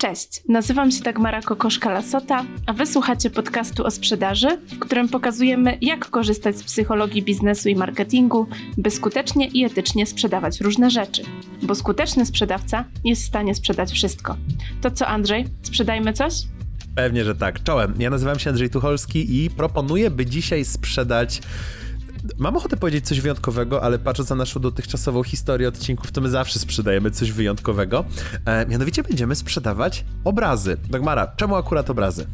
Cześć, 0.00 0.42
nazywam 0.48 0.90
się 0.90 1.02
Dagmara 1.02 1.40
Kokoszka-Lasota, 1.40 2.44
a 2.66 2.72
wysłuchacie 2.72 3.30
podcastu 3.30 3.84
o 3.84 3.90
sprzedaży, 3.90 4.48
w 4.66 4.78
którym 4.78 5.08
pokazujemy, 5.08 5.78
jak 5.80 6.10
korzystać 6.10 6.56
z 6.56 6.64
psychologii 6.64 7.22
biznesu 7.22 7.68
i 7.68 7.76
marketingu, 7.76 8.46
by 8.76 8.90
skutecznie 8.90 9.46
i 9.46 9.64
etycznie 9.64 10.06
sprzedawać 10.06 10.60
różne 10.60 10.90
rzeczy. 10.90 11.22
Bo 11.62 11.74
skuteczny 11.74 12.26
sprzedawca 12.26 12.84
jest 13.04 13.22
w 13.22 13.26
stanie 13.26 13.54
sprzedać 13.54 13.92
wszystko. 13.92 14.36
To 14.80 14.90
co, 14.90 15.06
Andrzej, 15.06 15.46
sprzedajmy 15.62 16.12
coś? 16.12 16.34
Pewnie, 16.94 17.24
że 17.24 17.34
tak. 17.34 17.62
Czołem. 17.62 17.94
Ja 17.98 18.10
nazywam 18.10 18.38
się 18.38 18.50
Andrzej 18.50 18.70
Tucholski 18.70 19.44
i 19.44 19.50
proponuję, 19.50 20.10
by 20.10 20.26
dzisiaj 20.26 20.64
sprzedać 20.64 21.40
Mam 22.38 22.56
ochotę 22.56 22.76
powiedzieć 22.76 23.06
coś 23.06 23.20
wyjątkowego, 23.20 23.82
ale 23.82 23.98
patrząc 23.98 24.30
na 24.30 24.36
naszą 24.36 24.60
dotychczasową 24.60 25.22
historię 25.22 25.68
odcinków, 25.68 26.12
to 26.12 26.20
my 26.20 26.28
zawsze 26.28 26.58
sprzedajemy 26.58 27.10
coś 27.10 27.32
wyjątkowego. 27.32 28.04
E, 28.44 28.66
mianowicie 28.66 29.02
będziemy 29.02 29.34
sprzedawać 29.34 30.04
obrazy. 30.24 30.76
Dagmara, 30.90 31.32
czemu 31.36 31.56
akurat 31.56 31.90
obrazy? 31.90 32.26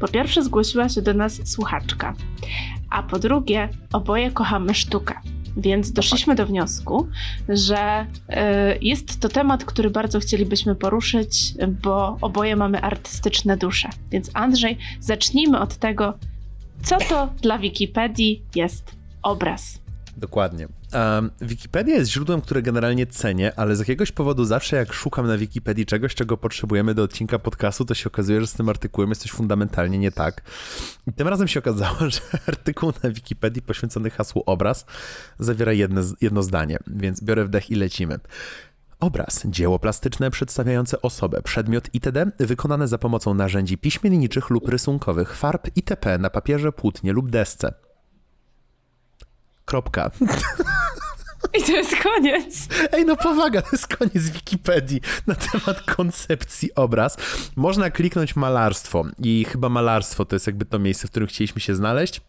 Po 0.00 0.08
pierwsze 0.08 0.42
zgłosiła 0.42 0.88
się 0.88 1.02
do 1.02 1.14
nas 1.14 1.40
słuchaczka, 1.44 2.14
a 2.90 3.02
po 3.02 3.18
drugie 3.18 3.68
oboje 3.92 4.30
kochamy 4.30 4.74
sztukę. 4.74 5.14
Więc 5.56 5.92
doszliśmy 5.92 6.34
do 6.34 6.46
wniosku, 6.46 7.08
że 7.48 8.06
y, 8.30 8.34
jest 8.80 9.20
to 9.20 9.28
temat, 9.28 9.64
który 9.64 9.90
bardzo 9.90 10.20
chcielibyśmy 10.20 10.74
poruszyć, 10.74 11.54
bo 11.82 12.18
oboje 12.20 12.56
mamy 12.56 12.80
artystyczne 12.80 13.56
dusze. 13.56 13.88
Więc 14.10 14.30
Andrzej, 14.34 14.78
zacznijmy 15.00 15.60
od 15.60 15.76
tego, 15.76 16.18
co 16.84 16.98
to 16.98 17.32
dla 17.42 17.58
Wikipedii 17.58 18.42
jest 18.54 18.96
obraz? 19.22 19.82
Dokładnie. 20.16 20.68
Um, 20.94 21.30
Wikipedia 21.40 21.94
jest 21.94 22.10
źródłem, 22.10 22.40
które 22.40 22.62
generalnie 22.62 23.06
cenię, 23.06 23.52
ale 23.56 23.76
z 23.76 23.78
jakiegoś 23.78 24.12
powodu 24.12 24.44
zawsze 24.44 24.76
jak 24.76 24.92
szukam 24.92 25.26
na 25.26 25.38
Wikipedii 25.38 25.86
czegoś, 25.86 26.14
czego 26.14 26.36
potrzebujemy 26.36 26.94
do 26.94 27.02
odcinka 27.02 27.38
podcastu, 27.38 27.84
to 27.84 27.94
się 27.94 28.06
okazuje, 28.06 28.40
że 28.40 28.46
z 28.46 28.52
tym 28.52 28.68
artykułem 28.68 29.10
jest 29.10 29.22
coś 29.22 29.30
fundamentalnie 29.30 29.98
nie 29.98 30.12
tak. 30.12 30.42
I 31.06 31.12
tym 31.12 31.28
razem 31.28 31.48
się 31.48 31.60
okazało, 31.60 31.96
że 32.10 32.20
artykuł 32.48 32.92
na 33.02 33.10
Wikipedii 33.10 33.62
poświęcony 33.62 34.10
hasłu 34.10 34.42
obraz 34.46 34.86
zawiera 35.38 35.72
jedno, 35.72 36.00
jedno 36.20 36.42
zdanie, 36.42 36.78
więc 36.86 37.24
biorę 37.24 37.44
wdech 37.44 37.70
i 37.70 37.74
lecimy. 37.74 38.18
Obraz, 39.02 39.42
dzieło 39.46 39.78
plastyczne 39.78 40.30
przedstawiające 40.30 41.02
osobę, 41.02 41.42
przedmiot 41.42 41.88
itd. 41.92 42.26
wykonane 42.38 42.88
za 42.88 42.98
pomocą 42.98 43.34
narzędzi 43.34 43.78
piśmienniczych 43.78 44.50
lub 44.50 44.68
rysunkowych, 44.68 45.36
farb 45.36 45.68
itp. 45.76 46.18
na 46.18 46.30
papierze, 46.30 46.72
płótnie 46.72 47.12
lub 47.12 47.30
desce. 47.30 47.74
Kropka. 49.64 50.10
I 51.58 51.62
to 51.62 51.72
jest 51.72 51.96
koniec. 52.02 52.68
Ej, 52.92 53.04
no 53.04 53.16
powaga, 53.16 53.62
to 53.62 53.68
jest 53.72 53.96
koniec 53.96 54.28
Wikipedii 54.30 55.00
na 55.26 55.34
temat 55.34 55.82
koncepcji 55.82 56.74
obraz. 56.74 57.16
Można 57.56 57.90
kliknąć 57.90 58.36
malarstwo 58.36 59.04
i 59.18 59.46
chyba 59.48 59.68
malarstwo 59.68 60.24
to 60.24 60.36
jest 60.36 60.46
jakby 60.46 60.64
to 60.64 60.78
miejsce, 60.78 61.08
w 61.08 61.10
którym 61.10 61.28
chcieliśmy 61.28 61.60
się 61.60 61.74
znaleźć. 61.74 62.20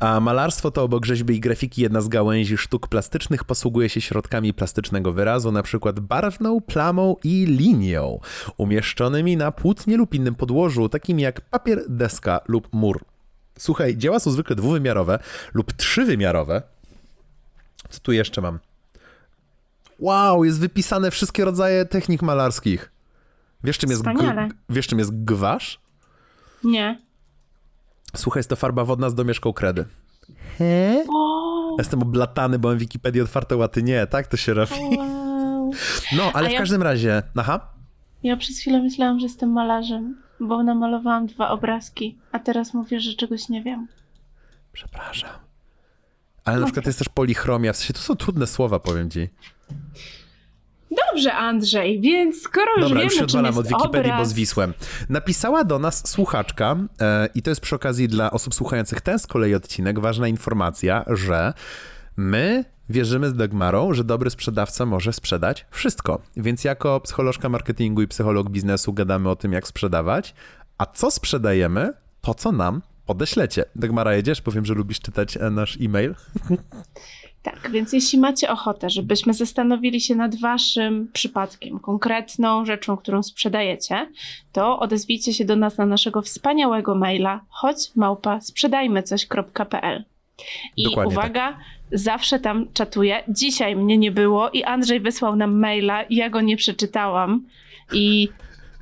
A 0.00 0.20
malarstwo 0.20 0.70
to 0.70 0.82
obok 0.82 1.04
rzeźby 1.06 1.36
i 1.36 1.40
grafiki 1.40 1.82
jedna 1.82 2.00
z 2.00 2.08
gałęzi 2.08 2.56
sztuk 2.58 2.88
plastycznych 2.88 3.44
posługuje 3.44 3.88
się 3.88 4.00
środkami 4.00 4.54
plastycznego 4.54 5.12
wyrazu, 5.12 5.52
na 5.52 5.62
przykład 5.62 6.00
barwną, 6.00 6.60
plamą 6.60 7.16
i 7.24 7.46
linią, 7.46 8.20
umieszczonymi 8.56 9.36
na 9.36 9.52
płótnie 9.52 9.96
lub 9.96 10.14
innym 10.14 10.34
podłożu, 10.34 10.88
takim 10.88 11.20
jak 11.20 11.40
papier, 11.40 11.84
deska 11.88 12.40
lub 12.48 12.68
mur. 12.72 13.00
Słuchaj, 13.58 13.96
dzieła 13.96 14.20
są 14.20 14.30
zwykle 14.30 14.56
dwuwymiarowe 14.56 15.18
lub 15.54 15.72
trzywymiarowe. 15.72 16.62
Co 17.90 18.00
tu 18.00 18.12
jeszcze 18.12 18.40
mam? 18.40 18.58
Wow, 19.98 20.44
jest 20.44 20.60
wypisane 20.60 21.10
wszystkie 21.10 21.44
rodzaje 21.44 21.84
technik 21.84 22.22
malarskich. 22.22 22.92
Wiesz 23.64 23.78
czym 23.78 23.90
jest, 23.90 24.02
g- 24.02 24.12
wiesz, 24.68 24.86
czym 24.86 24.98
jest 24.98 25.24
gwasz? 25.24 25.80
Nie. 26.64 26.98
Słuchaj, 28.16 28.38
jest 28.38 28.50
to 28.50 28.56
farba 28.56 28.84
wodna 28.84 29.10
z 29.10 29.14
domieszką 29.14 29.52
kredy. 29.52 29.84
He? 30.58 31.04
Jestem 31.78 32.02
oblatany, 32.02 32.58
bo 32.58 32.68
mam 32.68 32.78
Wikipedię 32.78 33.22
otwarte, 33.22 33.56
łaty 33.56 33.82
nie, 33.82 34.06
tak 34.06 34.26
to 34.26 34.36
się 34.36 34.54
robi. 34.54 34.96
Wow. 34.98 35.70
No, 36.16 36.32
ale 36.34 36.46
A 36.46 36.50
w 36.50 36.52
ja... 36.52 36.58
każdym 36.58 36.82
razie, 36.82 37.22
aha. 37.36 37.68
Ja 38.22 38.36
przez 38.36 38.58
chwilę 38.58 38.82
myślałam, 38.82 39.20
że 39.20 39.26
jestem 39.26 39.52
malarzem, 39.52 40.22
bo 40.40 40.62
namalowałam 40.62 41.26
dwa 41.26 41.48
obrazki, 41.48 42.18
a 42.32 42.38
teraz 42.38 42.74
mówię, 42.74 43.00
że 43.00 43.14
czegoś 43.14 43.48
nie 43.48 43.62
wiem. 43.62 43.88
Przepraszam. 44.72 45.30
Ale 46.44 46.58
na 46.58 46.66
przykład 46.66 46.86
jest 46.86 46.98
też 46.98 47.08
polichromia, 47.08 47.72
w 47.72 47.76
sensie 47.76 47.92
to 47.92 48.00
są 48.00 48.16
trudne 48.16 48.46
słowa, 48.46 48.78
powiem 48.78 49.10
ci. 49.10 49.28
Dobrze, 50.90 51.34
Andrzej, 51.34 52.00
więc 52.00 52.42
skoro 52.42 52.72
już 52.76 52.88
Dobra, 52.88 53.00
wiemy, 53.00 53.12
już 53.12 53.22
odwalam 53.22 53.58
od 53.58 53.66
Wikipedii, 53.66 54.10
obraz... 54.10 54.18
bo 54.18 54.24
zwisłem. 54.24 54.74
Napisała 55.08 55.64
do 55.64 55.78
nas 55.78 56.08
słuchaczka 56.08 56.76
e, 57.00 57.28
i 57.34 57.42
to 57.42 57.50
jest 57.50 57.60
przy 57.60 57.74
okazji 57.74 58.08
dla 58.08 58.30
osób 58.30 58.54
słuchających 58.54 59.00
ten 59.00 59.18
z 59.18 59.26
kolei 59.26 59.54
odcinek 59.54 60.00
ważna 60.00 60.28
informacja, 60.28 61.04
że 61.06 61.52
my 62.16 62.64
wierzymy 62.88 63.28
z 63.28 63.34
Dagmarą, 63.34 63.94
że 63.94 64.04
dobry 64.04 64.30
sprzedawca 64.30 64.86
może 64.86 65.12
sprzedać 65.12 65.66
wszystko. 65.70 66.20
Więc 66.36 66.64
jako 66.64 67.00
psycholożka 67.00 67.48
marketingu 67.48 68.02
i 68.02 68.08
psycholog 68.08 68.50
biznesu 68.50 68.92
gadamy 68.92 69.30
o 69.30 69.36
tym, 69.36 69.52
jak 69.52 69.68
sprzedawać, 69.68 70.34
a 70.78 70.86
co 70.86 71.10
sprzedajemy, 71.10 71.92
to 72.20 72.34
co 72.34 72.52
nam 72.52 72.82
podeślecie. 73.06 73.64
Dagmara, 73.76 74.14
jedziesz? 74.14 74.40
Powiem, 74.40 74.64
że 74.64 74.74
lubisz 74.74 75.00
czytać 75.00 75.36
e, 75.36 75.50
nasz 75.50 75.78
e-mail. 75.80 76.14
Tak, 77.42 77.70
więc 77.70 77.92
jeśli 77.92 78.18
macie 78.18 78.50
ochotę, 78.50 78.90
żebyśmy 78.90 79.34
zastanowili 79.34 80.00
się 80.00 80.14
nad 80.14 80.40
waszym 80.40 81.08
przypadkiem, 81.12 81.78
konkretną 81.78 82.64
rzeczą, 82.64 82.96
którą 82.96 83.22
sprzedajecie, 83.22 84.08
to 84.52 84.78
odezwijcie 84.78 85.32
się 85.32 85.44
do 85.44 85.56
nas 85.56 85.78
na 85.78 85.86
naszego 85.86 86.22
wspaniałego 86.22 86.94
maila 86.94 87.40
choć 87.48 87.76
małpa 87.96 88.40
sprzedajmycoś.pl. 88.40 90.04
I 90.76 90.84
Dokładnie 90.84 91.12
uwaga, 91.12 91.52
tak. 91.52 91.58
zawsze 91.92 92.38
tam 92.40 92.66
czatuję. 92.72 93.24
Dzisiaj 93.28 93.76
mnie 93.76 93.98
nie 93.98 94.10
było 94.10 94.50
i 94.50 94.64
Andrzej 94.64 95.00
wysłał 95.00 95.36
nam 95.36 95.58
maila 95.58 96.02
i 96.02 96.16
ja 96.16 96.30
go 96.30 96.40
nie 96.40 96.56
przeczytałam. 96.56 97.44
I 97.92 98.28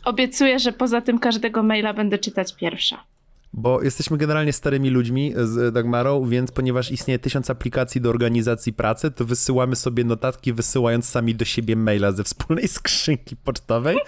obiecuję, 0.05 0.59
że 0.59 0.73
poza 0.73 1.01
tym 1.01 1.19
każdego 1.19 1.63
maila 1.63 1.95
będę 1.95 2.19
czytać 2.19 2.57
pierwsza 2.57 3.05
bo 3.53 3.83
jesteśmy 3.83 4.17
generalnie 4.17 4.53
starymi 4.53 4.91
ludźmi 4.91 5.35
z 5.37 5.75
Dagmarą, 5.75 6.25
więc 6.27 6.53
ponieważ 6.53 6.91
istnieje 6.91 7.19
tysiąc 7.19 7.51
aplikacji 7.51 8.01
do 8.01 8.11
organizacji 8.11 8.73
pracy, 8.73 9.11
to 9.11 9.25
wysyłamy 9.25 9.77
sobie 9.77 10.05
notatki, 10.05 10.53
wysyłając 10.53 11.09
sami 11.09 11.35
do 11.35 11.45
siebie 11.45 11.77
maila 11.77 12.13
ze 12.13 12.25
wspólnej 12.25 12.69
skrzynki 12.79 13.37
pocztowej, 13.37 13.99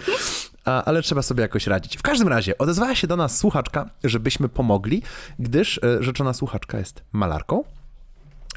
a, 0.65 0.83
ale 0.83 1.01
trzeba 1.01 1.21
sobie 1.21 1.41
jakoś 1.41 1.67
radzić. 1.67 1.97
W 1.97 2.01
każdym 2.01 2.27
razie 2.27 2.57
odezwała 2.57 2.95
się 2.95 3.07
do 3.07 3.15
nas 3.15 3.37
słuchaczka, 3.37 3.89
żebyśmy 4.03 4.49
pomogli, 4.49 5.01
gdyż 5.39 5.79
e, 5.83 6.03
rzeczona 6.03 6.33
słuchaczka 6.33 6.79
jest 6.79 7.03
malarką. 7.11 7.63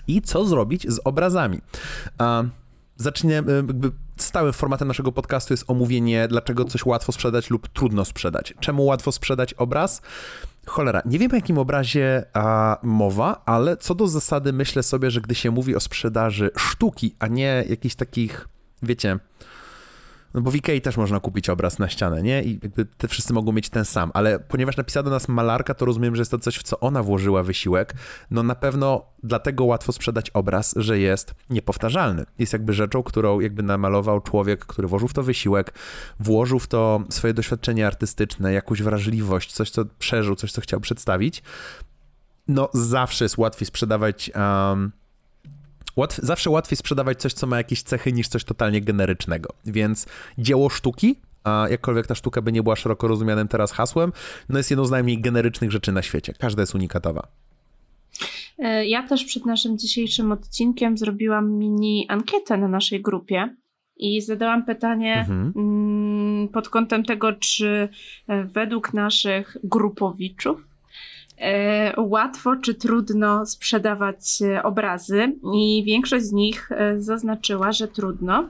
I 0.06 0.22
co 0.22 0.44
zrobić 0.44 0.90
z 0.92 1.00
obrazami? 1.04 1.60
A, 2.18 2.42
zaczniemy, 2.96 3.52
e, 3.52 3.56
jakby 3.56 3.90
stałym 4.16 4.52
formatem 4.52 4.88
naszego 4.88 5.12
podcastu 5.12 5.52
jest 5.52 5.64
omówienie, 5.70 6.28
dlaczego 6.28 6.64
coś 6.64 6.86
łatwo 6.86 7.12
sprzedać 7.12 7.50
lub 7.50 7.68
trudno 7.68 8.04
sprzedać. 8.04 8.54
Czemu 8.60 8.84
łatwo 8.84 9.12
sprzedać 9.12 9.54
obraz? 9.54 10.02
Cholera, 10.66 11.02
nie 11.04 11.19
wiem 11.19 11.32
o 11.32 11.34
jakim 11.34 11.58
obrazie 11.58 12.25
a, 12.32 12.78
mowa, 12.82 13.42
ale 13.47 13.76
co 13.76 13.94
do 13.94 14.08
zasady 14.08 14.52
myślę 14.52 14.82
sobie, 14.82 15.10
że 15.10 15.20
gdy 15.20 15.34
się 15.34 15.50
mówi 15.50 15.76
o 15.76 15.80
sprzedaży 15.80 16.50
sztuki, 16.56 17.14
a 17.19 17.26
nie 17.26 17.64
jakichś 17.69 17.94
takich, 17.94 18.48
wiecie, 18.82 19.19
no 20.34 20.40
bo 20.40 20.50
w 20.50 20.56
Ikei 20.56 20.80
też 20.80 20.96
można 20.96 21.20
kupić 21.20 21.48
obraz 21.48 21.78
na 21.78 21.88
ścianę, 21.88 22.22
nie? 22.22 22.42
I 22.42 22.58
jakby 22.62 22.84
te 22.84 23.08
wszyscy 23.08 23.32
mogą 23.32 23.52
mieć 23.52 23.68
ten 23.68 23.84
sam, 23.84 24.10
ale 24.14 24.38
ponieważ 24.38 24.76
napisała 24.76 25.04
do 25.04 25.10
nas 25.10 25.28
malarka, 25.28 25.74
to 25.74 25.84
rozumiem, 25.84 26.16
że 26.16 26.20
jest 26.20 26.30
to 26.30 26.38
coś, 26.38 26.56
w 26.58 26.62
co 26.62 26.80
ona 26.80 27.02
włożyła 27.02 27.42
wysiłek. 27.42 27.94
No 28.30 28.42
na 28.42 28.54
pewno 28.54 29.06
dlatego 29.22 29.64
łatwo 29.64 29.92
sprzedać 29.92 30.30
obraz, 30.30 30.74
że 30.76 30.98
jest 30.98 31.34
niepowtarzalny. 31.50 32.24
Jest 32.38 32.52
jakby 32.52 32.72
rzeczą, 32.72 33.02
którą 33.02 33.40
jakby 33.40 33.62
namalował 33.62 34.20
człowiek, 34.20 34.66
który 34.66 34.88
włożył 34.88 35.08
w 35.08 35.14
to 35.14 35.22
wysiłek, 35.22 35.74
włożył 36.20 36.58
w 36.58 36.66
to 36.66 37.02
swoje 37.10 37.34
doświadczenie 37.34 37.87
artystyczne, 37.87 38.52
jakąś 38.52 38.82
wrażliwość, 38.82 39.52
coś, 39.52 39.70
co 39.70 39.84
przeżył, 39.98 40.34
coś, 40.34 40.52
co 40.52 40.60
chciał 40.60 40.80
przedstawić. 40.80 41.42
No 42.48 42.69
zawsze 42.72 43.25
jest 43.25 43.38
łatwiej 43.38 43.66
sprzedawać... 43.66 44.30
Um, 44.34 44.92
Łatw, 45.96 46.20
zawsze 46.23 46.50
łatwiej 46.50 46.76
sprzedawać 46.76 47.20
coś, 47.20 47.32
co 47.32 47.46
ma 47.46 47.56
jakieś 47.56 47.82
cechy, 47.82 48.12
niż 48.12 48.29
coś 48.29 48.44
totalnie 48.44 48.81
generycznego. 48.81 49.49
Więc 49.67 50.06
dzieło 50.38 50.69
sztuki, 50.69 51.20
a 51.44 51.67
jakkolwiek 51.70 52.06
ta 52.06 52.14
sztuka 52.14 52.43
by 52.43 52.52
nie 52.52 52.62
była 52.62 52.76
szeroko 52.76 53.08
rozumianym 53.08 53.49
teraz 53.49 53.73
hasłem, 53.73 54.12
no 54.49 54.58
jest 54.58 54.70
jedną 54.70 54.85
z 54.85 54.91
najmniej 54.91 55.20
generycznych 55.20 55.73
rzeczy 55.73 55.93
na 55.93 56.02
świecie. 56.02 56.32
Każda 56.38 56.62
jest 56.62 56.75
unikatowa. 56.75 57.29
E, 58.58 58.87
ja 58.87 59.08
też 59.08 59.25
przed 59.25 59.46
naszym 59.46 59.79
dzisiejszym 59.79 60.32
odcinkiem 60.32 60.99
zrobiłam 60.99 61.50
mini 61.50 62.06
ankietę 62.08 62.56
na 62.56 62.69
naszej 62.69 63.02
grupie 63.02 63.56
i 63.97 64.20
zadałam 64.20 64.64
pytanie 64.64 65.19
mhm. 65.19 65.52
Mm, 65.56 66.49
pod 66.49 66.69
kątem 66.69 67.05
tego, 67.05 67.32
czy 67.32 67.88
e, 68.29 68.44
według 68.44 68.94
naszych 68.94 69.56
grupowiczów 69.64 70.74
łatwo 71.96 72.56
czy 72.56 72.75
trudno 72.75 73.46
sprzedawać 73.46 74.42
e, 74.42 74.62
obrazy 74.62 75.36
i 75.54 75.82
większość 75.86 76.25
z 76.25 76.32
nich 76.32 76.72
e, 76.72 77.00
zaznaczyła, 77.00 77.72
że 77.72 77.88
trudno. 77.88 78.48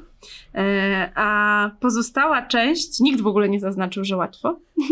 E, 0.55 1.11
a 1.15 1.71
pozostała 1.81 2.43
część, 2.43 3.01
nikt 3.01 3.21
w 3.21 3.27
ogóle 3.27 3.49
nie 3.49 3.61
zaznaczył, 3.61 4.05
że 4.05 4.17
łatwo. 4.17 4.57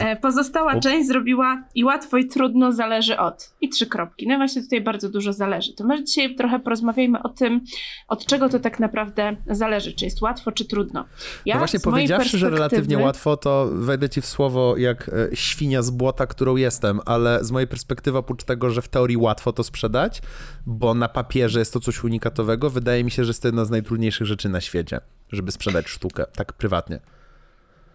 E, 0.00 0.16
pozostała 0.16 0.80
część 0.80 1.08
zrobiła 1.08 1.64
i 1.74 1.84
łatwo 1.84 2.16
i 2.16 2.26
trudno 2.26 2.72
zależy 2.72 3.18
od. 3.18 3.54
I 3.60 3.68
trzy 3.68 3.86
kropki. 3.86 4.28
No 4.28 4.34
i 4.34 4.36
właśnie 4.36 4.62
tutaj 4.62 4.80
bardzo 4.80 5.08
dużo 5.08 5.32
zależy. 5.32 5.74
To 5.74 5.84
może 5.84 6.04
dzisiaj 6.04 6.36
trochę 6.36 6.58
porozmawiajmy 6.58 7.22
o 7.22 7.28
tym, 7.28 7.60
od 8.08 8.26
czego 8.26 8.48
to 8.48 8.58
tak 8.58 8.80
naprawdę 8.80 9.36
zależy. 9.46 9.92
Czy 9.92 10.04
jest 10.04 10.22
łatwo, 10.22 10.52
czy 10.52 10.64
trudno. 10.64 11.04
Ja 11.46 11.54
no 11.54 11.58
właśnie 11.58 11.80
powiedziawszy, 11.80 12.38
że 12.38 12.50
relatywnie 12.50 12.98
łatwo, 12.98 13.36
to 13.36 13.68
wejdę 13.72 14.08
ci 14.08 14.20
w 14.20 14.26
słowo 14.26 14.76
jak 14.76 15.08
e, 15.08 15.36
świnia 15.36 15.82
z 15.82 15.90
błota, 15.90 16.26
którą 16.26 16.56
jestem, 16.56 17.00
ale 17.06 17.44
z 17.44 17.50
mojej 17.50 17.68
perspektywy 17.68 18.18
oprócz 18.18 18.44
tego, 18.44 18.70
że 18.70 18.82
w 18.82 18.88
teorii 18.88 19.16
łatwo 19.16 19.52
to 19.52 19.64
sprzedać, 19.64 20.22
bo 20.66 20.94
na 20.94 21.08
papierze 21.08 21.58
jest 21.58 21.72
to 21.72 21.80
coś 21.80 22.04
unikatowego, 22.04 22.70
wydaje 22.70 23.04
mi 23.04 23.10
się, 23.10 23.24
że 23.24 23.30
jest 23.30 23.42
to 23.42 23.48
jedna 23.48 23.64
z 23.64 23.70
najtrudniejszych 23.70 24.26
rzeczy 24.26 24.43
na 24.48 24.60
świecie, 24.60 25.00
żeby 25.32 25.52
sprzedać 25.52 25.88
sztukę, 25.88 26.24
tak 26.36 26.52
prywatnie. 26.52 27.00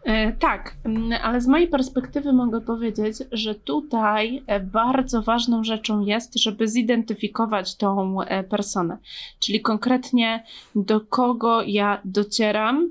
E, 0.03 0.33
tak, 0.33 0.75
ale 1.23 1.41
z 1.41 1.47
mojej 1.47 1.67
perspektywy 1.67 2.33
mogę 2.33 2.61
powiedzieć, 2.61 3.17
że 3.31 3.55
tutaj 3.55 4.43
e, 4.47 4.59
bardzo 4.59 5.21
ważną 5.21 5.63
rzeczą 5.63 6.01
jest, 6.01 6.39
żeby 6.39 6.67
zidentyfikować 6.67 7.75
tą 7.75 8.21
e, 8.21 8.43
personę, 8.43 8.97
czyli 9.39 9.61
konkretnie 9.61 10.43
do 10.75 11.01
kogo 11.01 11.61
ja 11.61 12.01
docieram, 12.05 12.89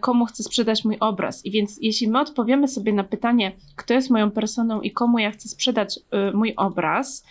komu 0.00 0.26
chcę 0.26 0.42
sprzedać 0.42 0.84
mój 0.84 0.96
obraz. 1.00 1.46
I 1.46 1.50
więc 1.50 1.78
jeśli 1.80 2.08
my 2.08 2.20
odpowiemy 2.20 2.68
sobie 2.68 2.92
na 2.92 3.04
pytanie, 3.04 3.52
kto 3.76 3.94
jest 3.94 4.10
moją 4.10 4.30
personą 4.30 4.80
i 4.80 4.90
komu 4.90 5.18
ja 5.18 5.30
chcę 5.30 5.48
sprzedać 5.48 6.00
mój 6.34 6.54
obraz, 6.56 7.24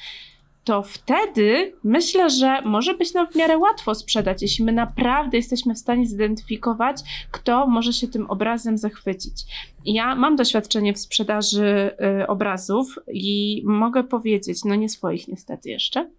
to 0.63 0.83
wtedy 0.83 1.73
myślę, 1.83 2.29
że 2.29 2.61
może 2.61 2.93
być 2.93 3.13
nam 3.13 3.27
w 3.27 3.35
miarę 3.35 3.57
łatwo 3.57 3.95
sprzedać, 3.95 4.41
jeśli 4.41 4.65
my 4.65 4.71
naprawdę 4.71 5.37
jesteśmy 5.37 5.73
w 5.73 5.77
stanie 5.77 6.05
zidentyfikować, 6.05 7.01
kto 7.31 7.67
może 7.67 7.93
się 7.93 8.07
tym 8.07 8.29
obrazem 8.29 8.77
zachwycić. 8.77 9.45
Ja 9.85 10.15
mam 10.15 10.35
doświadczenie 10.35 10.93
w 10.93 10.99
sprzedaży 10.99 11.91
y, 12.21 12.27
obrazów 12.27 12.95
i 13.13 13.61
mogę 13.65 14.03
powiedzieć, 14.03 14.65
no 14.65 14.75
nie 14.75 14.89
swoich 14.89 15.27
niestety 15.27 15.69
jeszcze, 15.69 16.09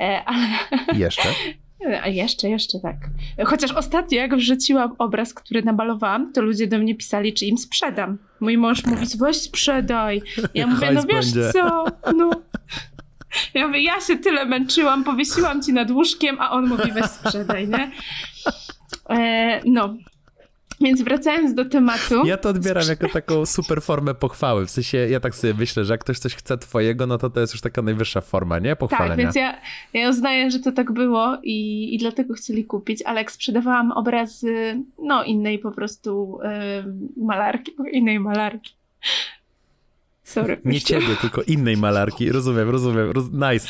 e, 0.00 0.24
ale... 0.24 0.46
Jeszcze? 0.98 1.28
A 2.02 2.08
jeszcze, 2.08 2.50
jeszcze 2.50 2.80
tak. 2.80 2.96
Chociaż 3.44 3.72
ostatnio, 3.72 4.18
jak 4.18 4.36
wrzuciłam 4.36 4.94
obraz, 4.98 5.34
który 5.34 5.62
nabalowałam, 5.62 6.32
to 6.32 6.42
ludzie 6.42 6.66
do 6.66 6.78
mnie 6.78 6.94
pisali, 6.94 7.32
czy 7.32 7.46
im 7.46 7.58
sprzedam. 7.58 8.18
Mój 8.40 8.58
mąż 8.58 8.86
mówi, 8.86 9.06
weź 9.18 9.36
sprzedaj. 9.36 10.22
Ja 10.54 10.66
mówię, 10.74 10.92
no 10.92 11.02
wiesz 11.02 11.32
co, 11.52 11.84
no 12.16 12.30
ja 13.54 13.66
mówię, 13.66 13.82
ja 13.82 14.00
się 14.00 14.16
tyle 14.16 14.44
męczyłam, 14.44 15.04
powiesiłam 15.04 15.62
ci 15.62 15.72
nad 15.72 15.90
łóżkiem, 15.90 16.36
a 16.40 16.50
on 16.50 16.66
mówi, 16.66 16.92
weź 16.92 17.04
sprzedaj, 17.04 17.68
nie? 17.68 17.90
E, 19.10 19.60
no, 19.64 19.94
więc 20.80 21.02
wracając 21.02 21.54
do 21.54 21.64
tematu. 21.64 22.26
Ja 22.26 22.36
to 22.36 22.48
odbieram 22.48 22.88
jako 22.88 23.08
taką 23.08 23.46
super 23.46 23.82
formę 23.82 24.14
pochwały. 24.14 24.66
W 24.66 24.70
sensie, 24.70 24.98
ja 24.98 25.20
tak 25.20 25.34
sobie 25.34 25.54
myślę, 25.54 25.84
że 25.84 25.94
jak 25.94 26.00
ktoś 26.00 26.18
coś 26.18 26.34
chce 26.34 26.58
twojego, 26.58 27.06
no 27.06 27.18
to 27.18 27.30
to 27.30 27.40
jest 27.40 27.52
już 27.52 27.60
taka 27.60 27.82
najwyższa 27.82 28.20
forma, 28.20 28.58
nie? 28.58 28.76
Pochwalenia. 28.76 29.10
Tak, 29.10 29.18
więc 29.18 29.34
ja, 29.34 29.60
ja 29.92 30.08
uznaję, 30.08 30.50
że 30.50 30.58
to 30.58 30.72
tak 30.72 30.92
było 30.92 31.38
i, 31.42 31.94
i 31.94 31.98
dlatego 31.98 32.34
chcieli 32.34 32.64
kupić, 32.64 33.02
ale 33.02 33.20
jak 33.20 33.32
sprzedawałam 33.32 33.92
obrazy, 33.92 34.84
no 34.98 35.24
innej 35.24 35.58
po 35.58 35.70
prostu 35.70 36.38
yy, 36.42 37.24
malarki, 37.24 37.72
innej 37.92 38.20
malarki, 38.20 38.74
Sorry. 40.24 40.60
Nie 40.64 40.80
ciebie, 40.80 41.16
tylko 41.20 41.42
innej 41.42 41.76
malarki. 41.76 42.32
Rozumiem, 42.32 42.70
rozumiem. 42.70 43.10
Roz... 43.10 43.24
Nice. 43.32 43.68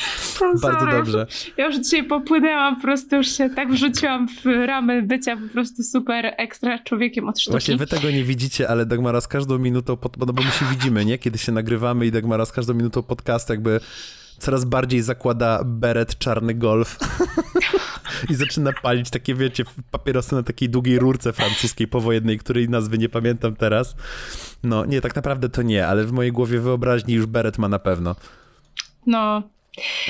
Bardzo 0.61 0.79
sorry. 0.79 0.91
dobrze. 0.91 1.27
Ja 1.57 1.65
już 1.65 1.75
dzisiaj 1.75 2.03
popłynęłam, 2.03 2.75
po 2.75 2.81
prostu 2.81 3.15
już 3.15 3.27
się 3.27 3.49
tak 3.49 3.71
wrzuciłam 3.71 4.27
w 4.27 4.45
ramę 4.45 5.01
bycia 5.01 5.37
po 5.37 5.53
prostu 5.53 5.83
super 5.83 6.33
ekstra 6.37 6.79
człowiekiem 6.79 7.29
od 7.29 7.39
sztuki. 7.39 7.51
Właśnie 7.51 7.77
wy 7.77 7.87
tego 7.87 8.11
nie 8.11 8.23
widzicie, 8.23 8.69
ale 8.69 8.85
Dagmara 8.85 9.21
z 9.21 9.27
każdą 9.27 9.57
minutą, 9.57 9.97
pod... 9.97 10.17
no 10.17 10.25
bo 10.25 10.43
my 10.43 10.51
się 10.51 10.65
widzimy, 10.65 11.05
nie? 11.05 11.17
Kiedy 11.17 11.37
się 11.37 11.51
nagrywamy 11.51 12.05
i 12.05 12.11
Dagmara 12.11 12.45
z 12.45 12.51
każdą 12.51 12.73
minutą 12.73 13.03
podcast 13.03 13.49
jakby 13.49 13.79
coraz 14.39 14.65
bardziej 14.65 15.01
zakłada 15.01 15.63
beret 15.65 16.17
czarny 16.17 16.53
golf 16.53 16.97
i 18.29 18.35
zaczyna 18.35 18.71
palić 18.81 19.09
takie, 19.09 19.35
wiecie, 19.35 19.63
papierosy 19.91 20.35
na 20.35 20.43
takiej 20.43 20.69
długiej 20.69 20.99
rurce 20.99 21.33
francuskiej 21.33 21.87
powojennej, 21.87 22.39
której 22.39 22.69
nazwy 22.69 22.97
nie 22.97 23.09
pamiętam 23.09 23.55
teraz. 23.55 23.95
No, 24.63 24.85
nie, 24.85 25.01
tak 25.01 25.15
naprawdę 25.15 25.49
to 25.49 25.61
nie, 25.61 25.87
ale 25.87 26.03
w 26.03 26.11
mojej 26.11 26.31
głowie 26.31 26.59
wyobraźni 26.59 27.13
już 27.13 27.25
beret 27.25 27.57
ma 27.57 27.67
na 27.67 27.79
pewno. 27.79 28.15
No, 29.07 29.43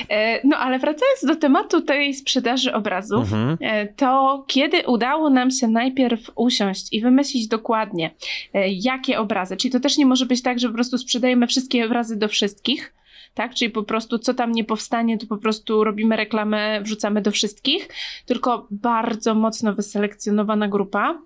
e, 0.08 0.40
no, 0.48 0.56
ale 0.56 0.78
wracając 0.78 1.24
do 1.24 1.36
tematu 1.36 1.80
tej 1.80 2.14
sprzedaży 2.14 2.74
obrazów, 2.74 3.32
mhm. 3.32 3.56
E, 3.60 3.86
to 3.86 4.44
kiedy 4.46 4.86
udało 4.86 5.30
nam 5.30 5.50
się 5.50 5.68
najpierw 5.68 6.30
usiąść 6.34 6.92
i 6.92 7.00
wymyślić 7.00 7.48
dokładnie, 7.48 8.10
e, 8.54 8.68
jakie 8.68 9.18
obrazy, 9.18 9.56
czyli 9.56 9.72
to 9.72 9.80
też 9.80 9.98
nie 9.98 10.06
może 10.06 10.26
być 10.26 10.42
tak, 10.42 10.58
że 10.58 10.68
po 10.68 10.74
prostu 10.74 10.98
sprzedajemy 10.98 11.46
wszystkie 11.46 11.86
obrazy 11.86 12.16
do 12.16 12.28
wszystkich, 12.28 12.92
tak? 13.36 13.54
Czyli 13.54 13.70
po 13.70 13.82
prostu 13.82 14.18
co 14.18 14.34
tam 14.34 14.52
nie 14.52 14.64
powstanie, 14.64 15.18
to 15.18 15.26
po 15.26 15.36
prostu 15.36 15.84
robimy 15.84 16.16
reklamę, 16.16 16.80
wrzucamy 16.80 17.22
do 17.22 17.30
wszystkich, 17.30 17.88
tylko 18.26 18.66
bardzo 18.70 19.34
mocno 19.34 19.74
wyselekcjonowana 19.74 20.68
grupa, 20.68 21.18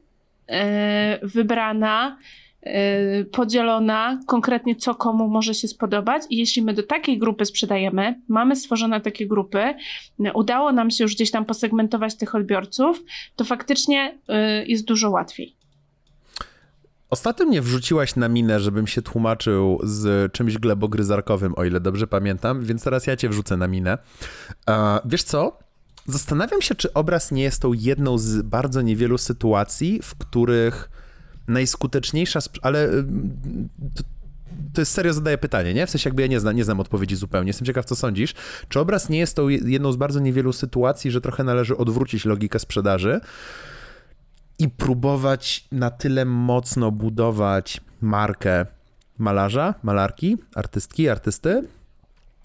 yy, 0.49 0.57
wybrana, 1.23 2.19
yy, 2.63 2.73
podzielona 3.33 4.21
konkretnie, 4.27 4.77
co 4.77 4.95
komu 4.95 5.29
może 5.29 5.55
się 5.55 5.69
spodobać. 5.69 6.23
I 6.31 6.37
jeśli 6.37 6.63
my 6.63 6.75
do 6.75 6.83
takiej 6.83 7.19
grupy 7.19 7.45
sprzedajemy, 7.45 8.21
mamy 8.29 8.57
stworzone 8.57 9.01
takie 9.01 9.27
grupy, 9.27 9.75
udało 10.35 10.73
nam 10.73 10.91
się 10.91 11.05
już 11.05 11.15
gdzieś 11.15 11.31
tam 11.31 11.45
posegmentować 11.45 12.17
tych 12.17 12.35
odbiorców, 12.35 13.03
to 13.37 13.45
faktycznie 13.45 14.19
yy, 14.29 14.67
jest 14.67 14.85
dużo 14.85 15.11
łatwiej. 15.11 15.60
Ostatnio 17.11 17.47
mnie 17.47 17.63
wrzuciłaś 17.63 18.17
na 18.17 18.29
minę, 18.29 18.61
żebym 18.61 18.87
się 18.87 19.03
tłumaczył 19.03 19.81
z 19.83 20.33
czymś 20.33 20.59
glebogryzarkowym, 20.59 21.55
o 21.57 21.65
ile 21.65 21.81
dobrze 21.81 22.07
pamiętam, 22.07 22.65
więc 22.65 22.85
teraz 22.85 23.07
ja 23.07 23.17
cię 23.17 23.29
wrzucę 23.29 23.57
na 23.57 23.69
minę. 23.69 23.99
wiesz 25.05 25.23
co? 25.23 25.59
Zastanawiam 26.07 26.63
się, 26.63 26.75
czy 26.75 26.93
obraz 26.93 27.33
nie 27.33 27.43
jest 27.43 27.63
tą 27.63 27.73
jedną 27.73 28.19
z 28.19 28.43
bardzo 28.43 28.83
niewielu 28.83 29.19
sytuacji, 29.19 30.01
w 30.03 30.15
których 30.15 30.91
najskuteczniejsza, 31.49 32.41
ale 32.63 32.89
y, 32.89 33.05
to, 33.95 34.03
to 34.75 34.81
jest 34.81 34.93
serio 34.93 35.13
zadaję 35.13 35.39
pytanie, 35.39 35.75
nie? 35.75 35.87
W 35.87 35.91
sensie 35.91 36.09
jakby 36.09 36.23
ja 36.23 36.29
nie 36.29 36.41
znam, 36.41 36.57
nie 36.57 36.65
znam 36.65 36.81
odpowiedzi 36.81 37.17
zupełnie. 37.17 37.49
Jestem 37.49 37.67
ciekaw, 37.67 37.85
co 37.85 37.97
sądzisz. 37.97 38.35
Czy 38.69 38.81
obraz 38.81 39.09
nie 39.09 39.19
jest 39.19 39.37
tą 39.37 39.49
jedną 39.49 39.93
z 39.93 39.97
bardzo 39.97 40.21
niewielu 40.21 40.53
sytuacji, 40.53 41.11
że 41.11 41.21
trochę 41.21 41.45
należy 41.45 41.77
odwrócić 41.77 42.25
logikę 42.25 42.59
sprzedaży? 42.59 43.21
I 44.61 44.69
próbować 44.69 45.65
na 45.73 45.91
tyle 45.91 46.25
mocno 46.25 46.91
budować 46.91 47.81
markę 48.01 48.67
malarza, 49.19 49.75
malarki, 49.83 50.37
artystki, 50.55 51.09
artysty, 51.09 51.69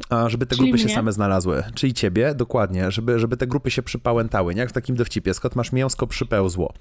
a 0.09 0.29
żeby 0.29 0.45
te 0.45 0.55
Czyli 0.55 0.69
grupy 0.69 0.83
mnie? 0.83 0.89
się 0.89 0.95
same 0.95 1.11
znalazły. 1.11 1.63
Czyli 1.73 1.93
ciebie, 1.93 2.35
dokładnie, 2.35 2.91
żeby, 2.91 3.19
żeby 3.19 3.37
te 3.37 3.47
grupy 3.47 3.71
się 3.71 3.83
przypałętały, 3.83 4.55
nie? 4.55 4.61
Jak 4.61 4.69
w 4.69 4.73
takim 4.73 4.95
dowcipie, 4.95 5.33
skąd 5.33 5.55
masz 5.55 5.71
mięsko, 5.71 6.07
przypełzło. 6.07 6.73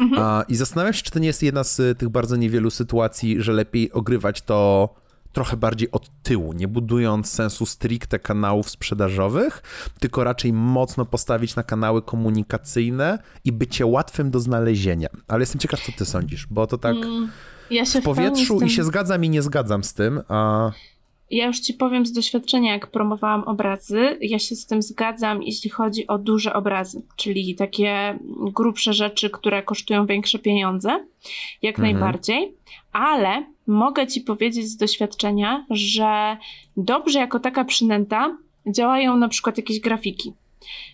Mhm. 0.00 0.22
A, 0.22 0.44
I 0.48 0.56
zastanawiam 0.56 0.92
się, 0.92 1.02
czy 1.02 1.10
to 1.10 1.18
nie 1.18 1.26
jest 1.26 1.42
jedna 1.42 1.64
z 1.64 1.98
tych 1.98 2.08
bardzo 2.08 2.36
niewielu 2.36 2.70
sytuacji, 2.70 3.42
że 3.42 3.52
lepiej 3.52 3.92
ogrywać 3.92 4.42
to 4.42 4.88
trochę 5.32 5.56
bardziej 5.56 5.90
od 5.90 6.10
tyłu, 6.22 6.52
nie 6.52 6.68
budując 6.68 7.30
sensu 7.30 7.66
stricte 7.66 8.18
kanałów 8.18 8.70
sprzedażowych, 8.70 9.62
tylko 10.00 10.24
raczej 10.24 10.52
mocno 10.52 11.04
postawić 11.04 11.56
na 11.56 11.62
kanały 11.62 12.02
komunikacyjne 12.02 13.18
i 13.44 13.52
bycie 13.52 13.86
łatwym 13.86 14.30
do 14.30 14.40
znalezienia. 14.40 15.08
Ale 15.28 15.40
jestem 15.40 15.60
ciekaw, 15.60 15.80
co 15.80 15.92
ty 15.92 16.04
sądzisz, 16.04 16.46
bo 16.50 16.66
to 16.66 16.78
tak 16.78 16.96
mm, 16.96 17.30
ja 17.70 17.84
w 17.84 18.02
powietrzu 18.02 18.60
i 18.60 18.70
się 18.70 18.84
zgadzam 18.84 19.24
i 19.24 19.30
nie 19.30 19.42
zgadzam 19.42 19.84
z 19.84 19.94
tym, 19.94 20.20
a... 20.28 20.70
Ja 21.30 21.46
już 21.46 21.60
ci 21.60 21.74
powiem 21.74 22.06
z 22.06 22.12
doświadczenia, 22.12 22.72
jak 22.72 22.86
promowałam 22.86 23.44
obrazy, 23.44 24.18
ja 24.20 24.38
się 24.38 24.56
z 24.56 24.66
tym 24.66 24.82
zgadzam, 24.82 25.42
jeśli 25.42 25.70
chodzi 25.70 26.06
o 26.06 26.18
duże 26.18 26.52
obrazy, 26.52 27.02
czyli 27.16 27.54
takie 27.54 28.18
grubsze 28.54 28.92
rzeczy, 28.92 29.30
które 29.30 29.62
kosztują 29.62 30.06
większe 30.06 30.38
pieniądze, 30.38 31.06
jak 31.62 31.78
mhm. 31.78 31.92
najbardziej, 31.92 32.54
ale 32.92 33.44
mogę 33.66 34.06
ci 34.06 34.20
powiedzieć 34.20 34.66
z 34.66 34.76
doświadczenia, 34.76 35.66
że 35.70 36.36
dobrze 36.76 37.18
jako 37.18 37.40
taka 37.40 37.64
przynęta 37.64 38.36
działają 38.66 39.16
na 39.16 39.28
przykład 39.28 39.56
jakieś 39.56 39.80
grafiki. 39.80 40.32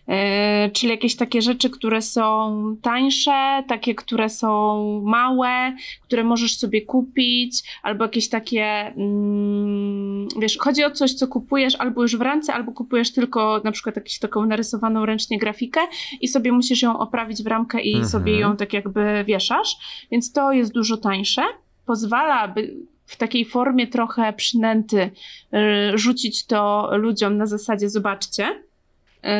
Yy, 0.08 0.70
czyli 0.72 0.90
jakieś 0.90 1.16
takie 1.16 1.42
rzeczy, 1.42 1.70
które 1.70 2.02
są 2.02 2.76
tańsze, 2.82 3.64
takie, 3.68 3.94
które 3.94 4.28
są 4.28 5.02
małe, 5.04 5.76
które 6.02 6.24
możesz 6.24 6.56
sobie 6.56 6.82
kupić, 6.82 7.62
albo 7.82 8.04
jakieś 8.04 8.28
takie, 8.28 8.64
mm, 8.64 10.28
wiesz, 10.40 10.58
chodzi 10.58 10.84
o 10.84 10.90
coś, 10.90 11.14
co 11.14 11.28
kupujesz 11.28 11.74
albo 11.74 12.02
już 12.02 12.16
w 12.16 12.20
ręce, 12.20 12.54
albo 12.54 12.72
kupujesz 12.72 13.12
tylko 13.12 13.60
na 13.64 13.72
przykład 13.72 13.96
jakąś 13.96 14.18
taką 14.18 14.46
narysowaną 14.46 15.06
ręcznie 15.06 15.38
grafikę 15.38 15.80
i 16.20 16.28
sobie 16.28 16.52
musisz 16.52 16.82
ją 16.82 16.98
oprawić 16.98 17.42
w 17.42 17.46
ramkę 17.46 17.80
i 17.80 17.90
mhm. 17.90 18.08
sobie 18.08 18.38
ją 18.38 18.56
tak 18.56 18.72
jakby 18.72 19.24
wieszasz, 19.26 19.76
więc 20.10 20.32
to 20.32 20.52
jest 20.52 20.72
dużo 20.72 20.96
tańsze. 20.96 21.42
Pozwala, 21.86 22.48
by 22.48 22.74
w 23.06 23.16
takiej 23.16 23.44
formie 23.44 23.86
trochę 23.86 24.32
przynęty 24.32 25.10
yy, 25.52 25.98
rzucić 25.98 26.46
to 26.46 26.90
ludziom 26.96 27.36
na 27.36 27.46
zasadzie 27.46 27.90
zobaczcie, 27.90 28.62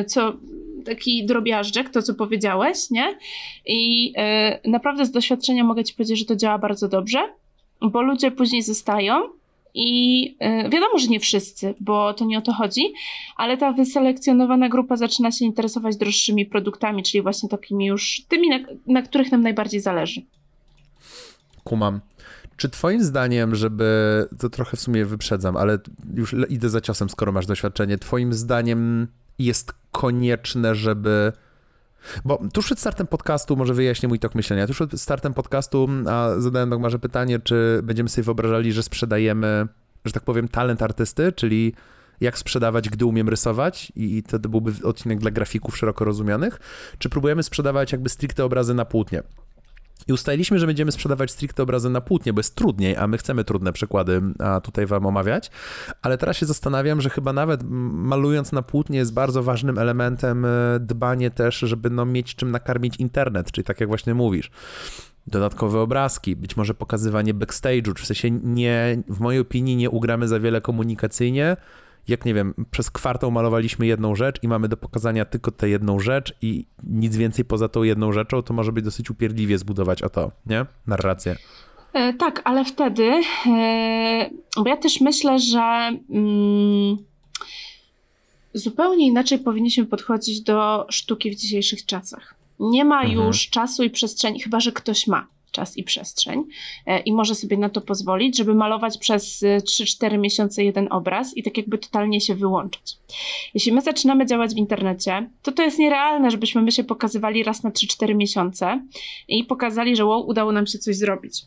co 0.06 0.32
taki 0.84 1.26
drobiażdżek, 1.26 1.90
to 1.90 2.02
co 2.02 2.14
powiedziałeś, 2.14 2.90
nie? 2.90 3.18
I 3.66 4.12
y, 4.64 4.70
naprawdę 4.70 5.06
z 5.06 5.10
doświadczenia 5.10 5.64
mogę 5.64 5.84
ci 5.84 5.94
powiedzieć, 5.94 6.18
że 6.18 6.24
to 6.24 6.36
działa 6.36 6.58
bardzo 6.58 6.88
dobrze, 6.88 7.18
bo 7.80 8.02
ludzie 8.02 8.30
później 8.30 8.62
zostają 8.62 9.22
i 9.74 10.26
y, 10.66 10.70
wiadomo, 10.70 10.98
że 10.98 11.06
nie 11.06 11.20
wszyscy, 11.20 11.74
bo 11.80 12.14
to 12.14 12.24
nie 12.24 12.38
o 12.38 12.42
to 12.42 12.52
chodzi, 12.52 12.82
ale 13.36 13.56
ta 13.56 13.72
wyselekcjonowana 13.72 14.68
grupa 14.68 14.96
zaczyna 14.96 15.32
się 15.32 15.44
interesować 15.44 15.96
droższymi 15.96 16.46
produktami, 16.46 17.02
czyli 17.02 17.22
właśnie 17.22 17.48
takimi 17.48 17.86
już 17.86 18.22
tymi, 18.28 18.48
na, 18.48 18.58
na 18.86 19.02
których 19.02 19.32
nam 19.32 19.42
najbardziej 19.42 19.80
zależy. 19.80 20.22
Kumam. 21.64 22.00
Czy 22.56 22.68
twoim 22.68 23.04
zdaniem, 23.04 23.54
żeby, 23.54 23.84
to 24.38 24.50
trochę 24.50 24.76
w 24.76 24.80
sumie 24.80 25.04
wyprzedzam, 25.04 25.56
ale 25.56 25.78
już 26.14 26.34
idę 26.48 26.68
za 26.68 26.80
ciosem, 26.80 27.10
skoro 27.10 27.32
masz 27.32 27.46
doświadczenie, 27.46 27.98
twoim 27.98 28.32
zdaniem 28.32 29.08
jest 29.38 29.72
konieczne, 29.92 30.74
żeby 30.74 31.32
bo 32.24 32.42
tuż 32.52 32.64
przed 32.64 32.80
startem 32.80 33.06
podcastu, 33.06 33.56
może 33.56 33.74
wyjaśnię 33.74 34.08
mój 34.08 34.18
tok 34.18 34.34
myślenia, 34.34 34.66
tuż 34.66 34.76
przed 34.76 35.00
startem 35.00 35.34
podcastu 35.34 35.88
a 36.10 36.30
zadałem 36.38 36.70
Dogmarze 36.70 36.98
pytanie, 36.98 37.38
czy 37.38 37.80
będziemy 37.82 38.08
sobie 38.08 38.24
wyobrażali, 38.24 38.72
że 38.72 38.82
sprzedajemy, 38.82 39.68
że 40.04 40.12
tak 40.12 40.22
powiem, 40.22 40.48
talent 40.48 40.82
artysty, 40.82 41.32
czyli 41.32 41.74
jak 42.20 42.38
sprzedawać, 42.38 42.88
gdy 42.88 43.04
umiem 43.04 43.28
rysować 43.28 43.92
i 43.96 44.22
to 44.22 44.38
byłby 44.38 44.72
odcinek 44.84 45.18
dla 45.18 45.30
grafików 45.30 45.76
szeroko 45.76 46.04
rozumianych, 46.04 46.60
czy 46.98 47.08
próbujemy 47.08 47.42
sprzedawać 47.42 47.92
jakby 47.92 48.08
stricte 48.08 48.44
obrazy 48.44 48.74
na 48.74 48.84
płótnie. 48.84 49.22
I 50.08 50.12
ustaliliśmy, 50.12 50.58
że 50.58 50.66
będziemy 50.66 50.92
sprzedawać 50.92 51.30
stricte 51.30 51.62
obrazy 51.62 51.90
na 51.90 52.00
płótnie, 52.00 52.32
bo 52.32 52.38
jest 52.38 52.54
trudniej, 52.54 52.96
a 52.96 53.06
my 53.06 53.18
chcemy 53.18 53.44
trudne 53.44 53.72
przykłady 53.72 54.22
tutaj 54.62 54.86
wam 54.86 55.06
omawiać. 55.06 55.50
Ale 56.02 56.18
teraz 56.18 56.36
się 56.36 56.46
zastanawiam, 56.46 57.00
że 57.00 57.10
chyba 57.10 57.32
nawet 57.32 57.60
malując 57.92 58.52
na 58.52 58.62
płótnie 58.62 58.98
jest 58.98 59.12
bardzo 59.12 59.42
ważnym 59.42 59.78
elementem 59.78 60.44
e, 60.44 60.48
dbanie 60.80 61.30
też, 61.30 61.58
żeby 61.58 61.90
no, 61.90 62.06
mieć 62.06 62.34
czym 62.34 62.50
nakarmić 62.50 62.96
internet, 62.96 63.52
czyli 63.52 63.64
tak 63.64 63.80
jak 63.80 63.88
właśnie 63.88 64.14
mówisz 64.14 64.50
dodatkowe 65.26 65.80
obrazki, 65.80 66.36
być 66.36 66.56
może 66.56 66.74
pokazywanie 66.74 67.34
backstage'u, 67.34 67.94
czy 67.94 68.02
w 68.02 68.06
sensie 68.06 68.30
nie, 68.30 69.02
w 69.08 69.20
mojej 69.20 69.40
opinii 69.40 69.76
nie 69.76 69.90
ugramy 69.90 70.28
za 70.28 70.40
wiele 70.40 70.60
komunikacyjnie, 70.60 71.56
jak 72.08 72.24
nie 72.24 72.34
wiem, 72.34 72.54
przez 72.70 72.90
kwartał 72.90 73.30
malowaliśmy 73.30 73.86
jedną 73.86 74.14
rzecz 74.14 74.42
i 74.42 74.48
mamy 74.48 74.68
do 74.68 74.76
pokazania 74.76 75.24
tylko 75.24 75.50
tę 75.50 75.68
jedną 75.68 75.98
rzecz 75.98 76.34
i 76.42 76.66
nic 76.82 77.16
więcej 77.16 77.44
poza 77.44 77.68
tą 77.68 77.82
jedną 77.82 78.12
rzeczą, 78.12 78.42
to 78.42 78.54
może 78.54 78.72
być 78.72 78.84
dosyć 78.84 79.10
upierdliwie 79.10 79.58
zbudować 79.58 80.02
o 80.02 80.08
to, 80.08 80.32
nie? 80.46 80.66
Narrację. 80.86 81.36
E, 81.92 82.12
tak, 82.12 82.42
ale 82.44 82.64
wtedy, 82.64 83.12
e, 83.46 84.30
bo 84.56 84.68
ja 84.68 84.76
też 84.76 85.00
myślę, 85.00 85.38
że 85.38 85.98
mm, 86.10 86.96
zupełnie 88.54 89.06
inaczej 89.06 89.38
powinniśmy 89.38 89.86
podchodzić 89.86 90.40
do 90.40 90.86
sztuki 90.90 91.30
w 91.30 91.34
dzisiejszych 91.34 91.86
czasach. 91.86 92.34
Nie 92.60 92.84
ma 92.84 93.02
mhm. 93.02 93.26
już 93.26 93.48
czasu 93.48 93.82
i 93.82 93.90
przestrzeni, 93.90 94.40
chyba 94.40 94.60
że 94.60 94.72
ktoś 94.72 95.06
ma 95.06 95.26
czas 95.54 95.76
i 95.76 95.82
przestrzeń 95.82 96.44
e, 96.86 97.00
i 97.00 97.12
może 97.12 97.34
sobie 97.34 97.56
na 97.56 97.68
to 97.68 97.80
pozwolić, 97.80 98.36
żeby 98.36 98.54
malować 98.54 98.98
przez 98.98 99.42
3-4 99.42 100.14
e, 100.14 100.18
miesiące 100.18 100.64
jeden 100.64 100.88
obraz 100.90 101.36
i 101.36 101.42
tak 101.42 101.56
jakby 101.56 101.78
totalnie 101.78 102.20
się 102.20 102.34
wyłączyć. 102.34 102.96
Jeśli 103.54 103.72
my 103.72 103.80
zaczynamy 103.80 104.26
działać 104.26 104.54
w 104.54 104.56
internecie, 104.56 105.30
to 105.42 105.52
to 105.52 105.62
jest 105.62 105.78
nierealne, 105.78 106.30
żebyśmy 106.30 106.62
my 106.62 106.72
się 106.72 106.84
pokazywali 106.84 107.42
raz 107.42 107.62
na 107.62 107.70
3-4 107.70 108.14
miesiące 108.14 108.86
i 109.28 109.44
pokazali, 109.44 109.96
że 109.96 110.04
wow, 110.04 110.26
udało 110.26 110.52
nam 110.52 110.66
się 110.66 110.78
coś 110.78 110.96
zrobić. 110.96 111.42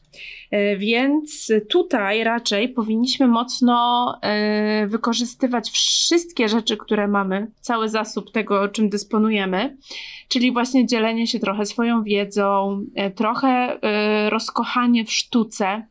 E, 0.52 0.78
więc 0.78 1.52
tutaj 1.70 2.24
raczej 2.24 2.70
powinniśmy 2.70 3.28
mocno 3.28 3.68
wykorzystywać 4.88 5.70
wszystkie 5.70 6.50
rzeczy, 6.50 6.78
które 6.78 7.08
mamy, 7.08 7.52
cały 7.62 7.90
zasób 7.90 8.32
tego, 8.32 8.68
czym 8.68 8.90
dysponujemy, 8.90 9.78
czyli 10.28 10.52
właśnie 10.52 10.86
dzielenie 10.86 11.28
się 11.28 11.40
trochę 11.40 11.66
swoją 11.66 12.04
wiedzą, 12.04 12.82
trochę 13.16 13.80
rozkochanie 14.30 15.06
w 15.06 15.12
sztuce. 15.12 15.86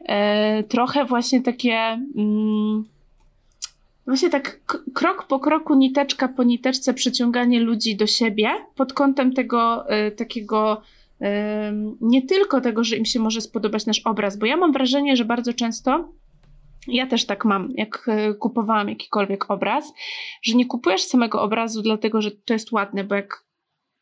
Y, 0.00 0.62
trochę 0.62 1.04
właśnie 1.04 1.42
takie. 1.42 1.74
Mm, 2.16 2.84
właśnie 4.06 4.30
tak 4.30 4.60
krok 4.94 5.26
po 5.26 5.40
kroku, 5.40 5.74
niteczka 5.74 6.28
po 6.28 6.42
niteczce 6.42 6.94
przyciąganie 6.94 7.60
ludzi 7.60 7.96
do 7.96 8.06
siebie 8.06 8.50
pod 8.74 8.92
kątem 8.92 9.32
tego 9.32 9.84
y, 10.06 10.10
takiego 10.10 10.82
nie 12.00 12.22
tylko 12.22 12.60
tego, 12.60 12.84
że 12.84 12.96
im 12.96 13.04
się 13.04 13.20
może 13.20 13.40
spodobać 13.40 13.86
nasz 13.86 14.00
obraz, 14.04 14.36
bo 14.36 14.46
ja 14.46 14.56
mam 14.56 14.72
wrażenie, 14.72 15.16
że 15.16 15.24
bardzo 15.24 15.54
często 15.54 16.08
ja 16.88 17.06
też 17.06 17.26
tak 17.26 17.44
mam, 17.44 17.68
jak 17.74 18.06
kupowałam 18.38 18.88
jakikolwiek 18.88 19.50
obraz, 19.50 19.92
że 20.42 20.54
nie 20.54 20.66
kupujesz 20.66 21.02
samego 21.02 21.42
obrazu 21.42 21.82
dlatego, 21.82 22.22
że 22.22 22.30
to 22.30 22.52
jest 22.52 22.72
ładne, 22.72 23.04
bo 23.04 23.14
jak 23.14 23.44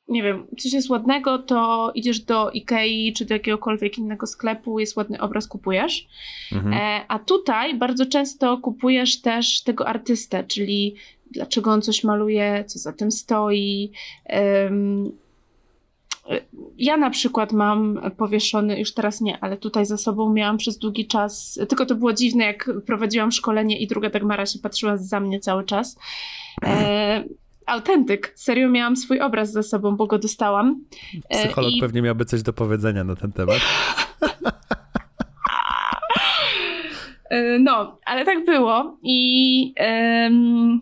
nie 0.09 0.23
wiem, 0.23 0.47
coś 0.59 0.73
jest 0.73 0.91
ładnego, 0.91 1.39
to 1.39 1.93
idziesz 1.95 2.21
do 2.21 2.51
Ikei 2.51 3.13
czy 3.13 3.25
do 3.25 3.35
jakiegokolwiek 3.35 3.99
innego 3.99 4.27
sklepu, 4.27 4.79
jest 4.79 4.97
ładny 4.97 5.21
obraz, 5.21 5.49
kupujesz. 5.49 6.07
Mhm. 6.53 6.73
E, 6.75 7.05
a 7.09 7.19
tutaj 7.19 7.75
bardzo 7.75 8.07
często 8.07 8.59
kupujesz 8.59 9.21
też 9.21 9.63
tego 9.63 9.89
artystę, 9.89 10.45
czyli 10.45 10.95
dlaczego 11.31 11.71
on 11.71 11.83
coś 11.83 12.05
maluje, 12.05 12.65
co 12.67 12.79
za 12.79 12.93
tym 12.93 13.11
stoi. 13.11 13.93
Um, 14.29 15.13
ja 16.79 16.97
na 16.97 17.11
przykład 17.11 17.53
mam 17.53 18.01
powieszony, 18.17 18.79
już 18.79 18.95
teraz 18.95 19.21
nie, 19.21 19.39
ale 19.41 19.57
tutaj 19.57 19.87
za 19.87 19.97
sobą 19.97 20.33
miałam 20.33 20.57
przez 20.57 20.79
długi 20.79 21.07
czas, 21.07 21.61
tylko 21.69 21.87
to 21.87 21.95
było 21.95 22.13
dziwne, 22.13 22.45
jak 22.45 22.71
prowadziłam 22.87 23.33
szkolenie 23.33 23.79
i 23.79 23.87
druga 23.87 24.11
Dagmara 24.11 24.47
się 24.47 24.59
patrzyła 24.59 24.97
za 24.97 25.21
mnie 25.21 25.41
cały 25.41 25.65
czas. 25.65 25.99
E, 26.65 27.25
autentyk. 27.67 28.33
Serio 28.35 28.69
miałam 28.69 28.97
swój 28.97 29.21
obraz 29.21 29.53
za 29.53 29.63
sobą, 29.63 29.97
bo 29.97 30.07
go 30.07 30.19
dostałam. 30.19 30.85
E, 31.29 31.45
Psycholog 31.45 31.73
I... 31.73 31.81
pewnie 31.81 32.03
miałby 32.03 32.25
coś 32.25 32.43
do 32.43 32.53
powiedzenia 32.53 33.05
na 33.05 33.17
ten 33.17 33.33
temat. 33.33 33.61
E, 37.31 37.59
no, 37.59 37.99
ale 38.05 38.25
tak 38.25 38.45
było 38.45 38.99
i 39.03 39.75
um, 39.81 40.81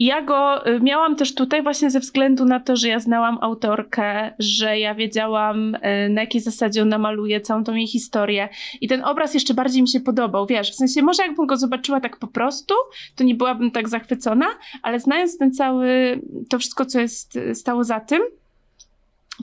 ja 0.00 0.22
go 0.22 0.66
y, 0.66 0.80
miałam 0.80 1.16
też 1.16 1.34
tutaj 1.34 1.62
właśnie 1.62 1.90
ze 1.90 2.00
względu 2.00 2.44
na 2.44 2.60
to, 2.60 2.76
że 2.76 2.88
ja 2.88 3.00
znałam 3.00 3.38
autorkę, 3.40 4.34
że 4.38 4.78
ja 4.78 4.94
wiedziałam 4.94 5.74
y, 5.74 6.08
na 6.10 6.20
jakiej 6.20 6.40
zasadzie 6.40 6.82
ona 6.82 6.98
maluje 6.98 7.40
całą 7.40 7.64
tą 7.64 7.74
jej 7.74 7.86
historię 7.86 8.48
i 8.80 8.88
ten 8.88 9.04
obraz 9.04 9.34
jeszcze 9.34 9.54
bardziej 9.54 9.82
mi 9.82 9.88
się 9.88 10.00
podobał, 10.00 10.46
wiesz, 10.46 10.70
w 10.70 10.74
sensie 10.74 11.02
może 11.02 11.22
jakbym 11.22 11.46
go 11.46 11.56
zobaczyła 11.56 12.00
tak 12.00 12.16
po 12.16 12.26
prostu, 12.26 12.74
to 13.16 13.24
nie 13.24 13.34
byłabym 13.34 13.70
tak 13.70 13.88
zachwycona, 13.88 14.46
ale 14.82 15.00
znając 15.00 15.38
ten 15.38 15.52
cały, 15.52 16.20
to 16.48 16.58
wszystko, 16.58 16.86
co 16.86 17.00
jest 17.00 17.36
y, 17.36 17.54
stało 17.54 17.84
za 17.84 18.00
tym, 18.00 18.22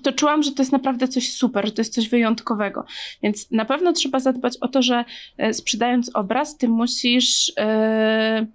to 0.04 0.14
czułam, 0.14 0.44
że 0.44 0.52
to 0.52 0.62
jest 0.62 0.72
naprawdę 0.72 1.08
coś 1.08 1.34
super, 1.34 1.66
że 1.66 1.72
to 1.72 1.82
jest 1.82 1.94
coś 1.94 2.10
wyjątkowego. 2.10 2.86
Więc 3.24 3.52
na 3.52 3.66
pewno 3.66 3.94
trzeba 3.94 4.20
zadbać 4.20 4.58
o 4.62 4.68
to, 4.68 4.82
że 4.82 5.06
sprzedając 5.52 6.12
obraz, 6.14 6.58
ty 6.58 6.68
musisz. 6.68 7.54
Yy 7.58 8.48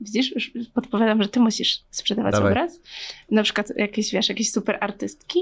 Widzisz, 0.00 0.34
już 0.34 0.68
podpowiadam, 0.74 1.22
że 1.22 1.28
ty 1.28 1.40
musisz 1.40 1.80
sprzedawać 1.90 2.32
Dawaj. 2.32 2.52
obraz. 2.52 2.80
Na 3.30 3.42
przykład 3.42 3.72
jakieś, 3.76 4.12
wiesz, 4.12 4.28
jakieś 4.28 4.52
super 4.52 4.78
artystki. 4.80 5.40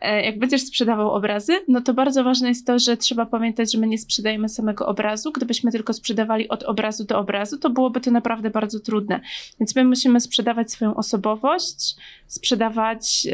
E, 0.00 0.24
jak 0.24 0.38
będziesz 0.38 0.62
sprzedawał 0.62 1.10
obrazy, 1.10 1.52
no 1.68 1.80
to 1.80 1.94
bardzo 1.94 2.24
ważne 2.24 2.48
jest 2.48 2.66
to, 2.66 2.78
że 2.78 2.96
trzeba 2.96 3.26
pamiętać, 3.26 3.72
że 3.72 3.78
my 3.78 3.86
nie 3.86 3.98
sprzedajemy 3.98 4.48
samego 4.48 4.86
obrazu. 4.86 5.32
Gdybyśmy 5.32 5.72
tylko 5.72 5.92
sprzedawali 5.92 6.48
od 6.48 6.62
obrazu 6.62 7.04
do 7.04 7.18
obrazu, 7.18 7.58
to 7.58 7.70
byłoby 7.70 8.00
to 8.00 8.10
naprawdę 8.10 8.50
bardzo 8.50 8.80
trudne. 8.80 9.20
Więc 9.60 9.76
my 9.76 9.84
musimy 9.84 10.20
sprzedawać 10.20 10.72
swoją 10.72 10.94
osobowość, 10.94 11.96
sprzedawać 12.26 13.26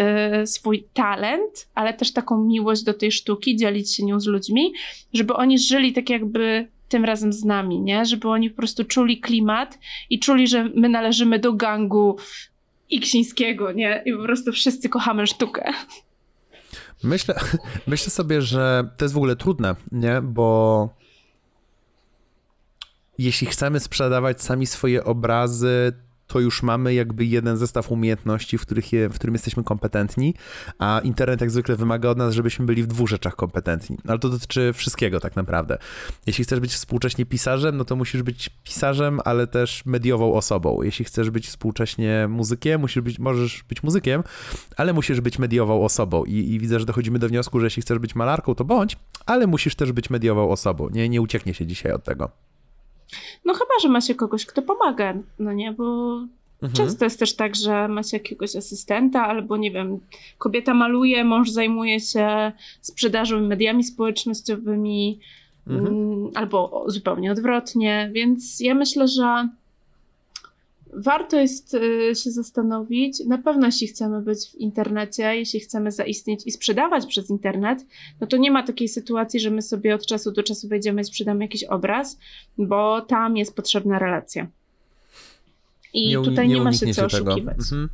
y, 0.42 0.47
swój 0.47 0.85
talent, 0.94 1.68
ale 1.75 1.94
też 1.94 2.12
taką 2.12 2.44
miłość 2.44 2.83
do 2.83 2.94
tej 2.94 3.12
sztuki, 3.12 3.56
dzielić 3.56 3.94
się 3.94 4.04
nią 4.04 4.21
z 4.21 4.26
ludźmi, 4.26 4.73
żeby 5.12 5.35
oni 5.35 5.59
żyli 5.59 5.92
tak 5.92 6.11
jakby 6.11 6.74
tym 6.88 7.05
razem 7.05 7.33
z 7.33 7.45
nami, 7.45 7.81
nie? 7.81 8.07
Żeby 8.07 8.29
oni 8.29 8.50
po 8.50 8.57
prostu 8.57 8.85
czuli 8.85 9.21
klimat 9.21 9.79
i 10.11 10.19
czuli, 10.19 10.49
że 10.49 10.64
my 10.64 10.88
należymy 10.88 11.38
do 11.38 11.53
gangu 11.53 12.17
Iksińskiego, 12.91 13.73
nie? 13.73 14.03
I 14.07 14.12
po 14.12 14.23
prostu 14.23 14.53
wszyscy 14.53 14.88
kochamy 14.88 15.26
sztukę. 15.26 15.73
Myślę, 17.03 17.35
myślę 17.87 18.11
sobie, 18.11 18.43
że 18.43 18.91
to 18.97 19.05
jest 19.05 19.14
w 19.14 19.17
ogóle 19.17 19.37
trudne, 19.37 19.76
nie? 19.93 20.21
Bo 20.23 20.88
jeśli 23.19 23.47
chcemy 23.47 23.81
sprzedawać 23.81 24.43
sami 24.43 24.67
swoje 24.67 25.05
obrazy, 25.05 25.93
to 26.26 26.40
już 26.40 26.62
mamy 26.62 26.95
jakby 26.95 27.25
jeden 27.25 27.57
zestaw 27.57 27.93
umiejętności, 27.93 28.59
w, 28.59 28.62
których 28.62 28.93
je, 28.93 29.09
w 29.09 29.14
którym 29.14 29.35
jesteśmy 29.35 29.64
kompetentni, 29.64 30.35
a 30.78 31.00
internet 31.04 31.40
jak 31.40 31.50
zwykle 31.50 31.76
wymaga 31.76 32.09
od 32.09 32.19
nas, 32.19 32.35
żebyśmy 32.35 32.66
byli 32.66 32.83
w 32.83 32.87
dwóch 32.87 33.09
rzeczach 33.09 33.37
kompetentni. 33.37 33.99
Ale 34.09 34.19
to 34.19 34.28
dotyczy 34.28 34.73
wszystkiego 34.73 35.21
tak 35.21 35.37
naprawdę. 35.37 35.78
Jeśli 36.26 36.45
chcesz 36.45 36.61
być 36.61 36.73
współcześnie 36.73 37.26
pisarzem, 37.26 37.76
no 37.76 37.85
to 37.85 37.97
musisz 37.97 38.23
być 38.23 38.50
pisarzem, 38.64 39.21
ale 39.25 39.47
też 39.47 39.87
mediową 39.87 40.35
osobą. 40.35 40.83
Jeśli 40.83 41.04
chcesz 41.04 41.31
być 41.31 41.49
współcześnie 41.49 42.26
muzykiem, 42.28 42.81
musisz 42.81 43.02
być, 43.02 43.19
możesz 43.19 43.64
być 43.69 43.83
muzykiem, 43.83 44.23
ale 44.76 44.93
musisz 44.93 45.21
być 45.21 45.38
mediową 45.38 45.85
osobą. 45.85 46.25
I, 46.25 46.52
I 46.52 46.59
widzę, 46.59 46.81
że 46.81 46.87
dochodzimy 46.87 47.19
do 47.19 47.28
wniosku, 47.28 47.61
że 47.61 47.66
jeśli 47.66 47.83
chcesz 47.83 47.99
być 47.99 48.14
malarką, 48.14 48.54
to 48.54 48.64
bądź, 48.64 48.97
ale 49.26 49.47
musisz 49.47 49.75
też 49.75 49.93
być 49.93 50.11
mediową 50.11 50.50
osobą. 50.50 50.88
Nie, 50.88 51.09
nie 51.09 51.23
ucieknie 51.23 51.54
się 51.54 51.66
dzisiaj 51.66 51.93
od 51.93 52.04
tego. 52.04 52.53
No 53.44 53.54
chyba, 53.54 53.75
że 53.83 53.88
ma 53.88 54.00
się 54.00 54.14
kogoś, 54.14 54.47
kto 54.47 54.62
pomaga, 54.62 55.14
no 55.38 55.52
nie, 55.52 55.73
bo 55.73 56.18
Mhm. 56.62 56.73
Często 56.73 57.04
jest 57.04 57.18
też 57.18 57.37
tak, 57.37 57.56
że 57.56 57.88
macie 57.88 58.16
jakiegoś 58.16 58.56
asystenta, 58.56 59.26
albo 59.26 59.56
nie 59.56 59.71
wiem, 59.71 59.99
kobieta 60.38 60.75
maluje, 60.75 61.25
mąż 61.25 61.50
zajmuje 61.50 62.00
się 62.00 62.52
sprzedażą 62.80 63.38
i 63.38 63.42
mediami 63.42 63.85
społecznościowymi, 63.85 65.18
mhm. 65.66 65.87
Mm, 65.87 66.30
albo 66.35 66.85
zupełnie 66.87 67.33
odwrotnie. 67.33 68.11
Więc 68.12 68.61
ja 68.61 68.75
myślę, 68.75 69.09
że 69.09 69.49
warto 70.97 71.37
jest 71.37 71.75
y, 71.75 72.15
się 72.15 72.31
zastanowić, 72.31 73.25
na 73.27 73.39
pewno 73.39 73.67
jeśli 73.67 73.87
chcemy 73.87 74.23
być 74.23 74.51
w 74.51 74.55
internecie, 74.55 75.37
jeśli 75.37 75.61
chcemy 75.61 75.93
zaistnieć 75.93 76.47
i 76.47 76.53
sprzedawać 76.53 77.07
przez 77.07 77.31
internet, 77.31 77.87
no 78.21 78.27
to 78.27 78.37
nie 78.37 78.51
ma 78.51 78.63
takiej 78.63 78.89
sytuacji, 78.89 79.41
że 79.41 79.51
my 79.51 79.63
sobie 79.63 79.95
od 79.95 80.07
czasu 80.07 80.33
do 80.33 80.43
czasu 80.43 80.69
wejdziemy 80.69 81.03
i 81.03 81.05
sprzedamy 81.05 81.45
jakiś 81.45 81.65
obraz, 81.65 82.19
bo 82.59 83.01
tam 83.01 83.37
jest 83.37 83.57
potrzebna 83.57 83.99
relacja. 83.99 84.47
I 85.93 86.09
nie, 86.09 86.15
tutaj 86.15 86.49
nie, 86.49 86.55
nie 86.55 86.61
ma 86.61 86.73
się 86.73 86.95
co 86.95 87.05
oszukiwać. 87.05 87.57
Mhm. 87.59 87.89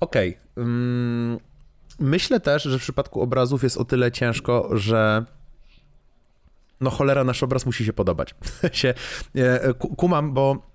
Okej. 0.00 0.28
Okay. 0.30 0.64
Um, 0.64 1.38
myślę 2.00 2.40
też, 2.40 2.62
że 2.62 2.78
w 2.78 2.82
przypadku 2.82 3.22
obrazów 3.22 3.62
jest 3.62 3.76
o 3.76 3.84
tyle 3.84 4.12
ciężko, 4.12 4.68
że 4.72 5.24
no 6.80 6.90
cholera, 6.90 7.24
nasz 7.24 7.42
obraz 7.42 7.66
musi 7.66 7.84
się 7.84 7.92
podobać. 7.92 8.34
się, 8.72 8.94
e, 9.34 9.74
kumam, 9.74 10.34
bo 10.34 10.68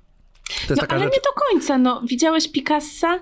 to 0.48 0.54
jest 0.54 0.70
no, 0.70 0.76
taka 0.76 0.96
ale 0.96 1.04
rzecz... 1.04 1.14
nie 1.14 1.20
do 1.20 1.42
końca, 1.42 1.78
no. 1.78 2.02
Widziałeś 2.08 2.52
Picassa? 2.52 3.20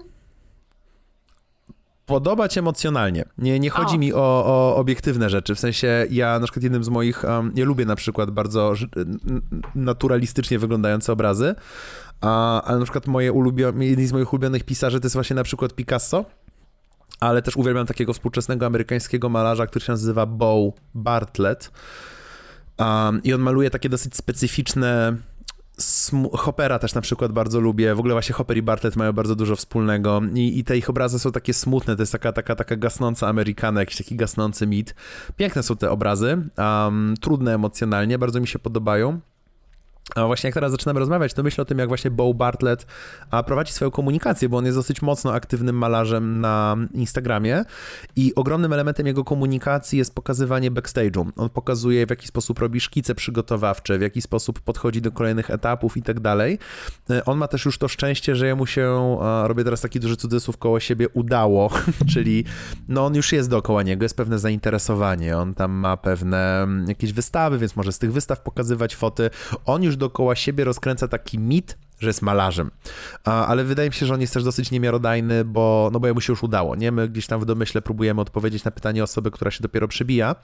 podobać 2.12 2.58
emocjonalnie. 2.58 3.26
Nie, 3.38 3.60
nie 3.60 3.70
chodzi 3.70 3.96
o. 3.96 4.00
mi 4.00 4.14
o, 4.14 4.46
o, 4.46 4.76
obiektywne 4.76 5.30
rzeczy. 5.30 5.56
W 5.56 5.60
sensie 5.60 6.06
ja 6.10 6.40
na 6.40 6.46
przykład 6.46 6.64
jednym 6.64 6.84
z 6.84 6.90
moich, 6.90 7.24
um, 7.24 7.52
ja 7.56 7.66
lubię 7.66 7.86
na 7.86 7.96
przykład 7.96 8.32
bardzo 8.32 8.74
naturalistycznie 9.76 10.60
wyglądające 10.60 11.14
obrazy, 11.14 11.56
a, 12.22 12.62
ale 12.64 12.78
na 12.78 12.84
przykład 12.84 13.08
moje 13.08 13.34
ulubione, 13.34 13.86
jeden 13.86 14.08
z 14.08 14.14
moich 14.14 14.34
ulubionych 14.34 14.64
pisarzy 14.64 15.00
to 15.00 15.06
jest 15.06 15.14
właśnie 15.14 15.36
na 15.36 15.44
przykład 15.44 15.74
Picasso, 15.74 16.26
ale 17.20 17.42
też 17.42 17.58
uwielbiam 17.58 17.86
takiego 17.86 18.14
współczesnego 18.14 18.66
amerykańskiego 18.66 19.30
malarza, 19.30 19.68
który 19.68 19.86
się 19.86 19.92
nazywa 19.92 20.26
Bo 20.26 20.74
Bartlett. 20.94 21.72
Um, 22.80 23.24
I 23.24 23.34
on 23.34 23.42
maluje 23.42 23.70
takie 23.70 23.90
dosyć 23.90 24.16
specyficzne 24.16 25.18
Hoppera 26.34 26.80
też 26.80 26.94
na 26.94 27.02
przykład 27.02 27.32
bardzo 27.32 27.60
lubię. 27.60 27.96
W 27.96 28.00
ogóle 28.00 28.14
właśnie 28.14 28.34
Hopper 28.34 28.58
i 28.58 28.62
Bartlett 28.62 28.96
mają 28.96 29.14
bardzo 29.14 29.36
dużo 29.36 29.56
wspólnego 29.56 30.22
i, 30.34 30.60
i 30.60 30.64
te 30.64 30.78
ich 30.78 30.90
obrazy 30.90 31.20
są 31.20 31.32
takie 31.32 31.54
smutne. 31.54 31.96
To 31.96 32.02
jest 32.02 32.12
taka, 32.12 32.34
taka, 32.34 32.56
taka 32.56 32.76
gasnąca 32.76 33.28
Amerykana, 33.28 33.80
jakiś 33.80 33.98
taki 33.98 34.16
gasnący 34.16 34.68
mit. 34.68 34.96
Piękne 35.38 35.64
są 35.64 35.78
te 35.78 35.92
obrazy, 35.92 36.50
um, 36.58 37.16
trudne 37.22 37.54
emocjonalnie, 37.54 38.18
bardzo 38.18 38.42
mi 38.42 38.48
się 38.48 38.60
podobają. 38.60 39.20
A 40.16 40.26
właśnie 40.26 40.48
jak 40.48 40.54
teraz 40.54 40.72
zaczynamy 40.72 41.00
rozmawiać, 41.00 41.34
to 41.34 41.44
myślę 41.44 41.62
o 41.62 41.66
tym, 41.66 41.80
jak 41.80 41.88
właśnie 41.88 42.12
Bo 42.12 42.34
Bartlett 42.34 42.86
prowadzi 43.46 43.74
swoją 43.74 43.92
komunikację, 43.92 44.50
bo 44.50 44.58
on 44.58 44.66
jest 44.66 44.78
dosyć 44.78 45.02
mocno 45.02 45.34
aktywnym 45.34 45.78
malarzem 45.78 46.42
na 46.42 46.78
Instagramie 46.94 47.66
i 48.16 48.36
ogromnym 48.36 48.74
elementem 48.74 49.08
jego 49.08 49.24
komunikacji 49.24 50.00
jest 50.00 50.16
pokazywanie 50.16 50.72
backstage'u. 50.72 51.32
On 51.38 51.50
pokazuje, 51.50 52.06
w 52.06 52.10
jaki 52.10 52.28
sposób 52.28 52.60
robi 52.60 52.82
szkice 52.82 53.16
przygotowawcze, 53.16 53.98
w 53.98 54.02
jaki 54.02 54.22
sposób 54.22 54.60
podchodzi 54.60 55.02
do 55.02 55.12
kolejnych 55.12 55.50
etapów 55.50 55.98
i 55.98 56.02
tak 56.02 56.20
dalej. 56.20 56.60
E, 57.10 57.26
on 57.26 57.38
ma 57.38 57.48
też 57.48 57.66
już 57.66 57.78
to 57.78 57.88
szczęście, 57.88 58.36
że 58.36 58.48
jemu 58.48 58.66
się, 58.66 59.18
robię 59.44 59.64
teraz 59.64 59.82
taki 59.82 60.00
duży 60.00 60.18
cudzysłów 60.18 60.58
koło 60.58 60.80
siebie, 60.80 61.10
udało, 61.10 61.70
czyli 62.14 62.46
no 62.88 63.06
on 63.06 63.16
już 63.16 63.32
jest 63.32 63.50
dookoła 63.50 63.84
niego, 63.84 64.06
jest 64.06 64.18
pewne 64.18 64.40
zainteresowanie, 64.40 65.38
on 65.38 65.54
tam 65.54 65.72
ma 65.72 65.98
pewne 65.98 66.64
mm, 66.64 66.90
jakieś 66.90 67.14
wystawy, 67.14 67.58
więc 67.58 67.76
może 67.76 67.92
z 67.92 68.00
tych 68.00 68.14
wystaw 68.14 68.42
pokazywać 68.42 68.96
foty. 68.96 69.30
On 69.66 69.84
już 69.84 69.98
dookoła 70.02 70.36
siebie 70.36 70.64
rozkręca 70.64 71.08
taki 71.08 71.40
mit, 71.40 71.78
że 72.00 72.08
jest 72.08 72.22
malarzem. 72.22 72.72
Ale 73.24 73.64
wydaje 73.64 73.90
mi 73.90 73.96
się, 73.96 74.06
że 74.06 74.14
on 74.14 74.22
jest 74.22 74.34
też 74.34 74.44
dosyć 74.44 74.72
niemiarodajny, 74.72 75.46
bo, 75.46 75.90
no 75.94 76.00
bo 76.00 76.08
jemu 76.08 76.22
się 76.22 76.34
już 76.34 76.44
udało, 76.44 76.76
nie? 76.76 76.92
My 76.92 77.10
gdzieś 77.10 77.28
tam 77.28 77.40
w 77.40 77.46
domyśle 77.46 77.82
próbujemy 77.82 78.22
odpowiedzieć 78.22 78.64
na 78.64 78.72
pytanie 78.72 79.04
osoby, 79.04 79.32
która 79.32 79.52
się 79.52 79.62
dopiero 79.62 79.88
przebija. 79.88 80.36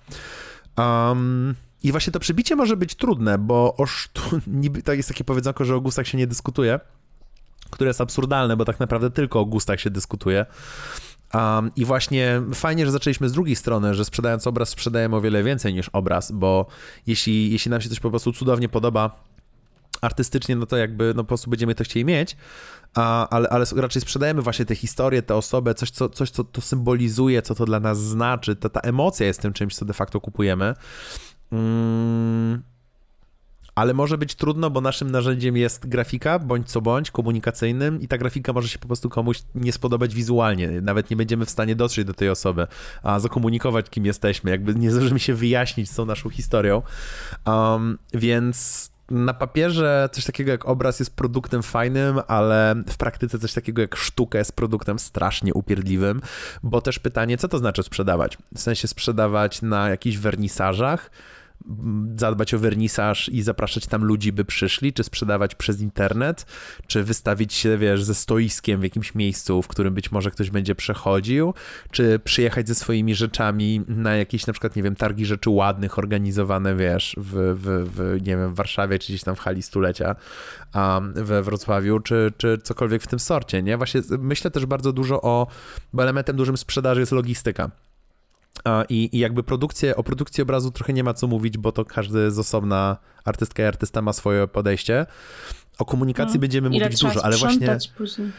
Um, 0.77 1.55
I 1.83 1.91
właśnie 1.91 2.13
to 2.13 2.19
przebicie 2.19 2.55
może 2.55 2.77
być 2.77 2.95
trudne, 2.95 3.37
bo 3.37 3.75
o 3.77 3.85
niby 4.47 4.83
to 4.83 4.93
jest 4.93 5.09
takie 5.09 5.23
powiedzonko, 5.23 5.65
że 5.65 5.75
o 5.75 5.81
gustach 5.81 6.07
się 6.07 6.17
nie 6.17 6.27
dyskutuje, 6.27 6.79
które 7.69 7.87
jest 7.87 8.01
absurdalne, 8.01 8.57
bo 8.57 8.65
tak 8.65 8.79
naprawdę 8.79 9.11
tylko 9.11 9.39
o 9.39 9.45
gustach 9.45 9.79
się 9.79 9.89
dyskutuje. 9.89 10.45
Um, 11.33 11.71
I 11.75 11.85
właśnie 11.85 12.41
fajnie, 12.53 12.85
że 12.85 12.91
zaczęliśmy 12.91 13.29
z 13.29 13.31
drugiej 13.31 13.55
strony, 13.55 13.93
że 13.93 14.05
sprzedając 14.05 14.47
obraz 14.47 14.69
sprzedajemy 14.69 15.15
o 15.15 15.21
wiele 15.21 15.43
więcej 15.43 15.73
niż 15.73 15.89
obraz, 15.89 16.31
bo 16.31 16.65
jeśli, 17.07 17.51
jeśli 17.51 17.71
nam 17.71 17.81
się 17.81 17.89
coś 17.89 17.99
po 17.99 18.09
prostu 18.09 18.33
cudownie 18.33 18.69
podoba, 18.69 19.23
artystycznie, 20.01 20.55
no 20.55 20.65
to 20.65 20.77
jakby 20.77 21.13
no 21.15 21.23
po 21.23 21.27
prostu 21.27 21.49
będziemy 21.49 21.75
to 21.75 21.83
chcieli 21.83 22.05
mieć, 22.05 22.37
a, 22.95 23.29
ale, 23.29 23.49
ale 23.49 23.65
raczej 23.75 24.01
sprzedajemy 24.01 24.41
właśnie 24.41 24.65
tę 24.65 24.75
historię, 24.75 25.21
tę 25.21 25.35
osobę, 25.35 25.73
coś 25.73 25.91
co, 25.91 26.09
coś, 26.09 26.29
co 26.29 26.43
to 26.43 26.61
symbolizuje, 26.61 27.41
co 27.41 27.55
to 27.55 27.65
dla 27.65 27.79
nas 27.79 27.99
znaczy, 27.99 28.55
to, 28.55 28.69
ta 28.69 28.79
emocja 28.79 29.25
jest 29.25 29.41
tym 29.41 29.53
czymś, 29.53 29.75
co 29.75 29.85
de 29.85 29.93
facto 29.93 30.21
kupujemy. 30.21 30.73
Mm, 31.51 32.63
ale 33.77 33.93
może 33.93 34.17
być 34.17 34.35
trudno, 34.35 34.69
bo 34.69 34.81
naszym 34.81 35.11
narzędziem 35.11 35.57
jest 35.57 35.89
grafika, 35.89 36.39
bądź 36.39 36.69
co 36.69 36.81
bądź, 36.81 37.11
komunikacyjnym 37.11 38.01
i 38.01 38.07
ta 38.07 38.17
grafika 38.17 38.53
może 38.53 38.69
się 38.69 38.79
po 38.79 38.87
prostu 38.87 39.09
komuś 39.09 39.43
nie 39.55 39.73
spodobać 39.73 40.15
wizualnie. 40.15 40.81
Nawet 40.81 41.09
nie 41.09 41.15
będziemy 41.15 41.45
w 41.45 41.49
stanie 41.49 41.75
dotrzeć 41.75 42.05
do 42.05 42.13
tej 42.13 42.29
osoby, 42.29 42.67
a 43.03 43.19
zakomunikować, 43.19 43.89
kim 43.89 44.05
jesteśmy. 44.05 44.51
Jakby 44.51 44.75
nie 44.75 44.91
zdążymy 44.91 45.19
się 45.19 45.33
wyjaśnić 45.33 45.91
z 45.91 45.95
tą 45.95 46.05
naszą 46.05 46.29
historią. 46.29 46.81
Um, 47.45 47.97
więc 48.13 48.89
na 49.11 49.33
papierze 49.33 50.09
coś 50.11 50.25
takiego 50.25 50.51
jak 50.51 50.65
obraz 50.65 50.99
jest 50.99 51.15
produktem 51.15 51.63
fajnym, 51.63 52.19
ale 52.27 52.75
w 52.89 52.97
praktyce 52.97 53.39
coś 53.39 53.53
takiego 53.53 53.81
jak 53.81 53.95
sztuka 53.95 54.37
jest 54.37 54.55
produktem 54.55 54.99
strasznie 54.99 55.53
upierdliwym, 55.53 56.21
bo 56.63 56.81
też 56.81 56.99
pytanie, 56.99 57.37
co 57.37 57.47
to 57.47 57.57
znaczy 57.57 57.83
sprzedawać? 57.83 58.37
W 58.55 58.59
sensie 58.59 58.87
sprzedawać 58.87 59.61
na 59.61 59.89
jakichś 59.89 60.17
wernisażach, 60.17 61.11
zadbać 62.15 62.53
o 62.53 62.59
wernisaż 62.59 63.29
i 63.29 63.41
zapraszać 63.41 63.87
tam 63.87 64.03
ludzi, 64.03 64.31
by 64.31 64.45
przyszli, 64.45 64.93
czy 64.93 65.03
sprzedawać 65.03 65.55
przez 65.55 65.81
internet, 65.81 66.45
czy 66.87 67.03
wystawić 67.03 67.53
się, 67.53 67.77
wiesz, 67.77 68.03
ze 68.03 68.15
stoiskiem 68.15 68.79
w 68.79 68.83
jakimś 68.83 69.15
miejscu, 69.15 69.61
w 69.61 69.67
którym 69.67 69.93
być 69.93 70.11
może 70.11 70.31
ktoś 70.31 70.49
będzie 70.49 70.75
przechodził, 70.75 71.53
czy 71.91 72.19
przyjechać 72.19 72.67
ze 72.67 72.75
swoimi 72.75 73.15
rzeczami 73.15 73.81
na 73.87 74.15
jakieś 74.15 74.47
na 74.47 74.53
przykład, 74.53 74.75
nie 74.75 74.83
wiem, 74.83 74.95
targi 74.95 75.25
rzeczy 75.25 75.49
ładnych 75.49 75.99
organizowane, 75.99 76.75
wiesz, 76.75 77.15
w, 77.17 77.55
w, 77.61 77.91
w 77.95 78.21
nie 78.27 78.37
wiem, 78.37 78.53
w 78.53 78.55
Warszawie, 78.55 78.99
czy 78.99 79.07
gdzieś 79.07 79.23
tam 79.23 79.35
w 79.35 79.39
hali 79.39 79.61
stulecia 79.61 80.15
um, 80.75 81.13
we 81.15 81.43
Wrocławiu, 81.43 81.99
czy, 81.99 82.33
czy 82.37 82.57
cokolwiek 82.57 83.03
w 83.03 83.07
tym 83.07 83.19
sorcie, 83.19 83.63
nie? 83.63 83.77
Właśnie 83.77 84.01
myślę 84.19 84.51
też 84.51 84.65
bardzo 84.65 84.93
dużo 84.93 85.21
o, 85.21 85.47
bo 85.93 86.03
elementem 86.03 86.35
dużym 86.35 86.57
sprzedaży 86.57 86.99
jest 86.99 87.11
logistyka 87.11 87.71
i, 88.89 89.09
I, 89.13 89.19
jakby 89.19 89.43
produkcję, 89.43 89.95
o 89.95 90.03
produkcji 90.03 90.41
obrazu 90.41 90.71
trochę 90.71 90.93
nie 90.93 91.03
ma 91.03 91.13
co 91.13 91.27
mówić, 91.27 91.57
bo 91.57 91.71
to 91.71 91.85
każdy 91.85 92.31
z 92.31 92.39
osobna 92.39 92.97
artystka 93.25 93.63
i 93.63 93.65
artysta 93.65 94.01
ma 94.01 94.13
swoje 94.13 94.47
podejście. 94.47 95.05
O 95.79 95.85
komunikacji 95.85 96.31
hmm. 96.31 96.41
będziemy 96.41 96.69
mówić 96.69 96.99
dużo, 96.99 97.25
ale 97.25 97.37
właśnie. 97.37 97.77
Później. 97.97 98.31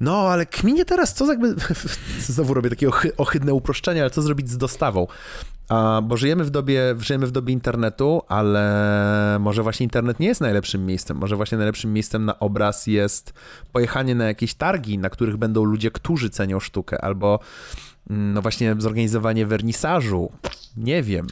No, 0.00 0.28
ale 0.28 0.46
kminie 0.46 0.84
teraz, 0.84 1.14
co 1.14 1.26
jakby. 1.26 1.54
Znowu 2.20 2.54
robię 2.54 2.70
takie 2.70 2.88
ohydne 3.16 3.54
uproszczenie, 3.54 4.00
ale 4.00 4.10
co 4.10 4.22
zrobić 4.22 4.50
z 4.50 4.58
dostawą? 4.58 5.06
A, 5.68 6.00
bo 6.04 6.16
żyjemy 6.16 6.44
w, 6.44 6.50
dobie, 6.50 6.94
żyjemy 6.98 7.26
w 7.26 7.30
dobie 7.30 7.52
internetu, 7.52 8.22
ale 8.28 9.36
może 9.40 9.62
właśnie 9.62 9.84
internet 9.84 10.20
nie 10.20 10.26
jest 10.26 10.40
najlepszym 10.40 10.86
miejscem. 10.86 11.16
Może 11.16 11.36
właśnie 11.36 11.58
najlepszym 11.58 11.92
miejscem 11.92 12.24
na 12.24 12.38
obraz 12.38 12.86
jest 12.86 13.32
pojechanie 13.72 14.14
na 14.14 14.24
jakieś 14.24 14.54
targi, 14.54 14.98
na 14.98 15.10
których 15.10 15.36
będą 15.36 15.64
ludzie, 15.64 15.90
którzy 15.90 16.30
cenią 16.30 16.60
sztukę, 16.60 17.04
albo 17.04 17.40
no 18.10 18.42
właśnie 18.42 18.74
zorganizowanie 18.78 19.46
wernisażu. 19.46 20.32
Nie 20.76 21.02
wiem. 21.02 21.26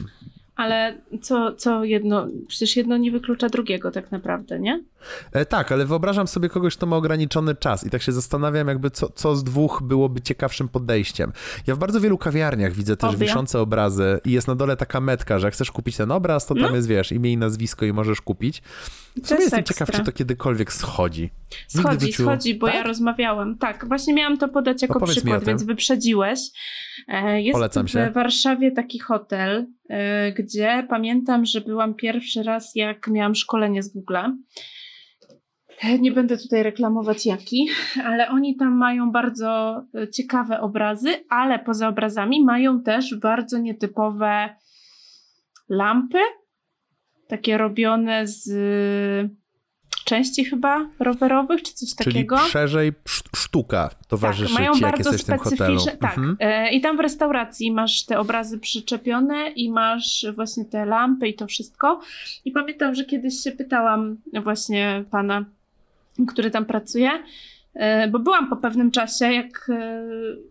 Ale 0.55 0.97
co, 1.21 1.53
co 1.53 1.83
jedno, 1.83 2.27
przecież 2.47 2.75
jedno 2.75 2.97
nie 2.97 3.11
wyklucza 3.11 3.49
drugiego 3.49 3.91
tak 3.91 4.11
naprawdę, 4.11 4.59
nie? 4.59 4.83
E, 5.31 5.45
tak, 5.45 5.71
ale 5.71 5.85
wyobrażam 5.85 6.27
sobie 6.27 6.49
kogoś, 6.49 6.77
kto 6.77 6.85
ma 6.85 6.95
ograniczony 6.95 7.55
czas 7.55 7.85
i 7.85 7.89
tak 7.89 8.01
się 8.01 8.11
zastanawiam 8.11 8.67
jakby 8.67 8.91
co, 8.91 9.09
co 9.09 9.35
z 9.35 9.43
dwóch 9.43 9.81
byłoby 9.83 10.21
ciekawszym 10.21 10.69
podejściem. 10.69 11.31
Ja 11.67 11.75
w 11.75 11.77
bardzo 11.77 12.01
wielu 12.01 12.17
kawiarniach 12.17 12.73
widzę 12.73 12.97
też 12.97 13.09
Obie. 13.09 13.27
wiszące 13.27 13.59
obrazy 13.59 14.19
i 14.25 14.31
jest 14.31 14.47
na 14.47 14.55
dole 14.55 14.77
taka 14.77 15.01
metka, 15.01 15.39
że 15.39 15.47
jak 15.47 15.53
chcesz 15.53 15.71
kupić 15.71 15.97
ten 15.97 16.11
obraz, 16.11 16.45
to 16.45 16.55
tam 16.55 16.63
no. 16.63 16.75
jest, 16.75 16.87
wiesz, 16.87 17.11
imię 17.11 17.31
i 17.31 17.37
nazwisko 17.37 17.85
i 17.85 17.93
możesz 17.93 18.21
kupić. 18.21 18.61
W 19.23 19.27
sumie 19.27 19.41
jestem 19.41 19.63
ciekaw, 19.63 19.91
czy 19.91 20.03
to 20.03 20.11
kiedykolwiek 20.11 20.73
schodzi. 20.73 21.29
Schodzi, 21.67 22.13
schodzi, 22.13 22.55
bo 22.55 22.67
tak? 22.67 22.75
ja 22.75 22.83
rozmawiałam. 22.83 23.57
Tak, 23.57 23.87
właśnie 23.87 24.13
miałam 24.13 24.37
to 24.37 24.47
podać 24.47 24.81
jako 24.81 25.05
przykład, 25.05 25.45
więc 25.45 25.63
wyprzedziłeś. 25.63 26.39
E, 27.07 27.41
jest 27.41 27.53
Polecam 27.53 27.87
się. 27.87 28.09
w 28.11 28.13
Warszawie 28.13 28.71
taki 28.71 28.99
hotel, 28.99 29.65
e, 29.89 30.31
gdzie 30.31 30.85
pamiętam, 30.89 31.45
że 31.45 31.61
byłam 31.61 31.93
pierwszy 31.93 32.43
raz, 32.43 32.71
jak 32.75 33.07
miałam 33.07 33.35
szkolenie 33.35 33.83
z 33.83 33.95
Google'a. 33.95 34.31
E, 35.81 35.99
nie 35.99 36.11
będę 36.11 36.37
tutaj 36.37 36.63
reklamować 36.63 37.25
jaki, 37.25 37.67
ale 38.05 38.29
oni 38.29 38.55
tam 38.55 38.77
mają 38.77 39.11
bardzo 39.11 39.81
ciekawe 40.13 40.61
obrazy, 40.61 41.09
ale 41.29 41.59
poza 41.59 41.87
obrazami 41.87 42.43
mają 42.45 42.81
też 42.81 43.15
bardzo 43.15 43.57
nietypowe 43.57 44.55
lampy, 45.69 46.19
takie 47.27 47.57
robione 47.57 48.27
z 48.27 48.51
części 50.05 50.45
chyba 50.45 50.89
rowerowych, 50.99 51.61
czy 51.63 51.73
coś 51.73 51.95
Czyli 51.95 52.13
takiego. 52.13 52.37
szerzej 52.37 52.93
sztuka 53.35 53.89
towarzyszy 54.07 54.53
tak, 54.53 54.61
mają 54.61 54.73
ci, 54.73 54.81
jak 54.81 54.91
bardzo 54.91 55.11
jesteś 55.11 55.23
w 55.23 55.29
tym 55.29 55.37
hotelu. 55.37 55.79
specyficzne. 55.79 56.07
Tak. 56.07 56.17
Mhm. 56.17 56.37
E, 56.39 56.71
I 56.71 56.81
tam 56.81 56.97
w 56.97 56.99
restauracji 56.99 57.71
masz 57.71 58.05
te 58.05 58.19
obrazy 58.19 58.59
przyczepione 58.59 59.49
i 59.49 59.71
masz 59.71 60.25
właśnie 60.35 60.65
te 60.65 60.85
lampy 60.85 61.27
i 61.27 61.33
to 61.33 61.47
wszystko. 61.47 61.99
I 62.45 62.51
pamiętam, 62.51 62.95
że 62.95 63.05
kiedyś 63.05 63.33
się 63.43 63.51
pytałam 63.51 64.17
właśnie 64.43 65.03
pana, 65.11 65.45
który 66.27 66.51
tam 66.51 66.65
pracuje, 66.65 67.09
e, 67.73 68.07
bo 68.07 68.19
byłam 68.19 68.49
po 68.49 68.55
pewnym 68.55 68.91
czasie, 68.91 69.33
jak 69.33 69.69
e, 69.69 70.03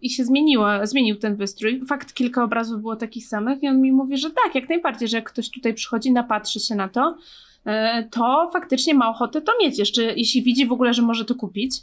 i 0.03 0.11
się 0.11 0.25
zmieniła, 0.25 0.87
zmienił 0.87 1.17
ten 1.17 1.37
wystrój. 1.37 1.81
Fakt, 1.87 2.15
kilka 2.15 2.45
obrazów 2.45 2.81
było 2.81 2.97
takich 2.97 3.27
samych, 3.27 3.63
i 3.63 3.69
on 3.69 3.81
mi 3.81 3.93
mówi, 3.93 4.19
że 4.19 4.31
tak, 4.31 4.55
jak 4.55 4.69
najbardziej, 4.69 5.09
że 5.09 5.17
jak 5.17 5.33
ktoś 5.33 5.51
tutaj 5.51 5.75
przychodzi, 5.75 6.13
napatrzy 6.13 6.61
się 6.61 6.75
na 6.75 6.89
to, 6.89 7.17
e, 7.65 8.09
to 8.11 8.51
faktycznie 8.53 8.95
ma 8.95 9.11
ochotę 9.11 9.41
to 9.41 9.53
mieć. 9.63 9.79
Jeszcze 9.79 10.03
jeśli 10.03 10.43
widzi 10.43 10.67
w 10.67 10.73
ogóle, 10.73 10.95
że 10.95 11.03
może 11.03 11.25
to 11.25 11.35
kupić, 11.35 11.75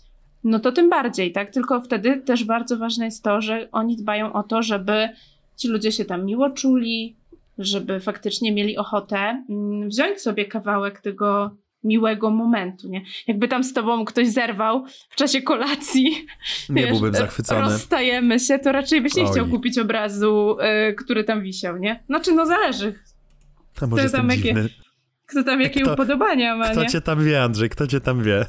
no 0.43 0.59
to 0.59 0.71
tym 0.71 0.89
bardziej, 0.89 1.31
tak? 1.31 1.51
Tylko 1.51 1.81
wtedy 1.81 2.17
też 2.17 2.43
bardzo 2.43 2.77
ważne 2.77 3.05
jest 3.05 3.23
to, 3.23 3.41
że 3.41 3.67
oni 3.71 3.95
dbają 3.95 4.33
o 4.33 4.43
to, 4.43 4.63
żeby 4.63 5.09
ci 5.57 5.67
ludzie 5.67 5.91
się 5.91 6.05
tam 6.05 6.25
miło 6.25 6.49
czuli, 6.49 7.15
żeby 7.57 7.99
faktycznie 7.99 8.51
mieli 8.51 8.77
ochotę 8.77 9.43
mm, 9.49 9.89
wziąć 9.89 10.21
sobie 10.21 10.45
kawałek 10.45 11.01
tego 11.01 11.51
miłego 11.83 12.29
momentu, 12.29 12.89
nie? 12.89 13.01
Jakby 13.27 13.47
tam 13.47 13.63
z 13.63 13.73
tobą 13.73 14.05
ktoś 14.05 14.27
zerwał 14.27 14.85
w 15.09 15.15
czasie 15.15 15.41
kolacji, 15.41 16.03
Nie 16.69 16.81
wiesz, 16.81 16.91
byłbym 16.91 17.13
zachwycony. 17.13 17.61
rozstajemy 17.61 18.39
się, 18.39 18.59
to 18.59 18.71
raczej 18.71 19.01
byś 19.01 19.15
nie 19.15 19.23
Oj. 19.23 19.31
chciał 19.31 19.47
kupić 19.47 19.77
obrazu, 19.77 20.57
y, 20.89 20.93
który 20.93 21.23
tam 21.23 21.41
wisiał, 21.41 21.77
nie? 21.77 22.03
Znaczy, 22.05 22.33
no 22.33 22.45
zależy, 22.45 22.99
A 23.81 23.87
może 23.87 24.01
to 24.01 24.03
jestem 24.03 24.21
tam 24.21 24.29
jakie- 24.29 24.69
kto 25.25 25.43
tam 25.43 25.61
jakie 25.61 25.81
Kto- 25.81 25.93
upodobania 25.93 26.55
ma, 26.55 26.69
Kto 26.69 26.81
nie? 26.81 26.87
cię 26.89 27.01
tam 27.01 27.23
wie, 27.25 27.41
Andrzej? 27.43 27.69
Kto 27.69 27.87
cię 27.87 28.01
tam 28.01 28.23
wie? 28.23 28.45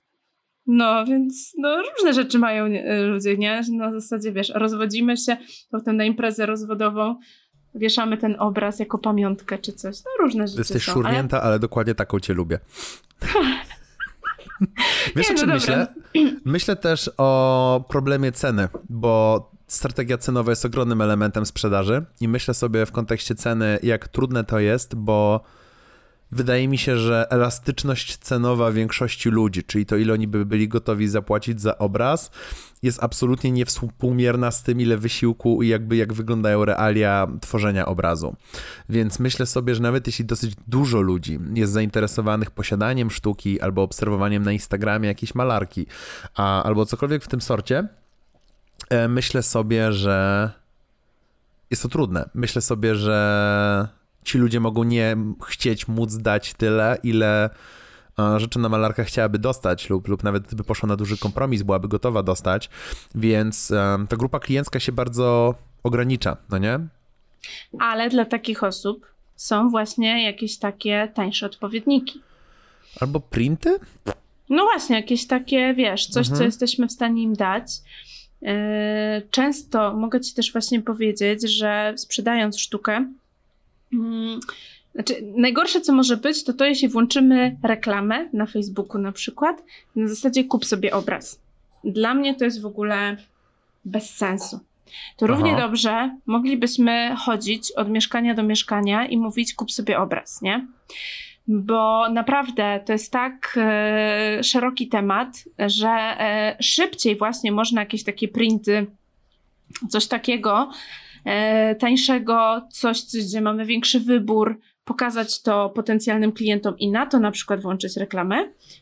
No, 0.66 1.04
więc 1.06 1.52
no, 1.58 1.82
różne 1.96 2.14
rzeczy 2.14 2.38
mają 2.38 2.66
nie, 2.68 3.02
ludzie, 3.02 3.36
nie? 3.36 3.60
Na 3.72 3.92
zasadzie, 4.00 4.32
wiesz, 4.32 4.52
rozwodzimy 4.54 5.16
się, 5.16 5.36
potem 5.70 5.96
na 5.96 6.04
imprezę 6.04 6.46
rozwodową 6.46 7.16
wieszamy 7.74 8.16
ten 8.16 8.37
obraz 8.38 8.78
jako 8.78 8.98
pamiątkę 8.98 9.59
czy 9.59 9.72
coś. 9.72 9.96
No, 10.04 10.24
różne 10.24 10.48
rzeczy 10.48 10.61
Jesteś 10.61 10.85
są. 10.85 10.92
szurnięta, 10.92 11.42
ale... 11.42 11.59
dokładnie 11.59 11.94
taką 11.94 12.20
cię 12.20 12.35
lubię. 12.35 12.59
Wiesz 15.16 15.28
Nie, 15.28 15.35
o 15.35 15.38
czym 15.38 15.48
no 15.48 15.54
myślę? 15.54 15.87
Myślę 16.44 16.76
też 16.76 17.11
o 17.16 17.85
problemie 17.88 18.33
ceny, 18.33 18.68
bo 18.88 19.50
strategia 19.66 20.18
cenowa 20.18 20.52
jest 20.52 20.64
ogromnym 20.64 21.00
elementem 21.00 21.46
sprzedaży 21.46 22.04
i 22.20 22.28
myślę 22.28 22.54
sobie 22.54 22.87
w 22.87 22.92
kontekście 22.92 23.35
ceny, 23.35 23.78
jak 23.83 24.09
trudne 24.09 24.44
to 24.44 24.59
jest, 24.59 24.94
bo 24.94 25.40
wydaje 26.32 26.68
mi 26.68 26.78
się, 26.78 26.98
że 26.98 27.26
elastyczność 27.30 28.16
cenowa 28.16 28.72
większości 28.72 29.30
ludzi, 29.30 29.64
czyli 29.64 29.86
to 29.86 29.96
ile 29.96 30.12
oni 30.12 30.28
by 30.28 30.46
byli 30.46 30.68
gotowi 30.68 31.08
zapłacić 31.08 31.60
za 31.60 31.78
obraz, 31.78 32.30
jest 32.82 33.02
absolutnie 33.02 33.50
niewspółmierna 33.50 34.50
z 34.50 34.62
tym, 34.62 34.80
ile 34.80 34.96
wysiłku 34.96 35.62
i 35.62 35.68
jakby 35.68 35.96
jak 35.96 36.12
wyglądają 36.12 36.64
realia 36.64 37.26
tworzenia 37.40 37.86
obrazu. 37.86 38.36
Więc 38.88 39.18
myślę 39.18 39.46
sobie, 39.46 39.74
że 39.74 39.82
nawet 39.82 40.06
jeśli 40.06 40.24
dosyć 40.24 40.54
dużo 40.68 41.00
ludzi 41.00 41.38
jest 41.54 41.72
zainteresowanych 41.72 42.50
posiadaniem 42.50 43.10
sztuki 43.10 43.60
albo 43.60 43.82
obserwowaniem 43.82 44.42
na 44.42 44.52
Instagramie 44.52 45.08
jakiejś 45.08 45.34
malarki, 45.34 45.86
a, 46.34 46.62
albo 46.62 46.86
cokolwiek 46.86 47.24
w 47.24 47.28
tym 47.28 47.40
sorcie, 47.40 47.88
e, 48.90 49.08
myślę 49.08 49.42
sobie, 49.42 49.92
że 49.92 50.50
jest 51.70 51.82
to 51.82 51.88
trudne. 51.88 52.30
Myślę 52.34 52.62
sobie, 52.62 52.94
że 52.94 53.99
ci 54.24 54.38
ludzie 54.38 54.61
mogą 54.61 54.85
nie 54.85 55.16
chcieć 55.46 55.88
móc 55.88 56.16
dać 56.16 56.54
tyle, 56.54 56.98
ile 57.02 57.50
e, 58.18 58.40
rzeczy 58.40 58.59
na 58.59 58.68
malarkach 58.68 59.06
chciałaby 59.06 59.38
dostać 59.38 59.90
lub, 59.90 60.09
lub 60.09 60.24
nawet 60.24 60.46
gdyby 60.46 60.64
poszła 60.64 60.87
na 60.87 60.96
duży 60.96 61.18
kompromis, 61.18 61.62
byłaby 61.62 61.88
gotowa 61.88 62.22
dostać, 62.22 62.70
więc 63.14 63.70
e, 63.70 63.98
ta 64.09 64.16
grupa 64.16 64.38
kliencka 64.40 64.80
się 64.80 64.92
bardzo 64.92 65.54
ogranicza, 65.83 66.37
no 66.50 66.59
nie? 66.59 66.78
Ale 67.78 68.11
dla 68.11 68.24
takich 68.24 68.62
osób 68.62 69.06
są 69.37 69.70
właśnie 69.70 70.24
jakieś 70.24 70.59
takie 70.59 71.12
tańsze 71.14 71.46
odpowiedniki. 71.46 72.20
Albo 73.00 73.20
printy? 73.20 73.78
No 74.48 74.64
właśnie, 74.64 74.96
jakieś 74.96 75.26
takie, 75.26 75.74
wiesz, 75.74 76.06
coś, 76.06 76.26
co 76.26 76.33
Mhm. 76.33 76.46
jesteśmy 76.48 76.88
w 76.88 76.92
stanie 76.92 77.22
im 77.22 77.35
dać. 77.35 77.66
Yy, 78.42 78.50
Często 79.30 79.94
mogę 79.94 80.20
ci 80.20 80.35
też 80.35 80.52
właśnie 80.52 80.83
powiedzieć, 80.83 81.56
że 81.56 81.92
sprzedając 81.96 82.59
sztukę, 82.61 83.12
znaczy 84.94 85.14
najgorsze, 85.37 85.81
co 85.81 85.92
może 85.92 86.16
być, 86.16 86.44
to 86.44 86.53
to, 86.53 86.64
jeśli 86.64 86.88
włączymy 86.88 87.57
reklamę 87.62 88.29
na 88.33 88.46
Facebooku 88.46 88.98
na 88.98 89.12
przykład, 89.12 89.64
na 89.96 90.09
zasadzie 90.09 90.44
kup 90.44 90.64
sobie 90.64 90.94
obraz. 90.94 91.40
Dla 91.85 92.14
mnie 92.14 92.35
to 92.35 92.44
jest 92.44 92.62
w 92.62 92.66
ogóle 92.66 93.16
bez 93.85 94.16
sensu. 94.16 94.61
To 95.16 95.26
Aha. 95.26 95.35
równie 95.35 95.57
dobrze 95.57 96.16
moglibyśmy 96.26 97.14
chodzić 97.18 97.72
od 97.72 97.88
mieszkania 97.88 98.35
do 98.35 98.42
mieszkania 98.42 99.07
i 99.07 99.16
mówić 99.16 99.55
kup 99.55 99.72
sobie 99.72 99.98
obraz, 99.98 100.42
nie? 100.42 100.66
Bo 101.48 102.09
naprawdę 102.09 102.81
to 102.87 102.92
jest 102.92 103.12
tak 103.12 103.59
e, 103.61 104.44
szeroki 104.44 104.88
temat, 104.88 105.44
że 105.59 105.88
e, 105.88 106.57
szybciej 106.61 107.16
właśnie 107.16 107.53
można 107.53 107.81
jakieś 107.81 108.05
takie 108.05 108.29
printy, 108.29 108.87
coś 109.88 110.07
takiego 110.07 110.70
tańszego, 111.78 112.62
coś, 112.72 113.02
gdzie 113.02 113.40
mamy 113.40 113.64
większy 113.66 114.00
wybór, 114.00 114.61
pokazać 114.85 115.42
to 115.42 115.70
potencjalnym 115.70 116.33
klientom 116.33 116.78
i 116.78 116.90
na 116.90 117.06
to 117.06 117.20
na 117.20 117.30
przykład 117.30 117.61
włączyć 117.62 117.96
reklamę 117.96 118.37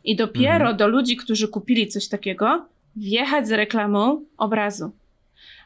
i 0.05 0.17
dopiero 0.17 0.55
Mhm. 0.55 0.77
do 0.77 0.89
ludzi, 0.89 1.17
którzy 1.17 1.49
kupili 1.49 1.89
coś 1.89 2.09
takiego, 2.09 2.67
wjechać 2.97 3.49
z 3.49 3.53
reklamą 3.53 4.25
obrazu, 4.37 4.91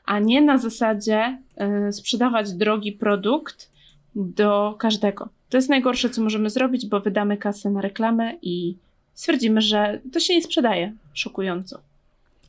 a 0.04 0.18
nie 0.18 0.40
na 0.42 0.58
zasadzie 0.58 1.38
e, 1.56 1.92
sprzedawać 1.92 2.52
drogi 2.52 2.92
produkt 2.92 3.70
do 4.14 4.74
każdego. 4.78 5.28
To 5.48 5.56
jest 5.58 5.68
najgorsze, 5.68 6.10
co 6.10 6.22
możemy 6.22 6.50
zrobić, 6.50 6.86
bo 6.86 7.00
wydamy 7.00 7.36
kasę 7.36 7.70
na 7.70 7.80
reklamę 7.80 8.34
i 8.42 8.76
stwierdzimy, 9.14 9.60
że 9.60 10.00
to 10.12 10.20
się 10.20 10.34
nie 10.34 10.42
sprzedaje. 10.42 10.92
Szokująco. 11.14 11.80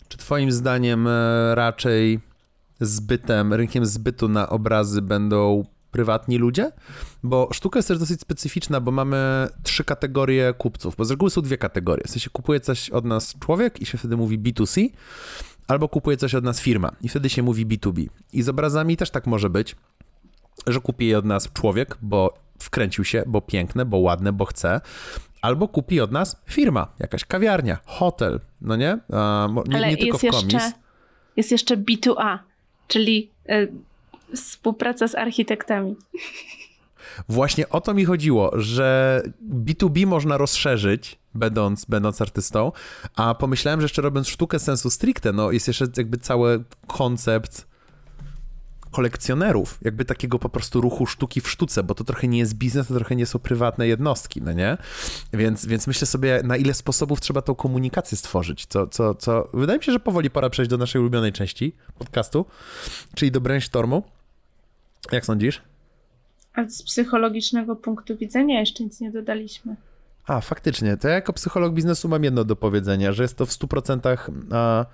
Czy 0.08 0.18
twoim 0.18 0.52
zdaniem 0.52 1.08
e, 1.08 1.56
raczej 1.56 2.20
zbytem, 2.86 3.54
rynkiem 3.54 3.86
zbytu 3.86 4.28
na 4.30 4.50
obrazy 4.50 5.02
będą 5.02 5.66
prywatni 5.92 6.38
ludzie? 6.38 6.72
Bo 7.24 7.50
sztuka 7.54 7.80
jest 7.80 7.88
też 7.88 8.00
dosyć 8.00 8.22
specyficzna, 8.22 8.82
bo 8.82 8.92
mamy 8.92 9.48
trzy 9.64 9.84
kategorie 9.84 10.54
kupców, 10.58 10.96
bo 10.96 11.06
z 11.06 11.12
reguły 11.12 11.32
są 11.32 11.42
dwie 11.42 11.58
kategorie. 11.58 12.04
W 12.08 12.10
sensie 12.10 12.30
kupuje 12.30 12.60
coś 12.60 12.90
od 12.90 13.06
nas 13.06 13.36
człowiek 13.40 13.82
i 13.82 13.86
się 13.86 13.98
wtedy 13.98 14.18
mówi 14.18 14.40
B2C, 14.40 14.90
albo 15.68 15.90
kupuje 15.90 16.18
coś 16.18 16.36
od 16.36 16.44
nas 16.44 16.60
firma 16.60 16.92
i 17.02 17.10
wtedy 17.10 17.30
się 17.30 17.44
mówi 17.44 17.66
B2B. 17.68 18.08
I 18.34 18.42
z 18.44 18.50
obrazami 18.50 18.98
też 18.98 19.10
tak 19.12 19.28
może 19.28 19.50
być, 19.50 19.76
że 20.68 20.80
kupi 20.80 21.08
je 21.08 21.18
od 21.18 21.26
nas 21.26 21.54
człowiek, 21.54 21.98
bo 22.02 22.34
wkręcił 22.60 23.04
się, 23.04 23.24
bo 23.28 23.42
piękne, 23.42 23.86
bo 23.86 23.98
ładne, 23.98 24.34
bo 24.34 24.46
chce, 24.46 24.82
albo 25.42 25.68
kupi 25.68 26.02
od 26.02 26.12
nas 26.12 26.42
firma, 26.46 26.88
jakaś 27.00 27.26
kawiarnia, 27.26 27.78
hotel, 27.86 28.40
no 28.62 28.76
nie? 28.76 29.00
Mo- 29.50 29.64
nie, 29.68 29.76
Ale 29.78 29.90
nie 29.90 29.98
tylko 29.98 30.20
jest 30.24 30.38
w 30.38 30.40
komis. 30.40 30.54
jeszcze, 30.54 30.72
jest 31.36 31.52
jeszcze 31.52 31.78
B2A, 31.78 32.40
czyli 32.88 33.30
y, 33.50 33.72
współpraca 34.36 35.08
z 35.08 35.16
architektami. 35.16 35.96
Właśnie 37.30 37.70
o 37.70 37.82
to 37.82 37.94
mi 37.94 38.06
chodziło, 38.06 38.52
że 38.54 39.22
B2B 39.50 40.06
można 40.08 40.38
rozszerzyć, 40.38 41.18
będąc, 41.36 41.86
będąc 41.86 42.22
artystą, 42.22 42.72
a 43.16 43.36
pomyślałem, 43.36 43.82
że 43.82 43.86
jeszcze 43.86 44.02
robiąc 44.02 44.28
sztukę 44.28 44.60
sensu 44.60 44.90
stricte, 44.90 45.34
no 45.34 45.52
jest 45.52 45.68
jeszcze 45.68 45.86
jakby 45.98 46.18
cały 46.18 46.64
koncept 46.88 47.73
kolekcjonerów, 48.94 49.80
jakby 49.82 50.06
takiego 50.06 50.40
po 50.40 50.50
prostu 50.50 50.82
ruchu 50.82 51.06
sztuki 51.06 51.42
w 51.42 51.50
sztuce, 51.50 51.84
bo 51.84 51.96
to 51.96 52.04
trochę 52.04 52.28
nie 52.28 52.40
jest 52.40 52.54
biznes, 52.54 52.88
to 52.88 52.94
trochę 52.94 53.16
nie 53.16 53.26
są 53.26 53.40
prywatne 53.40 53.88
jednostki, 53.88 54.42
no 54.42 54.54
nie? 54.54 54.78
Więc, 55.34 55.66
więc 55.66 55.88
myślę 55.88 56.08
sobie, 56.08 56.42
na 56.44 56.58
ile 56.58 56.74
sposobów 56.74 57.22
trzeba 57.22 57.42
tą 57.42 57.56
komunikację 57.56 58.18
stworzyć, 58.18 58.66
co, 58.66 58.88
co, 58.88 59.16
co... 59.16 59.50
Wydaje 59.54 59.80
mi 59.80 59.86
się, 59.86 59.92
że 59.92 60.00
powoli 60.00 60.30
pora 60.30 60.50
przejść 60.50 60.70
do 60.70 60.78
naszej 60.78 61.02
ulubionej 61.02 61.34
części 61.34 61.76
podcastu, 61.98 62.46
czyli 63.16 63.32
do 63.32 63.42
brainstormu. 63.42 64.04
Jak 65.12 65.26
sądzisz? 65.26 65.62
A 66.54 66.70
z 66.70 66.84
psychologicznego 66.84 67.76
punktu 67.76 68.18
widzenia 68.18 68.60
jeszcze 68.60 68.84
nic 68.84 69.00
nie 69.00 69.12
dodaliśmy. 69.12 69.76
A, 70.28 70.42
faktycznie. 70.42 70.98
To 70.98 71.08
ja 71.08 71.14
jako 71.14 71.34
psycholog 71.34 71.74
biznesu 71.74 72.10
mam 72.10 72.24
jedno 72.24 72.44
do 72.44 72.56
powiedzenia, 72.56 73.12
że 73.12 73.24
jest 73.24 73.38
to 73.38 73.46
w 73.46 73.50
100% 73.50 74.18
a, 74.52 74.86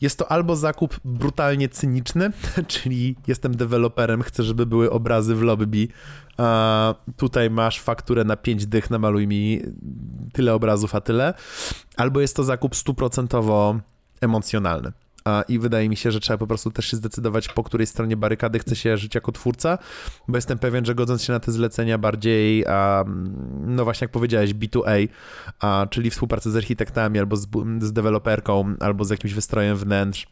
jest 0.00 0.18
to 0.18 0.32
albo 0.32 0.56
zakup 0.56 1.00
brutalnie 1.04 1.68
cyniczny, 1.68 2.32
czyli 2.68 3.16
jestem 3.26 3.56
deweloperem, 3.56 4.22
chcę, 4.22 4.42
żeby 4.42 4.66
były 4.66 4.90
obrazy 4.90 5.34
w 5.34 5.42
lobby, 5.42 5.88
a 6.36 6.94
tutaj 7.16 7.50
masz 7.50 7.80
fakturę 7.80 8.24
na 8.24 8.36
5 8.36 8.66
dych, 8.66 8.90
namaluj 8.90 9.26
mi 9.26 9.62
tyle 10.32 10.54
obrazów, 10.54 10.94
a 10.94 11.00
tyle. 11.00 11.34
Albo 11.96 12.20
jest 12.20 12.36
to 12.36 12.44
zakup 12.44 12.76
stuprocentowo 12.76 13.80
emocjonalny. 14.20 14.92
I 15.48 15.58
wydaje 15.58 15.88
mi 15.88 15.96
się, 15.96 16.12
że 16.12 16.20
trzeba 16.20 16.38
po 16.38 16.46
prostu 16.46 16.70
też 16.70 16.86
się 16.86 16.96
zdecydować, 16.96 17.48
po 17.48 17.64
której 17.64 17.86
stronie 17.86 18.16
barykady 18.16 18.58
chce 18.58 18.76
się 18.76 18.96
żyć 18.96 19.14
jako 19.14 19.32
twórca, 19.32 19.78
bo 20.28 20.38
jestem 20.38 20.58
pewien, 20.58 20.84
że 20.84 20.94
godząc 20.94 21.22
się 21.22 21.32
na 21.32 21.40
te 21.40 21.52
zlecenia 21.52 21.98
bardziej, 21.98 22.64
no 23.60 23.84
właśnie 23.84 24.04
jak 24.04 24.12
powiedziałeś, 24.12 24.54
B2A, 24.54 25.08
czyli 25.90 26.10
współpracę 26.10 26.50
z 26.50 26.56
architektami 26.56 27.18
albo 27.18 27.36
z, 27.36 27.46
z 27.80 27.92
deweloperką, 27.92 28.74
albo 28.80 29.04
z 29.04 29.10
jakimś 29.10 29.34
wystrojem 29.34 29.76
wnętrz, 29.76 30.26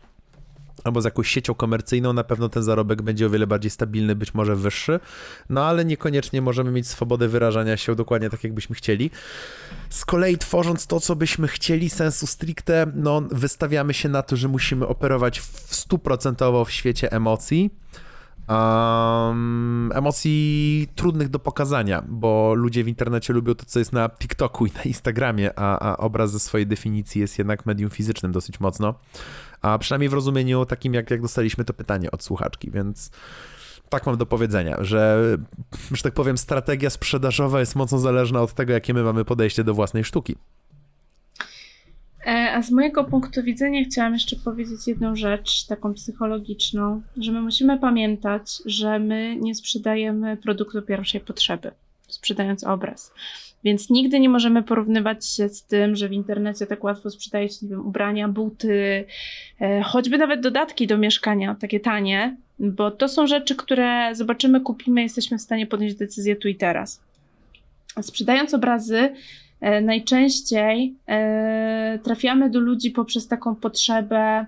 albo 0.85 1.03
z 1.03 1.05
jakąś 1.05 1.29
siecią 1.29 1.55
komercyjną, 1.55 2.13
na 2.13 2.25
pewno 2.25 2.49
ten 2.49 2.63
zarobek 2.63 3.03
będzie 3.03 3.27
o 3.27 3.31
wiele 3.31 3.47
bardziej 3.47 3.71
stabilny, 3.71 4.15
być 4.15 4.35
może 4.35 4.57
wyższy, 4.57 5.01
no 5.49 5.65
ale 5.65 5.85
niekoniecznie 5.85 6.43
możemy 6.43 6.71
mieć 6.71 6.89
swobodę 6.89 7.29
wyrażania 7.29 7.77
się 7.77 7.95
dokładnie 7.95 8.31
tak, 8.31 8.45
jakbyśmy 8.45 8.77
chcieli. 8.77 9.11
Z 9.91 10.05
kolei 10.05 10.39
tworząc 10.39 10.87
to, 10.87 11.01
co 11.01 11.17
byśmy 11.17 11.49
chcieli, 11.49 11.91
sensu 11.91 12.27
stricte, 12.27 12.87
no 12.95 13.23
wystawiamy 13.31 13.95
się 13.95 14.09
na 14.09 14.23
to, 14.23 14.37
że 14.37 14.49
musimy 14.49 14.87
operować 14.87 15.41
w 15.41 15.75
stuprocentowo 15.75 16.65
w 16.65 16.71
świecie 16.71 17.13
emocji, 17.13 17.71
Um, 18.49 19.93
emocji 19.95 20.89
trudnych 20.95 21.29
do 21.29 21.39
pokazania, 21.39 22.05
bo 22.09 22.55
ludzie 22.55 22.85
w 22.85 22.89
internecie 22.89 23.33
lubią 23.33 23.55
to, 23.55 23.65
co 23.65 23.79
jest 23.79 23.93
na 23.93 24.09
TikToku 24.09 24.67
i 24.67 24.73
na 24.73 24.83
Instagramie, 24.83 25.59
a, 25.59 25.79
a 25.79 25.97
obraz 25.97 26.31
ze 26.31 26.41
swojej 26.41 26.67
definicji 26.67 27.21
jest 27.21 27.39
jednak 27.39 27.67
medium 27.67 27.91
fizycznym 27.91 28.33
dosyć 28.33 28.61
mocno 28.61 28.95
a 29.63 29.79
przynajmniej 29.79 30.09
w 30.09 30.13
rozumieniu 30.13 30.67
takim, 30.67 30.95
jak, 30.95 31.11
jak 31.11 31.23
dostaliśmy 31.23 31.65
to 31.65 31.75
pytanie 31.75 32.11
od 32.11 32.23
słuchaczki, 32.23 32.71
więc 32.71 33.11
tak 33.89 34.07
mam 34.07 34.17
do 34.17 34.27
powiedzenia, 34.27 34.77
że, 34.81 35.37
że 35.93 36.03
tak 36.03 36.15
powiem, 36.15 36.39
strategia 36.39 36.91
sprzedażowa 36.91 37.61
jest 37.61 37.77
mocno 37.77 37.99
zależna 37.99 38.43
od 38.43 38.55
tego, 38.55 38.73
jakie 38.73 38.95
my 38.95 39.03
mamy 39.03 39.25
podejście 39.25 39.65
do 39.65 39.75
własnej 39.75 40.05
sztuki. 40.05 40.37
E, 42.27 42.53
a 42.53 42.63
z 42.63 42.71
mojego 42.71 43.05
punktu 43.05 43.43
widzenia 43.43 43.85
chciałam 43.85 44.13
jeszcze 44.13 44.37
powiedzieć 44.37 44.87
jedną 44.87 45.17
rzecz, 45.17 45.67
taką 45.67 45.95
psychologiczną, 45.95 47.03
że 47.17 47.33
my 47.33 47.41
musimy 47.41 47.79
pamiętać, 47.79 48.43
że 48.65 48.99
my 48.99 49.37
nie 49.37 49.55
sprzedajemy 49.55 50.37
produktu 50.37 50.83
pierwszej 50.83 51.21
potrzeby, 51.21 51.71
sprzedając 52.09 52.65
obraz. 52.65 53.13
Więc 53.65 53.91
nigdy 53.91 54.21
nie 54.21 54.29
możemy 54.29 54.63
porównywać 54.63 55.27
się 55.27 55.49
z 55.49 55.63
tym, 55.63 55.97
że 55.97 56.09
w 56.09 56.13
internecie 56.13 56.67
tak 56.67 56.85
łatwo 56.85 57.11
sprzedaje 57.11 57.49
się, 57.49 57.57
nie 57.63 57.69
wiem, 57.69 57.87
ubrania, 57.87 58.29
buty, 58.29 59.05
e, 59.61 59.83
choćby 59.83 60.19
nawet 60.19 60.41
dodatki 60.41 60.87
do 60.87 60.99
mieszkania, 60.99 61.57
takie 61.61 61.81
tanie, 61.81 62.37
bo 62.59 62.91
to 62.91 63.09
są 63.09 63.27
rzeczy, 63.27 63.57
które 63.57 64.15
zobaczymy, 64.15 64.61
kupimy, 64.61 65.03
jesteśmy 65.03 65.39
w 65.39 65.43
stanie 65.43 65.67
podjąć 65.67 65.95
decyzję 65.95 66.37
tu 66.37 66.49
i 66.49 66.55
teraz. 66.55 67.01
Sprzedając 68.01 68.55
obrazy, 68.55 69.15
najczęściej 69.83 70.97
e, 71.09 71.99
trafiamy 72.03 72.51
do 72.51 72.61
ludzi 72.61 72.91
poprzez 72.91 73.29
taką 73.29 73.55
potrzebę, 73.55 74.47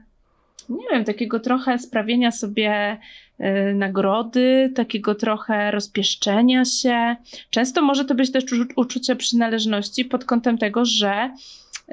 nie 0.69 0.87
wiem, 0.93 1.05
takiego 1.05 1.41
trochę 1.41 1.79
sprawienia 1.79 2.31
sobie 2.31 2.99
Y, 3.41 3.75
nagrody, 3.75 4.73
takiego 4.75 5.15
trochę 5.15 5.71
rozpieszczenia 5.71 6.65
się. 6.65 7.17
Często 7.51 7.83
może 7.83 8.05
to 8.05 8.15
być 8.15 8.33
też 8.33 8.45
uczucie 8.77 9.17
przynależności 9.17 10.05
pod 10.05 10.25
kątem 10.25 10.59
tego, 10.59 10.85
że 10.85 11.35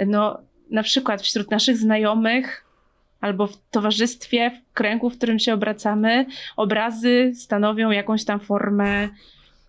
no, 0.08 0.38
na 0.72 0.84
przykład 0.84 1.22
wśród 1.22 1.52
naszych 1.52 1.78
znajomych 1.78 2.66
albo 3.22 3.48
w 3.48 3.58
towarzystwie, 3.72 4.52
w 4.52 4.74
kręgu, 4.74 5.10
w 5.10 5.18
którym 5.18 5.40
się 5.40 5.54
obracamy, 5.54 6.26
obrazy 6.58 7.34
stanowią 7.36 7.92
jakąś 7.92 8.26
tam 8.26 8.40
formę. 8.40 9.10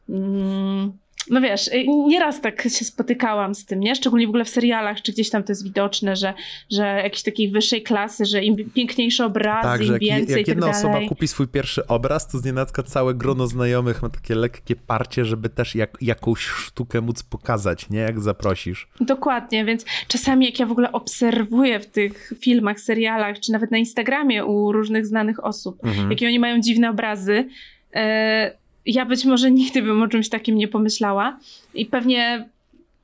Mm, 0.08 0.92
no 1.30 1.40
wiesz, 1.40 1.68
y, 1.68 1.86
nieraz 1.88 2.40
tak 2.40 2.62
się 2.62 2.84
spotykałam 2.84 3.54
z 3.54 3.64
tym, 3.64 3.80
nie? 3.80 3.94
Szczególnie 3.94 4.26
w 4.26 4.28
ogóle 4.28 4.44
w 4.44 4.48
serialach, 4.48 5.02
czy 5.02 5.12
gdzieś 5.12 5.30
tam 5.30 5.42
to 5.42 5.52
jest 5.52 5.64
widoczne, 5.64 6.16
że, 6.16 6.34
że 6.70 6.82
jakiejś 6.84 7.22
takiej 7.22 7.50
wyższej 7.50 7.82
klasy, 7.82 8.24
że 8.24 8.44
im 8.44 8.70
piękniejsze 8.70 9.24
obrazy, 9.24 9.68
tak, 9.68 9.80
im 9.80 9.92
jak, 9.92 10.00
więcej 10.00 10.38
jak 10.38 10.48
jedna 10.48 10.66
tak 10.66 10.76
osoba 10.76 11.00
kupi 11.08 11.28
swój 11.28 11.48
pierwszy 11.48 11.86
obraz, 11.86 12.28
to 12.28 12.38
znienacka 12.38 12.82
całe 12.82 13.14
grono 13.14 13.46
znajomych 13.46 14.02
ma 14.02 14.08
takie 14.08 14.34
lekkie 14.34 14.76
parcie, 14.76 15.24
żeby 15.24 15.48
też 15.48 15.74
jak, 15.74 15.98
jakąś 16.00 16.40
sztukę 16.40 17.00
móc 17.00 17.22
pokazać, 17.22 17.90
nie? 17.90 18.00
Jak 18.00 18.20
zaprosisz. 18.20 18.88
Dokładnie, 19.00 19.64
więc 19.64 19.84
czasami 20.08 20.46
jak 20.46 20.58
ja 20.58 20.66
w 20.66 20.72
ogóle 20.72 20.92
obserwuję 20.92 21.80
w 21.80 21.86
tych 21.86 22.32
filmach, 22.40 22.80
serialach, 22.80 23.40
czy 23.40 23.52
nawet 23.52 23.70
na 23.70 23.78
Instagramie 23.78 24.44
u 24.44 24.72
różnych 24.72 25.06
znanych 25.06 25.44
osób, 25.44 25.84
mhm. 25.84 26.10
jakie 26.10 26.26
oni 26.26 26.38
mają 26.38 26.60
dziwne 26.60 26.90
obrazy, 26.90 27.48
yy, 27.94 28.00
ja 28.86 29.06
być 29.06 29.24
może 29.24 29.50
nigdy 29.50 29.82
bym 29.82 30.02
o 30.02 30.08
czymś 30.08 30.28
takim 30.28 30.56
nie 30.56 30.68
pomyślała 30.68 31.38
i 31.74 31.86
pewnie 31.86 32.48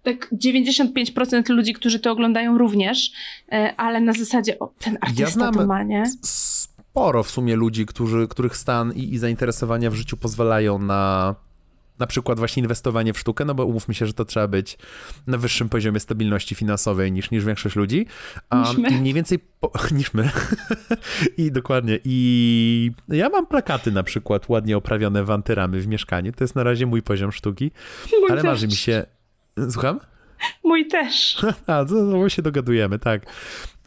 tak 0.03 0.29
95% 0.33 1.51
ludzi, 1.51 1.73
którzy 1.73 1.99
to 1.99 2.13
oglądają 2.13 2.59
również, 2.59 3.13
e, 3.53 3.75
ale 3.77 4.01
na 4.01 4.13
zasadzie 4.13 4.59
o, 4.59 4.73
ten 4.79 4.99
artysta 5.01 5.23
ja 5.23 5.31
znam 5.31 5.55
to 5.55 5.67
ma, 5.67 5.83
nie? 5.83 6.05
Sporo 6.23 7.23
w 7.23 7.31
sumie 7.31 7.57
ludzi, 7.57 7.87
którzy, 7.87 8.29
których 8.29 8.57
stan 8.57 8.93
i, 8.93 9.15
i 9.15 9.19
zainteresowania 9.19 9.91
w 9.91 9.95
życiu 9.95 10.17
pozwalają 10.17 10.79
na 10.79 11.35
na 12.03 12.07
przykład 12.07 12.39
właśnie 12.39 12.63
inwestowanie 12.63 13.13
w 13.13 13.19
sztukę, 13.19 13.45
no 13.45 13.55
bo 13.55 13.67
umówmy 13.67 13.95
się, 13.95 14.07
że 14.07 14.13
to 14.13 14.25
trzeba 14.25 14.49
być 14.49 14.79
na 15.27 15.39
wyższym 15.39 15.69
poziomie 15.69 16.01
stabilności 16.01 16.55
finansowej 16.55 17.13
niż, 17.13 17.31
niż 17.31 17.45
większość 17.45 17.77
ludzi. 17.77 18.07
Um. 18.53 18.87
I 18.91 18.95
mniej 18.95 19.15
więcej 19.15 19.39
po, 19.61 19.73
niż 19.99 20.15
my. 20.15 20.31
I 21.39 21.53
dokładnie. 21.53 21.99
I 22.05 22.91
ja 23.09 23.29
mam 23.29 23.47
plakaty 23.47 23.93
na 23.93 24.03
przykład 24.03 24.49
ładnie 24.49 24.77
oprawione 24.77 25.25
w 25.25 25.31
antyramy 25.31 25.81
w 25.81 25.87
mieszkaniu. 25.87 26.33
To 26.33 26.45
jest 26.45 26.55
na 26.55 26.63
razie 26.63 26.87
mój 26.87 27.03
poziom 27.03 27.33
sztuki. 27.33 27.71
Mój 28.21 28.31
ale 28.31 28.43
też. 28.43 28.51
marzy 28.51 28.67
mi 28.67 28.77
się... 28.77 29.05
Słucham? 29.71 30.01
Mój 30.65 30.87
też. 30.87 31.37
A, 31.67 31.85
to, 31.85 31.95
to 31.95 32.29
się 32.29 32.43
dogadujemy, 32.43 32.99
tak. 32.99 33.27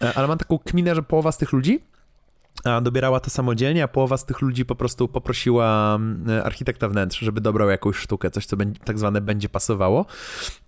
E, 0.02 0.14
ale 0.14 0.28
mam 0.28 0.38
taką 0.38 0.60
kminę, 0.60 0.96
że 0.96 1.04
połowa 1.04 1.32
z 1.32 1.38
tych 1.38 1.54
ludzi 1.54 1.80
dobierała 2.82 3.20
to 3.20 3.30
samodzielnie, 3.30 3.84
a 3.84 3.88
połowa 3.88 4.18
z 4.18 4.26
tych 4.26 4.42
ludzi 4.42 4.66
po 4.66 4.76
prostu 4.76 5.08
poprosiła 5.08 5.96
mm, 5.96 6.42
architekta 6.46 6.90
wnętrz, 6.90 7.20
żeby 7.20 7.42
dobrał 7.42 7.70
jakąś 7.70 7.96
sztukę, 7.96 8.32
coś, 8.32 8.46
co 8.46 8.58
będzie, 8.58 8.80
tak 8.80 9.00
zwane 9.00 9.22
będzie 9.22 9.50
pasowało. 9.50 10.06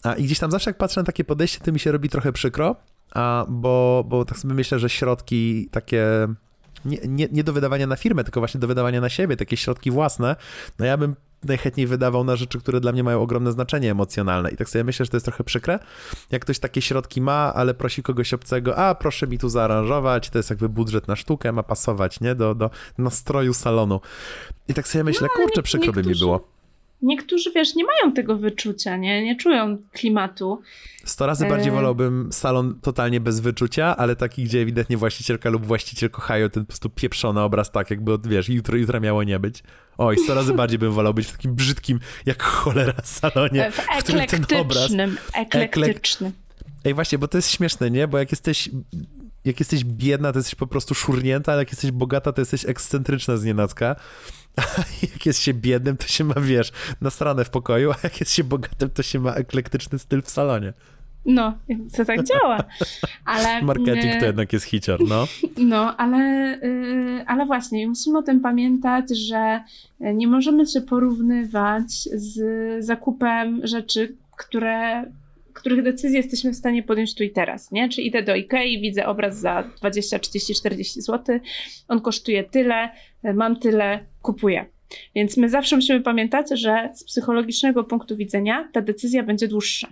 A, 0.04 0.14
I 0.14 0.24
gdzieś 0.24 0.40
tam 0.40 0.52
zawsze 0.52 0.70
jak 0.70 0.78
patrzę 0.78 1.02
na 1.02 1.06
takie 1.06 1.24
podejście, 1.24 1.60
to 1.60 1.72
mi 1.72 1.80
się 1.80 1.92
robi 1.92 2.10
trochę 2.10 2.34
przykro, 2.34 2.76
a, 3.14 3.46
bo, 3.50 4.06
bo 4.08 4.26
tak 4.26 4.38
sobie 4.38 4.54
myślę, 4.54 4.80
że 4.80 4.90
środki 4.90 5.70
takie 5.72 6.28
nie, 6.86 6.98
nie, 7.08 7.28
nie 7.32 7.44
do 7.44 7.54
wydawania 7.54 7.88
na 7.88 7.96
firmę, 7.96 8.24
tylko 8.24 8.42
właśnie 8.42 8.60
do 8.60 8.68
wydawania 8.68 9.02
na 9.02 9.10
siebie, 9.10 9.38
takie 9.38 9.58
środki 9.58 9.92
własne, 9.92 10.36
no 10.80 10.86
ja 10.86 10.98
bym 10.98 11.16
najchętniej 11.44 11.88
wydawał 11.88 12.24
na 12.24 12.36
rzeczy, 12.36 12.60
które 12.60 12.80
dla 12.80 12.92
mnie 12.92 13.04
mają 13.04 13.22
ogromne 13.22 13.52
znaczenie 13.52 13.92
emocjonalne. 13.92 14.52
I 14.52 14.58
tak 14.58 14.70
sobie 14.70 14.84
myślę, 14.84 15.06
że 15.06 15.10
to 15.10 15.18
jest 15.18 15.26
trochę 15.26 15.44
przykre, 15.44 15.80
jak 16.32 16.42
ktoś 16.42 16.60
takie 16.60 16.82
środki 16.82 17.22
ma, 17.22 17.54
ale 17.54 17.74
prosi 17.74 18.04
kogoś 18.04 18.34
obcego, 18.34 18.78
a 18.78 18.96
proszę 18.96 19.28
mi 19.28 19.38
tu 19.38 19.50
zaaranżować, 19.50 20.30
to 20.30 20.40
jest 20.40 20.50
jakby 20.50 20.70
budżet 20.70 21.08
na 21.08 21.16
sztukę, 21.16 21.52
ma 21.52 21.64
pasować, 21.64 22.20
nie, 22.20 22.36
do, 22.36 22.56
do 22.56 22.70
nastroju 22.98 23.54
salonu. 23.54 24.02
I 24.68 24.74
tak 24.74 24.88
sobie 24.88 25.04
myślę, 25.04 25.28
no, 25.36 25.44
kurczę, 25.44 25.64
przykro 25.64 25.94
by 25.94 26.04
mi 26.04 26.16
było. 26.16 26.57
Niektórzy, 27.02 27.52
wiesz, 27.52 27.76
nie 27.76 27.84
mają 27.84 28.14
tego 28.14 28.38
wyczucia, 28.38 28.98
nie, 28.98 29.24
nie 29.24 29.36
czują 29.36 29.78
klimatu. 29.92 30.62
Sto 31.04 31.26
razy 31.26 31.46
bardziej 31.46 31.70
e, 31.70 31.76
wolałbym 31.76 32.32
salon 32.32 32.80
totalnie 32.82 33.20
bez 33.20 33.40
wyczucia, 33.40 33.98
ale 33.98 34.16
taki, 34.16 34.44
gdzie 34.44 34.62
ewidentnie 34.62 34.98
właścicielka 34.98 35.50
lub 35.50 35.66
właściciel 35.66 36.10
kochają 36.10 36.50
ten 36.50 36.64
po 36.64 36.68
prostu 36.68 36.90
pieprzony 36.90 37.42
obraz 37.42 37.72
tak, 37.72 37.90
jakby, 37.90 38.18
wiesz, 38.30 38.50
jutro, 38.50 38.78
jutro 38.78 39.00
miało 39.00 39.24
nie 39.24 39.40
być. 39.40 39.64
Oj, 39.98 40.18
sto 40.18 40.34
razy 40.34 40.54
bardziej 40.62 40.80
bym 40.80 40.92
wolał 40.92 41.14
być 41.14 41.28
w 41.28 41.32
takim 41.32 41.56
brzydkim, 41.56 42.00
jak 42.26 42.44
cholera 42.44 43.02
salonie, 43.04 43.72
w, 43.72 43.76
w 43.76 44.04
którym 44.04 44.26
ten 44.26 44.60
obraz... 44.60 44.92
Eklektycznym. 45.34 46.32
Ej, 46.86 46.94
właśnie, 46.94 47.18
bo 47.18 47.28
to 47.28 47.38
jest 47.38 47.52
śmieszne, 47.52 47.92
nie? 47.92 48.08
Bo 48.08 48.18
jak 48.18 48.32
jesteś 48.32 48.70
jak 49.46 49.60
jesteś 49.60 49.84
biedna, 49.84 50.32
to 50.32 50.40
jesteś 50.40 50.56
po 50.56 50.68
prostu 50.68 50.96
szurnięta, 50.96 51.52
ale 51.52 51.62
jak 51.62 51.72
jesteś 51.72 51.92
bogata, 51.92 52.32
to 52.32 52.42
jesteś 52.42 52.66
ekscentryczna 52.66 53.38
z 53.38 53.44
nienacka. 53.44 53.96
Jak 55.14 55.26
jest 55.26 55.40
się 55.40 55.54
biednym, 55.54 55.98
to 55.98 56.08
się 56.08 56.24
ma, 56.24 56.34
wiesz, 56.42 56.72
na 57.02 57.10
stronę 57.10 57.46
w 57.46 57.50
pokoju, 57.50 57.92
a 57.92 57.96
jak 58.04 58.20
jest 58.20 58.32
się 58.32 58.44
bogatym, 58.44 58.90
to 58.90 59.04
się 59.04 59.20
ma 59.20 59.34
eklektyczny 59.34 60.00
styl 60.00 60.22
w 60.22 60.30
salonie. 60.30 60.74
No, 61.26 61.58
to 61.98 62.06
tak 62.06 62.24
działa. 62.24 62.64
Ale, 63.26 63.62
Marketing 63.66 64.20
to 64.20 64.26
jednak 64.26 64.54
jest 64.54 64.66
hicior, 64.66 65.00
no. 65.08 65.28
No, 65.58 65.98
ale, 65.98 66.54
y, 66.64 67.26
ale 67.28 67.46
właśnie, 67.46 67.88
musimy 67.88 68.18
o 68.18 68.24
tym 68.24 68.40
pamiętać, 68.40 69.18
że 69.18 69.62
nie 70.00 70.28
możemy 70.28 70.66
się 70.66 70.82
porównywać 70.82 71.92
z 72.14 72.40
zakupem 72.86 73.68
rzeczy, 73.68 74.16
które 74.38 75.06
których 75.58 75.84
decyzję 75.84 76.18
jesteśmy 76.18 76.52
w 76.52 76.56
stanie 76.56 76.84
podjąć 76.84 77.16
tu 77.16 77.24
i 77.24 77.30
teraz, 77.30 77.72
nie? 77.72 77.90
Czy 77.90 78.02
idę 78.02 78.24
do 78.24 78.36
Ikei, 78.36 78.82
widzę 78.82 79.06
obraz 79.06 79.40
za 79.40 79.64
20, 79.78 80.20
30, 80.20 80.56
40 80.56 81.02
zł, 81.02 81.40
on 81.88 82.02
kosztuje 82.02 82.44
tyle, 82.44 82.90
mam 83.24 83.60
tyle, 83.60 84.00
kupuję. 84.22 84.66
Więc 85.16 85.38
my 85.38 85.50
zawsze 85.50 85.76
musimy 85.76 86.02
pamiętać, 86.02 86.50
że 86.60 86.90
z 86.96 87.04
psychologicznego 87.04 87.84
punktu 87.84 88.16
widzenia 88.16 88.70
ta 88.74 88.82
decyzja 88.82 89.24
będzie 89.24 89.48
dłuższa. 89.48 89.88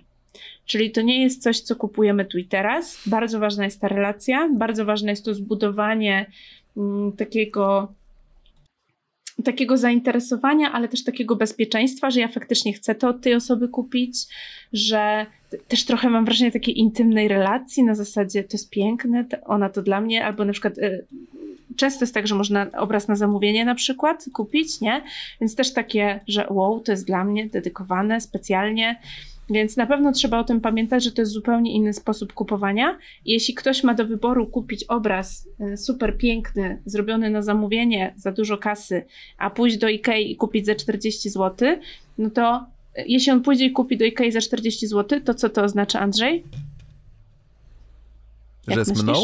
Czyli 0.66 0.90
to 0.90 1.00
nie 1.00 1.22
jest 1.22 1.42
coś, 1.42 1.60
co 1.60 1.76
kupujemy 1.76 2.24
tu 2.24 2.38
i 2.38 2.44
teraz. 2.44 3.02
Bardzo 3.06 3.38
ważna 3.38 3.64
jest 3.64 3.80
ta 3.80 3.88
relacja, 3.88 4.48
bardzo 4.54 4.84
ważne 4.84 5.10
jest 5.10 5.24
to 5.24 5.34
zbudowanie 5.34 6.30
mm, 6.76 7.12
takiego 7.12 7.92
takiego 9.44 9.76
zainteresowania, 9.76 10.72
ale 10.72 10.88
też 10.88 11.04
takiego 11.04 11.36
bezpieczeństwa, 11.36 12.10
że 12.10 12.20
ja 12.20 12.28
faktycznie 12.28 12.72
chcę 12.72 12.94
to 12.94 13.08
od 13.08 13.20
tej 13.20 13.34
osoby 13.34 13.68
kupić, 13.68 14.26
że 14.72 15.26
też 15.68 15.84
trochę 15.84 16.10
mam 16.10 16.24
wrażenie 16.24 16.52
takiej 16.52 16.78
intymnej 16.78 17.28
relacji 17.28 17.82
na 17.82 17.94
zasadzie 17.94 18.44
to 18.44 18.50
jest 18.52 18.70
piękne, 18.70 19.24
ona 19.44 19.68
to 19.68 19.82
dla 19.82 20.00
mnie, 20.00 20.24
albo 20.24 20.44
na 20.44 20.52
przykład 20.52 20.78
y, 20.78 21.04
często 21.76 22.02
jest 22.04 22.14
tak, 22.14 22.26
że 22.26 22.34
można 22.34 22.66
obraz 22.72 23.08
na 23.08 23.16
zamówienie 23.16 23.64
na 23.64 23.74
przykład 23.74 24.24
kupić, 24.32 24.80
nie? 24.80 25.02
Więc 25.40 25.54
też 25.54 25.72
takie, 25.72 26.20
że 26.28 26.46
wow, 26.50 26.80
to 26.80 26.92
jest 26.92 27.06
dla 27.06 27.24
mnie 27.24 27.46
dedykowane 27.46 28.20
specjalnie. 28.20 28.96
Więc 29.50 29.76
na 29.76 29.86
pewno 29.86 30.12
trzeba 30.12 30.38
o 30.38 30.44
tym 30.44 30.60
pamiętać, 30.60 31.04
że 31.04 31.12
to 31.12 31.22
jest 31.22 31.32
zupełnie 31.32 31.72
inny 31.72 31.92
sposób 31.92 32.32
kupowania. 32.32 32.98
Jeśli 33.24 33.54
ktoś 33.54 33.84
ma 33.84 33.94
do 33.94 34.06
wyboru 34.06 34.46
kupić 34.46 34.84
obraz 34.84 35.48
y, 35.60 35.76
super 35.76 36.18
piękny, 36.18 36.82
zrobiony 36.86 37.30
na 37.30 37.42
zamówienie 37.42 38.14
za 38.16 38.32
dużo 38.32 38.58
kasy, 38.58 39.04
a 39.38 39.50
pójść 39.50 39.78
do 39.78 39.88
Ikei 39.88 40.30
i 40.32 40.36
kupić 40.36 40.66
za 40.66 40.74
40 40.74 41.30
zł, 41.30 41.68
no 42.18 42.30
to 42.30 42.66
y, 42.98 43.04
jeśli 43.06 43.32
on 43.32 43.42
pójdzie 43.42 43.64
i 43.64 43.72
kupi 43.72 43.96
do 43.96 44.04
Ikei 44.04 44.32
za 44.32 44.40
40 44.40 44.86
zł, 44.86 45.20
to 45.24 45.34
co 45.34 45.48
to 45.48 45.62
oznacza, 45.62 46.00
Andrzej? 46.00 46.44
Jak 48.66 48.74
że 48.74 48.80
jest 48.80 49.02
mną? 49.02 49.14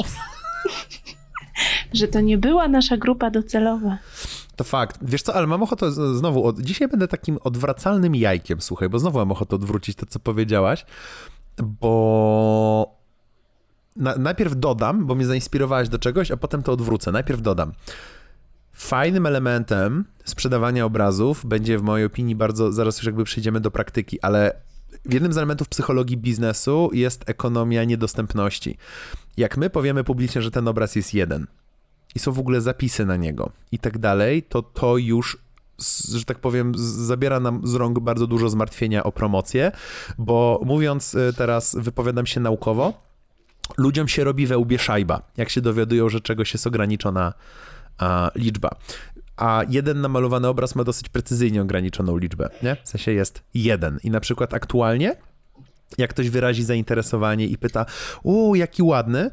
że 1.92 2.08
to 2.08 2.20
nie 2.20 2.38
była 2.38 2.68
nasza 2.68 2.96
grupa 2.96 3.30
docelowa. 3.30 3.98
To 4.56 4.64
fakt. 4.64 4.98
Wiesz 5.02 5.22
co, 5.22 5.34
ale 5.34 5.46
mam 5.46 5.62
ochotę 5.62 5.92
znowu, 5.92 6.44
od, 6.44 6.60
dzisiaj 6.60 6.88
będę 6.88 7.08
takim 7.08 7.38
odwracalnym 7.44 8.14
jajkiem, 8.14 8.60
słuchaj, 8.60 8.88
bo 8.88 8.98
znowu 8.98 9.18
mam 9.18 9.32
ochotę 9.32 9.56
odwrócić 9.56 9.96
to, 9.96 10.06
co 10.06 10.18
powiedziałaś, 10.18 10.86
bo 11.62 13.02
na, 13.96 14.16
najpierw 14.16 14.56
dodam, 14.56 15.06
bo 15.06 15.14
mnie 15.14 15.26
zainspirowałeś 15.26 15.88
do 15.88 15.98
czegoś, 15.98 16.30
a 16.30 16.36
potem 16.36 16.62
to 16.62 16.72
odwrócę. 16.72 17.12
Najpierw 17.12 17.42
dodam. 17.42 17.72
Fajnym 18.72 19.26
elementem 19.26 20.04
sprzedawania 20.24 20.84
obrazów 20.84 21.46
będzie 21.46 21.78
w 21.78 21.82
mojej 21.82 22.06
opinii 22.06 22.36
bardzo, 22.36 22.72
zaraz 22.72 22.96
już 22.96 23.06
jakby 23.06 23.24
przejdziemy 23.24 23.60
do 23.60 23.70
praktyki, 23.70 24.20
ale 24.20 24.60
jednym 25.08 25.32
z 25.32 25.36
elementów 25.36 25.68
psychologii 25.68 26.16
biznesu 26.16 26.90
jest 26.92 27.28
ekonomia 27.28 27.84
niedostępności. 27.84 28.76
Jak 29.36 29.56
my 29.56 29.70
powiemy 29.70 30.04
publicznie, 30.04 30.42
że 30.42 30.50
ten 30.50 30.68
obraz 30.68 30.96
jest 30.96 31.14
jeden, 31.14 31.46
i 32.14 32.18
są 32.18 32.32
w 32.32 32.38
ogóle 32.38 32.60
zapisy 32.60 33.06
na 33.06 33.16
niego 33.16 33.50
i 33.72 33.78
tak 33.78 33.98
dalej, 33.98 34.42
to 34.42 34.62
to 34.62 34.96
już 34.96 35.38
że 36.14 36.24
tak 36.24 36.38
powiem, 36.38 36.72
zabiera 36.76 37.40
nam 37.40 37.66
z 37.66 37.74
rąk 37.74 37.98
bardzo 38.00 38.26
dużo 38.26 38.48
zmartwienia 38.48 39.04
o 39.04 39.12
promocję, 39.12 39.72
bo 40.18 40.60
mówiąc 40.64 41.14
y, 41.14 41.32
teraz, 41.36 41.76
wypowiadam 41.78 42.26
się 42.26 42.40
naukowo, 42.40 43.02
ludziom 43.78 44.08
się 44.08 44.24
robi 44.24 44.46
we 44.46 44.58
łbie 44.58 44.78
szajba, 44.78 45.22
jak 45.36 45.48
się 45.48 45.60
dowiadują, 45.60 46.08
że 46.08 46.20
czegoś 46.20 46.52
jest 46.52 46.66
ograniczona 46.66 47.34
a, 47.98 48.30
liczba. 48.34 48.70
A 49.36 49.62
jeden 49.68 50.00
namalowany 50.00 50.48
obraz 50.48 50.74
ma 50.74 50.84
dosyć 50.84 51.08
precyzyjnie 51.08 51.62
ograniczoną 51.62 52.16
liczbę, 52.16 52.48
nie? 52.62 52.76
W 52.84 52.88
sensie 52.88 53.12
jest 53.12 53.42
jeden. 53.54 53.98
I 54.04 54.10
na 54.10 54.20
przykład 54.20 54.54
aktualnie, 54.54 55.16
jak 55.98 56.10
ktoś 56.10 56.30
wyrazi 56.30 56.64
zainteresowanie 56.64 57.46
i 57.46 57.58
pyta, 57.58 57.86
u, 58.22 58.54
jaki 58.54 58.82
ładny, 58.82 59.30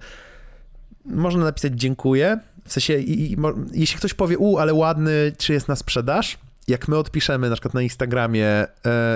można 1.06 1.44
napisać 1.44 1.74
dziękuję, 1.76 2.40
w 2.70 2.74
sensie, 2.74 2.98
i, 2.98 3.34
i, 3.34 3.38
jeśli 3.74 3.98
ktoś 3.98 4.14
powie, 4.14 4.38
u, 4.38 4.58
ale 4.58 4.74
ładny, 4.74 5.32
czy 5.38 5.54
jest 5.54 5.68
na 5.68 5.76
sprzedaż? 5.76 6.38
Jak 6.68 6.88
my 6.88 6.98
odpiszemy 6.98 7.50
na 7.50 7.56
przykład 7.56 7.74
na 7.74 7.82
Instagramie, 7.82 8.48
e, 8.48 8.68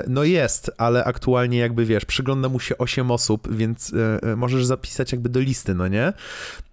no 0.07 0.23
jest, 0.23 0.71
ale 0.77 1.03
aktualnie 1.03 1.57
jakby 1.57 1.85
wiesz, 1.85 2.05
przygląda 2.05 2.49
mu 2.49 2.59
się 2.59 2.77
8 2.77 3.11
osób, 3.11 3.55
więc 3.55 3.93
e, 3.93 4.31
e, 4.31 4.35
możesz 4.35 4.65
zapisać 4.65 5.11
jakby 5.11 5.29
do 5.29 5.39
listy, 5.39 5.75
no 5.75 5.87
nie? 5.87 6.13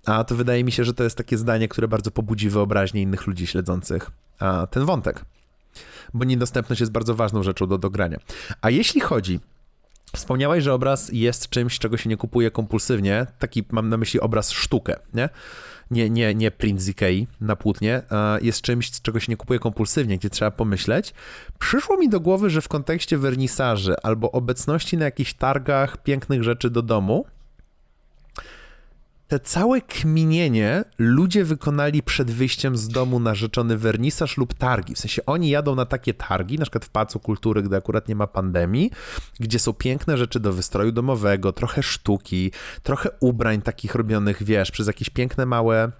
A 0.06 0.24
to 0.24 0.34
wydaje 0.34 0.64
mi 0.64 0.72
się, 0.72 0.84
że 0.84 0.94
to 0.94 1.04
jest 1.04 1.16
takie 1.16 1.38
zdanie, 1.38 1.68
które 1.68 1.88
bardzo 1.88 2.10
pobudzi 2.10 2.50
wyobraźnię 2.50 3.02
innych 3.02 3.26
ludzi 3.26 3.46
śledzących 3.46 4.10
a, 4.38 4.66
ten 4.66 4.84
wątek. 4.84 5.24
Bo 6.14 6.24
niedostępność 6.24 6.80
jest 6.80 6.92
bardzo 6.92 7.14
ważną 7.14 7.42
rzeczą 7.42 7.66
do 7.66 7.78
dogrania. 7.78 8.18
A 8.62 8.70
jeśli 8.70 9.00
chodzi 9.00 9.40
Wspomniałeś, 10.16 10.64
że 10.64 10.74
obraz 10.74 11.10
jest 11.12 11.48
czymś, 11.48 11.78
czego 11.78 11.96
się 11.96 12.08
nie 12.08 12.16
kupuje 12.16 12.50
kompulsywnie. 12.50 13.26
Taki 13.38 13.64
mam 13.70 13.88
na 13.88 13.96
myśli 13.96 14.20
obraz 14.20 14.50
sztukę, 14.50 14.96
nie? 15.14 15.28
Nie, 15.90 16.10
nie, 16.10 16.34
nie 16.34 16.50
print 16.50 16.82
z 16.82 16.88
Ikei 16.88 17.26
na 17.40 17.56
płótnie, 17.56 18.02
jest 18.42 18.60
czymś, 18.60 19.00
czego 19.00 19.20
się 19.20 19.32
nie 19.32 19.36
kupuje 19.36 19.58
kompulsywnie, 19.58 20.18
gdzie 20.18 20.30
trzeba 20.30 20.50
pomyśleć. 20.50 21.14
Przyszło 21.58 21.96
mi 21.96 22.08
do 22.08 22.20
głowy, 22.20 22.50
że 22.50 22.60
w 22.60 22.68
kontekście 22.68 23.18
wernisaży 23.18 23.94
albo 24.02 24.32
obecności 24.32 24.96
na 24.96 25.04
jakichś 25.04 25.34
targach 25.34 26.02
pięknych 26.02 26.42
rzeczy 26.42 26.70
do 26.70 26.82
domu, 26.82 27.24
te 29.30 29.40
całe 29.40 29.80
kminienie 29.80 30.84
ludzie 30.98 31.44
wykonali 31.44 32.02
przed 32.02 32.30
wyjściem 32.30 32.76
z 32.76 32.88
domu 32.88 33.20
na 33.20 33.34
rzeczony 33.34 33.76
wernisaż 33.76 34.36
lub 34.36 34.54
targi. 34.54 34.94
W 34.94 34.98
sensie 34.98 35.26
oni 35.26 35.50
jadą 35.50 35.74
na 35.74 35.86
takie 35.86 36.14
targi, 36.14 36.58
na 36.58 36.64
przykład 36.64 36.84
w 36.84 36.88
Pałacu 36.88 37.20
Kultury, 37.20 37.62
gdy 37.62 37.76
akurat 37.76 38.08
nie 38.08 38.14
ma 38.14 38.26
pandemii, 38.26 38.90
gdzie 39.40 39.58
są 39.58 39.72
piękne 39.72 40.18
rzeczy 40.18 40.40
do 40.40 40.52
wystroju 40.52 40.92
domowego, 40.92 41.52
trochę 41.52 41.82
sztuki, 41.82 42.52
trochę 42.82 43.10
ubrań 43.20 43.62
takich 43.62 43.94
robionych, 43.94 44.42
wiesz, 44.42 44.70
przez 44.70 44.86
jakieś 44.86 45.10
piękne 45.10 45.46
małe 45.46 45.92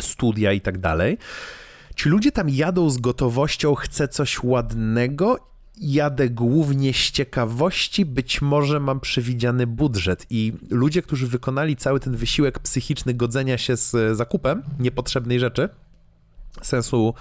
studia 0.00 0.52
i 0.52 0.60
tak 0.60 0.78
dalej. 0.78 1.18
Ci 1.96 2.08
ludzie 2.08 2.32
tam 2.32 2.48
jadą 2.48 2.90
z 2.90 2.98
gotowością, 2.98 3.74
chcę 3.74 4.08
coś 4.08 4.42
ładnego 4.42 5.50
jadę 5.76 6.30
głównie 6.30 6.94
z 6.94 7.10
ciekawości, 7.10 8.04
być 8.04 8.42
może 8.42 8.80
mam 8.80 9.00
przewidziany 9.00 9.66
budżet 9.66 10.26
i 10.30 10.52
ludzie, 10.70 11.02
którzy 11.02 11.26
wykonali 11.26 11.76
cały 11.76 12.00
ten 12.00 12.16
wysiłek 12.16 12.58
psychiczny 12.58 13.14
godzenia 13.14 13.58
się 13.58 13.76
z 13.76 14.16
zakupem 14.16 14.62
niepotrzebnej 14.78 15.40
rzeczy, 15.40 15.68
sensu 16.62 17.14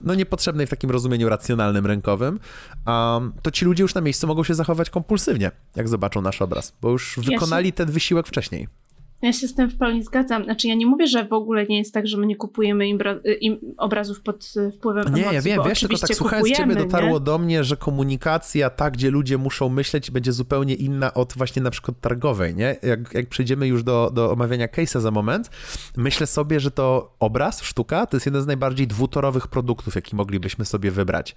no 0.00 0.14
niepotrzebnej 0.14 0.66
w 0.66 0.70
takim 0.70 0.90
rozumieniu 0.90 1.28
racjonalnym, 1.28 1.86
rękowym, 1.86 2.40
um, 2.86 3.32
to 3.42 3.50
ci 3.50 3.64
ludzie 3.64 3.82
już 3.82 3.94
na 3.94 4.00
miejscu 4.00 4.26
mogą 4.26 4.44
się 4.44 4.54
zachować 4.54 4.90
kompulsywnie, 4.90 5.50
jak 5.76 5.88
zobaczą 5.88 6.22
nasz 6.22 6.42
obraz, 6.42 6.72
bo 6.82 6.90
już 6.90 7.18
wykonali 7.30 7.72
ten 7.72 7.90
wysiłek 7.90 8.26
wcześniej. 8.26 8.68
Ja 9.22 9.32
się 9.32 9.48
z 9.48 9.54
tym 9.54 9.70
w 9.70 9.76
pełni 9.76 10.02
zgadzam. 10.02 10.44
Znaczy, 10.44 10.68
ja 10.68 10.74
nie 10.74 10.86
mówię, 10.86 11.06
że 11.06 11.24
w 11.24 11.32
ogóle 11.32 11.66
nie 11.66 11.78
jest 11.78 11.94
tak, 11.94 12.06
że 12.06 12.16
my 12.16 12.26
nie 12.26 12.36
kupujemy 12.36 12.88
im, 12.88 12.98
im 13.40 13.58
obrazów 13.76 14.20
pod 14.20 14.54
wpływem 14.74 15.04
nie, 15.04 15.08
emocji. 15.08 15.28
Nie, 15.28 15.34
ja 15.34 15.42
wiem, 15.42 15.60
wiesz, 15.68 15.80
tylko 15.80 15.98
tak 15.98 16.16
słuchając 16.16 16.48
ciebie 16.48 16.74
dotarło 16.74 17.18
nie? 17.18 17.24
do 17.24 17.38
mnie, 17.38 17.64
że 17.64 17.76
komunikacja, 17.76 18.70
tak, 18.70 18.92
gdzie 18.92 19.10
ludzie 19.10 19.38
muszą 19.38 19.68
myśleć, 19.68 20.10
będzie 20.10 20.32
zupełnie 20.32 20.74
inna 20.74 21.14
od 21.14 21.32
właśnie 21.36 21.62
na 21.62 21.70
przykład 21.70 22.00
targowej, 22.00 22.54
nie? 22.54 22.76
Jak, 22.82 23.14
jak 23.14 23.28
przejdziemy 23.28 23.66
już 23.66 23.82
do, 23.82 24.10
do 24.14 24.32
omawiania 24.32 24.66
case'a 24.66 25.00
za 25.00 25.10
moment, 25.10 25.50
myślę 25.96 26.26
sobie, 26.26 26.60
że 26.60 26.70
to 26.70 27.14
obraz, 27.18 27.62
sztuka, 27.62 28.06
to 28.06 28.16
jest 28.16 28.26
jeden 28.26 28.42
z 28.42 28.46
najbardziej 28.46 28.86
dwutorowych 28.86 29.48
produktów, 29.48 29.94
jaki 29.94 30.16
moglibyśmy 30.16 30.64
sobie 30.64 30.90
wybrać. 30.90 31.34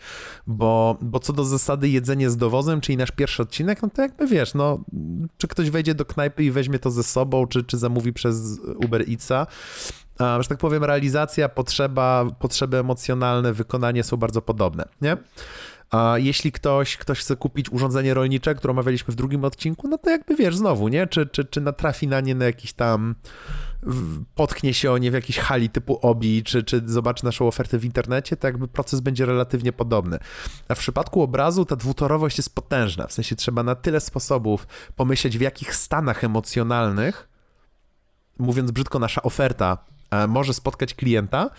Bo, 0.48 0.98
bo 1.02 1.20
co 1.20 1.34
do 1.34 1.44
zasady 1.44 1.90
jedzenie 1.90 2.30
z 2.30 2.38
dowozem, 2.38 2.82
czyli 2.82 2.98
nasz 2.98 3.12
pierwszy 3.12 3.42
odcinek, 3.42 3.82
no 3.82 3.90
to 3.90 4.02
jakby 4.02 4.28
wiesz, 4.28 4.54
no, 4.54 4.84
czy 5.38 5.48
ktoś 5.48 5.70
wejdzie 5.70 5.96
do 5.96 6.06
knajpy 6.06 6.44
i 6.44 6.52
weźmie 6.52 6.80
to 6.80 6.92
ze 6.92 7.04
sobą, 7.04 7.48
czy, 7.48 7.64
czy 7.74 7.78
zamówi 7.78 8.14
przez 8.14 8.60
Uber 8.86 9.06
Eatsa. 9.10 9.48
Że 10.20 10.48
tak 10.50 10.58
powiem, 10.58 10.84
realizacja, 10.84 11.50
potrzeba, 11.50 12.26
potrzeby 12.40 12.78
emocjonalne, 12.78 13.54
wykonanie 13.54 14.04
są 14.04 14.18
bardzo 14.18 14.42
podobne, 14.42 14.86
nie? 15.02 15.18
A 15.92 16.16
jeśli 16.18 16.52
ktoś, 16.52 16.98
ktoś 16.98 17.20
chce 17.20 17.36
kupić 17.36 17.70
urządzenie 17.70 18.14
rolnicze, 18.14 18.56
które 18.56 18.72
omawialiśmy 18.72 19.12
w 19.12 19.16
drugim 19.16 19.46
odcinku, 19.46 19.88
no 19.88 19.98
to 19.98 20.10
jakby 20.10 20.36
wiesz, 20.36 20.56
znowu, 20.56 20.88
nie? 20.88 21.08
Czy, 21.08 21.26
czy, 21.26 21.46
czy 21.46 21.62
natrafi 21.62 22.08
na 22.08 22.22
nie 22.22 22.36
na 22.36 22.46
jakiś 22.46 22.74
tam, 22.74 23.16
potknie 24.36 24.74
się 24.74 24.92
o 24.92 24.98
nie 24.98 25.12
w 25.12 25.14
jakiejś 25.14 25.38
hali 25.40 25.70
typu 25.70 26.00
OBI, 26.02 26.44
czy, 26.44 26.64
czy 26.64 26.82
zobaczy 26.86 27.26
naszą 27.26 27.48
ofertę 27.48 27.78
w 27.78 27.86
internecie, 27.86 28.38
to 28.38 28.48
jakby 28.48 28.68
proces 28.68 29.00
będzie 29.00 29.26
relatywnie 29.26 29.74
podobny. 29.74 30.20
A 30.68 30.76
w 30.76 30.80
przypadku 30.80 31.22
obrazu 31.22 31.66
ta 31.66 31.76
dwutorowość 31.76 32.38
jest 32.38 32.56
potężna, 32.56 33.08
w 33.08 33.14
sensie 33.14 33.36
trzeba 33.36 33.64
na 33.64 33.76
tyle 33.76 34.00
sposobów 34.00 34.68
pomyśleć, 34.96 35.38
w 35.38 35.42
jakich 35.42 35.76
stanach 35.76 36.24
emocjonalnych 36.24 37.33
mówiąc 38.40 38.72
brzydko, 38.72 39.00
nasza 39.00 39.24
oferta 39.24 39.78
e, 40.12 40.28
może 40.28 40.54
spotkać 40.54 40.94
klienta, 40.94 41.50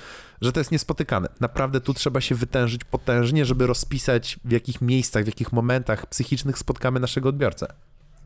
że 0.40 0.52
to 0.52 0.60
jest 0.60 0.72
niespotykane. 0.72 1.28
Naprawdę 1.40 1.80
tu 1.80 1.94
trzeba 1.94 2.20
się 2.20 2.34
wytężyć 2.34 2.84
potężnie, 2.84 3.44
żeby 3.44 3.66
rozpisać 3.66 4.40
w 4.44 4.52
jakich 4.52 4.80
miejscach, 4.80 5.24
w 5.24 5.26
jakich 5.26 5.52
momentach 5.52 6.06
psychicznych 6.06 6.58
spotkamy 6.58 7.00
naszego 7.00 7.28
odbiorcę. 7.28 7.66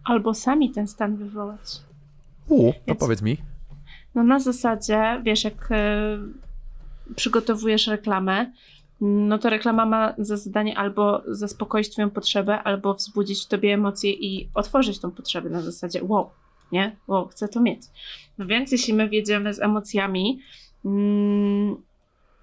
Albo 0.05 0.35
sami 0.35 0.71
ten 0.71 0.89
stan 0.89 1.17
wywołać. 1.17 1.81
U, 2.49 2.73
to 2.73 2.79
Więc, 2.87 3.01
powiedz 3.01 3.23
mi. 3.23 3.37
No 4.15 4.25
na 4.25 4.41
zasadzie, 4.41 5.21
wiesz, 5.25 5.45
jak 5.45 5.71
y, 5.71 7.15
przygotowujesz 7.15 7.87
reklamę, 7.87 8.53
no 9.01 9.39
to 9.39 9.51
reklama 9.51 9.87
ma 9.87 10.15
za 10.19 10.37
zadanie 10.37 10.79
albo 10.79 11.23
zaspokoić 11.29 11.91
twoją 11.91 12.11
potrzebę, 12.11 12.63
albo 12.63 12.95
wzbudzić 12.95 13.45
w 13.45 13.49
tobie 13.49 13.75
emocje 13.75 14.13
i 14.13 14.51
otworzyć 14.55 14.99
tą 14.99 15.11
potrzebę 15.11 15.51
na 15.51 15.63
zasadzie 15.63 16.05
wow, 16.05 16.31
nie? 16.73 16.97
Bo 17.09 17.27
chcę 17.27 17.49
to 17.49 17.61
mieć. 17.61 17.81
No 18.39 18.47
więc 18.47 18.73
jeśli 18.73 18.95
my 18.95 19.09
wiedziemy 19.09 19.55
z 19.55 19.63
emocjami, 19.63 20.41
mm, 20.85 21.77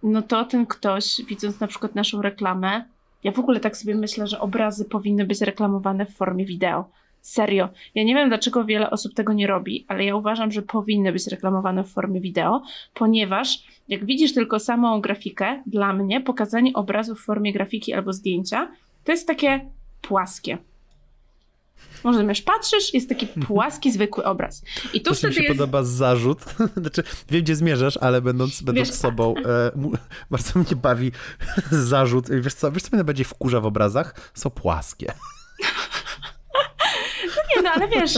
no 0.03 0.21
to 0.21 0.45
ten 0.45 0.65
ktoś, 0.65 1.21
widząc 1.27 1.59
na 1.59 1.67
przykład 1.67 1.95
naszą 1.95 2.21
reklamę, 2.21 2.85
ja 3.23 3.31
w 3.31 3.39
ogóle 3.39 3.59
tak 3.59 3.77
sobie 3.77 3.95
myślę, 3.95 4.27
że 4.27 4.39
obrazy 4.39 4.85
powinny 4.85 5.25
być 5.25 5.41
reklamowane 5.41 6.05
w 6.05 6.15
formie 6.15 6.45
wideo. 6.45 6.89
Serio. 7.21 7.69
Ja 7.95 8.03
nie 8.03 8.15
wiem, 8.15 8.29
dlaczego 8.29 8.65
wiele 8.65 8.89
osób 8.89 9.13
tego 9.13 9.33
nie 9.33 9.47
robi, 9.47 9.85
ale 9.87 10.05
ja 10.05 10.15
uważam, 10.15 10.51
że 10.51 10.61
powinny 10.61 11.11
być 11.11 11.27
reklamowane 11.27 11.83
w 11.83 11.89
formie 11.89 12.21
wideo, 12.21 12.61
ponieważ 12.93 13.63
jak 13.87 14.05
widzisz 14.05 14.33
tylko 14.33 14.59
samą 14.59 15.01
grafikę, 15.01 15.63
dla 15.65 15.93
mnie 15.93 16.21
pokazanie 16.21 16.73
obrazu 16.73 17.15
w 17.15 17.25
formie 17.25 17.53
grafiki 17.53 17.93
albo 17.93 18.13
zdjęcia 18.13 18.71
to 19.03 19.11
jest 19.11 19.27
takie 19.27 19.69
płaskie. 20.01 20.57
Może 22.03 22.17
zamiast 22.17 22.45
patrzysz, 22.45 22.93
jest 22.93 23.09
taki 23.09 23.25
mhm. 23.25 23.45
płaski, 23.45 23.91
zwykły 23.91 24.23
obraz. 24.23 24.61
I 24.93 25.01
tu 25.01 25.09
to 25.09 25.15
wtedy 25.15 25.27
mi 25.29 25.35
się 25.35 25.43
jest... 25.43 25.57
podoba 25.57 25.83
zarzut. 25.83 26.39
znaczy, 26.81 27.03
wiem, 27.29 27.41
gdzie 27.41 27.55
zmierzasz, 27.55 27.97
ale 27.97 28.21
będąc, 28.21 28.61
będąc 28.61 28.89
wiesz, 28.89 28.97
sobą, 29.05 29.35
e, 29.45 29.71
bardzo 30.31 30.59
mnie 30.59 30.75
bawi 30.81 31.11
zarzut. 31.71 32.29
Wiesz 32.29 32.53
co, 32.53 32.71
wiesz, 32.71 32.83
co 32.83 32.89
mnie 32.91 32.97
najbardziej 32.97 33.25
wkurza 33.25 33.61
w 33.61 33.65
obrazach? 33.65 34.31
Są 34.33 34.49
płaskie. 34.49 35.13
Ale 37.75 37.87
wiesz, 37.87 38.13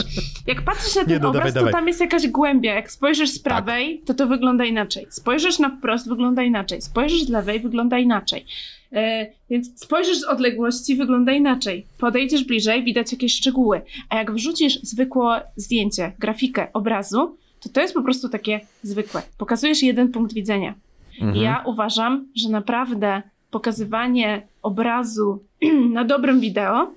jak 0.46 0.62
patrzysz 0.62 0.94
na 0.94 1.04
ten 1.04 1.12
nie, 1.12 1.18
no, 1.18 1.28
obraz, 1.28 1.40
dawaj, 1.40 1.52
to 1.52 1.58
dawaj. 1.58 1.72
tam 1.72 1.88
jest 1.88 2.00
jakaś 2.00 2.28
głębia. 2.28 2.74
Jak 2.74 2.90
spojrzysz 2.90 3.30
z 3.30 3.42
tak. 3.42 3.42
prawej, 3.42 3.98
tak. 3.98 4.06
to 4.06 4.14
to 4.14 4.26
wygląda 4.26 4.64
inaczej. 4.64 5.06
Spojrzysz 5.10 5.58
na 5.58 5.70
wprost, 5.70 6.08
wygląda 6.08 6.42
inaczej. 6.42 6.82
Spojrzysz 6.82 7.22
z 7.22 7.28
lewej, 7.28 7.60
wygląda 7.60 7.98
inaczej. 7.98 8.44
E, 8.92 9.26
więc 9.50 9.80
spojrzysz 9.80 10.18
z 10.18 10.24
odległości, 10.24 10.96
wygląda 10.96 11.32
inaczej. 11.32 11.86
Podejdziesz 11.98 12.44
bliżej, 12.44 12.84
widać 12.84 13.12
jakieś 13.12 13.34
szczegóły. 13.34 13.80
A 14.08 14.16
jak 14.16 14.32
wrzucisz 14.32 14.80
zwykłe 14.82 15.42
zdjęcie, 15.56 16.12
grafikę 16.18 16.72
obrazu, 16.72 17.36
to 17.60 17.68
to 17.68 17.80
jest 17.80 17.94
po 17.94 18.02
prostu 18.02 18.28
takie 18.28 18.60
zwykłe. 18.82 19.22
Pokazujesz 19.38 19.82
jeden 19.82 20.08
punkt 20.12 20.34
widzenia. 20.34 20.74
Mhm. 21.20 21.36
Ja 21.36 21.62
uważam, 21.66 22.26
że 22.36 22.48
naprawdę 22.48 23.22
pokazywanie 23.50 24.42
obrazu 24.62 25.42
na 25.96 26.04
dobrym 26.04 26.40
wideo 26.40 26.90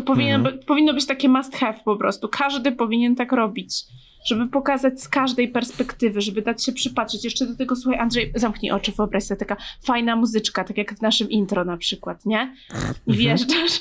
to 0.00 0.06
powinien, 0.06 0.40
mhm. 0.40 0.58
powinno 0.58 0.94
być 0.94 1.06
takie 1.06 1.28
must 1.28 1.56
have 1.56 1.78
po 1.84 1.96
prostu. 1.96 2.28
Każdy 2.28 2.72
powinien 2.72 3.16
tak 3.16 3.32
robić 3.32 3.84
żeby 4.24 4.48
pokazać 4.48 5.02
z 5.02 5.08
każdej 5.08 5.48
perspektywy, 5.48 6.20
żeby 6.20 6.42
dać 6.42 6.64
się 6.64 6.72
przypatrzeć. 6.72 7.24
Jeszcze 7.24 7.46
do 7.46 7.56
tego, 7.56 7.76
słuchaj, 7.76 8.00
Andrzej, 8.00 8.32
zamknij 8.34 8.72
oczy, 8.72 8.92
wyobraź 8.92 9.24
sobie 9.24 9.38
taka 9.38 9.56
fajna 9.82 10.16
muzyczka, 10.16 10.64
tak 10.64 10.76
jak 10.76 10.94
w 10.94 11.02
naszym 11.02 11.30
intro 11.30 11.64
na 11.64 11.76
przykład, 11.76 12.26
nie? 12.26 12.56
I 12.70 12.74
mhm. 12.74 12.96
wjeżdżasz, 13.06 13.80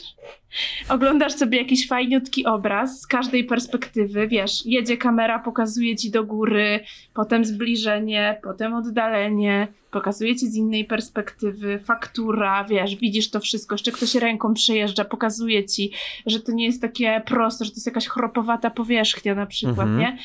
oglądasz 0.90 1.34
sobie 1.34 1.58
jakiś 1.58 1.88
fajniutki 1.88 2.46
obraz 2.46 3.02
z 3.02 3.08
każdej 3.08 3.44
perspektywy, 3.44 4.28
wiesz, 4.28 4.66
jedzie 4.66 4.98
kamera, 4.98 5.40
pokazuje 5.40 5.96
ci 5.96 6.12
do 6.12 6.24
góry, 6.24 6.80
potem 7.14 7.46
zbliżenie, 7.46 8.40
potem 8.44 8.74
oddalenie, 8.74 9.68
pokazuje 9.92 10.36
ci 10.36 10.48
z 10.48 10.56
innej 10.56 10.86
perspektywy, 10.86 11.80
faktura, 11.80 12.64
wiesz, 12.64 12.96
widzisz 12.96 13.30
to 13.30 13.40
wszystko, 13.40 13.76
jeszcze 13.76 13.92
ktoś 13.92 14.16
ręką 14.16 14.54
przejeżdża, 14.54 15.06
pokazuje 15.06 15.66
ci, 15.66 15.92
że 16.26 16.40
to 16.40 16.52
nie 16.52 16.66
jest 16.66 16.82
takie 16.82 17.22
proste, 17.26 17.66
że 17.66 17.72
to 17.72 17.76
jest 17.76 17.88
jakaś 17.88 18.08
chropowata 18.08 18.70
powierzchnia 18.70 19.36
na 19.36 19.46
przykład, 19.46 19.88
mhm. 19.88 20.00
nie? 20.00 20.18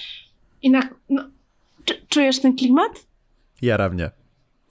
I 0.62 0.70
na, 0.70 0.82
no, 1.10 1.24
czujesz 2.08 2.40
ten 2.40 2.56
klimat? 2.56 3.06
Jara 3.62 3.88
mnie. 3.88 4.23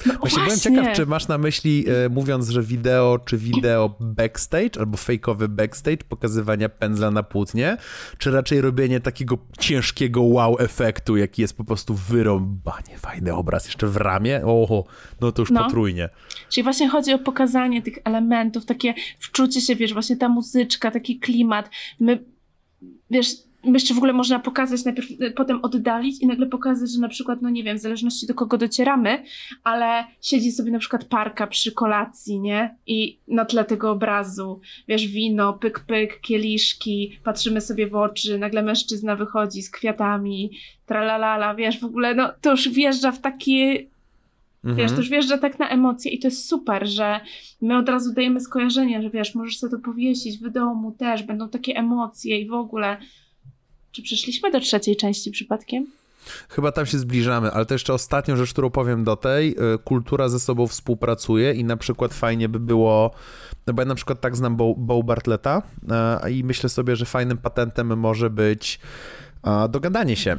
No 0.06 0.14
właśnie, 0.14 0.44
byłem 0.44 0.60
ciekaw, 0.60 0.96
czy 0.96 1.06
masz 1.06 1.28
na 1.28 1.38
myśli, 1.38 1.86
e, 2.06 2.10
mówiąc, 2.10 2.50
że 2.50 2.64
wideo, 2.64 3.20
czy 3.26 3.38
wideo 3.38 3.96
backstage, 4.00 4.80
albo 4.80 4.98
fejkowy 4.98 5.50
backstage, 5.50 5.98
pokazywania 6.10 6.70
pędzla 6.70 7.12
na 7.12 7.24
płótnie, 7.24 7.78
czy 8.18 8.32
raczej 8.32 8.62
robienie 8.62 9.00
takiego 9.00 9.38
ciężkiego 9.60 10.22
wow 10.22 10.60
efektu, 10.60 11.18
jaki 11.18 11.42
jest 11.42 11.58
po 11.58 11.64
prostu 11.64 11.94
wyrąbanie, 11.94 12.98
fajny 12.98 13.34
obraz, 13.34 13.66
jeszcze 13.66 13.88
w 13.88 13.98
ramię, 13.98 14.42
oho, 14.46 14.86
no 15.22 15.32
to 15.32 15.42
już 15.42 15.52
no. 15.52 15.64
potrójnie. 15.64 16.10
Czyli 16.50 16.64
właśnie 16.64 16.90
chodzi 16.90 17.14
o 17.14 17.20
pokazanie 17.20 17.82
tych 17.82 17.98
elementów, 18.04 18.66
takie 18.66 18.94
wczucie 19.20 19.62
się, 19.62 19.76
wiesz, 19.76 19.94
właśnie 19.94 20.18
ta 20.18 20.30
muzyczka, 20.30 20.92
taki 20.92 21.20
klimat. 21.20 21.70
My, 22.00 22.26
wiesz, 23.10 23.28
jeszcze 23.64 23.94
w 23.94 23.98
ogóle 23.98 24.14
można 24.14 24.40
pokazać, 24.40 24.86
najpierw 24.86 25.12
y, 25.12 25.32
potem 25.32 25.60
oddalić 25.62 26.22
i 26.22 26.28
nagle 26.28 26.46
pokazać, 26.46 26.92
że 26.92 27.00
na 27.00 27.10
przykład, 27.10 27.42
no 27.42 27.50
nie 27.50 27.64
wiem, 27.64 27.78
w 27.78 27.82
zależności 27.82 28.28
do 28.28 28.34
kogo 28.34 28.58
docieramy, 28.58 29.24
ale 29.64 30.04
siedzi 30.22 30.52
sobie 30.52 30.72
na 30.72 30.80
przykład 30.80 31.06
parka 31.06 31.48
przy 31.48 31.72
kolacji, 31.72 32.40
nie? 32.40 32.76
I 32.88 33.18
na 33.28 33.46
tle 33.46 33.66
tego 33.66 33.92
obrazu, 33.92 34.60
wiesz, 34.88 35.08
wino, 35.08 35.54
pyk, 35.54 35.80
pyk, 35.80 36.22
kieliszki, 36.22 37.20
patrzymy 37.24 37.62
sobie 37.62 37.88
w 37.88 37.96
oczy, 37.96 38.40
nagle 38.40 38.64
mężczyzna 38.64 39.16
wychodzi 39.16 39.62
z 39.62 39.70
kwiatami, 39.70 40.52
tralalala, 40.86 41.56
wiesz, 41.56 41.80
w 41.80 41.86
ogóle, 41.86 42.16
no 42.16 42.30
to 42.42 42.52
już 42.52 42.70
wjeżdża 42.70 43.12
w 43.12 43.22
takie 43.22 43.86
Mhm. 44.64 44.78
Wiesz, 44.78 44.92
to 44.92 44.98
już 44.98 45.10
wjeżdża 45.10 45.38
tak 45.38 45.60
na 45.60 45.70
emocje 45.70 46.12
i 46.12 46.20
to 46.20 46.28
jest 46.28 46.50
super, 46.50 46.88
że 46.88 47.20
my 47.62 47.78
od 47.78 47.90
razu 47.90 48.14
dajemy 48.14 48.40
skojarzenia, 48.40 49.02
że 49.02 49.10
wiesz, 49.10 49.36
możesz 49.36 49.58
sobie 49.58 49.72
to 49.72 49.80
powiesić 49.80 50.38
w 50.38 50.50
domu 50.50 50.92
też, 50.92 51.24
będą 51.24 51.50
takie 51.50 51.76
emocje 51.76 52.40
i 52.40 52.48
w 52.48 52.54
ogóle 52.54 52.98
czy 53.94 54.02
przeszliśmy 54.02 54.52
do 54.52 54.60
trzeciej 54.60 54.96
części 54.96 55.32
przypadkiem? 55.32 55.88
Chyba 56.50 56.72
tam 56.72 56.86
się 56.86 56.98
zbliżamy, 56.98 57.52
ale 57.52 57.66
to 57.66 57.74
jeszcze 57.74 57.94
ostatnią 57.94 58.36
rzecz, 58.36 58.54
którą 58.54 58.70
powiem 58.70 59.04
do 59.04 59.16
tej. 59.16 59.52
Y, 59.52 59.78
kultura 59.84 60.30
ze 60.30 60.40
sobą 60.40 60.68
współpracuje 60.68 61.54
i 61.54 61.64
na 61.64 61.78
przykład 61.78 62.14
fajnie 62.14 62.50
by 62.50 62.60
było, 62.60 63.12
no 63.68 63.74
bo 63.74 63.82
ja 63.82 63.86
na 63.86 63.96
przykład 63.96 64.22
tak 64.22 64.36
znam 64.36 64.56
Bo, 64.78 65.04
Bartleta 65.04 65.62
y, 66.26 66.32
i 66.32 66.44
myślę 66.44 66.70
sobie, 66.70 66.96
że 66.96 67.06
fajnym 67.06 67.38
patentem 67.38 67.98
może 67.98 68.30
być 68.30 68.80
dogadanie 69.70 70.16
się 70.16 70.38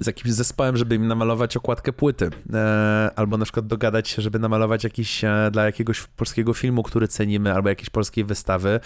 z 0.00 0.06
jakimś 0.06 0.34
zespołem, 0.34 0.76
żeby 0.76 0.94
im 0.94 1.06
namalować 1.06 1.56
okładkę 1.56 1.92
płyty, 1.92 2.30
e, 2.52 3.10
albo 3.16 3.36
na 3.36 3.44
przykład 3.44 3.66
dogadać 3.66 4.08
się, 4.08 4.22
żeby 4.22 4.38
namalować 4.38 4.84
jakiś 4.84 5.24
e, 5.24 5.48
dla 5.52 5.64
jakiegoś 5.64 6.06
polskiego 6.16 6.54
filmu, 6.54 6.82
który 6.82 7.08
cenimy, 7.08 7.54
albo 7.54 7.68
jakiejś 7.68 7.90
polskiej 7.90 8.24
wystawy, 8.24 8.80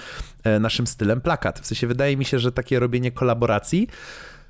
e, 0.45 0.61
naszym 0.61 0.87
stylem 0.87 1.21
plakat. 1.21 1.61
W 1.61 1.67
sensie 1.67 1.87
wydaje 1.87 2.17
mi 2.17 2.25
się, 2.25 2.39
że 2.39 2.53
takie 2.53 2.79
robienie 2.79 3.13
kolaboracji 3.13 3.89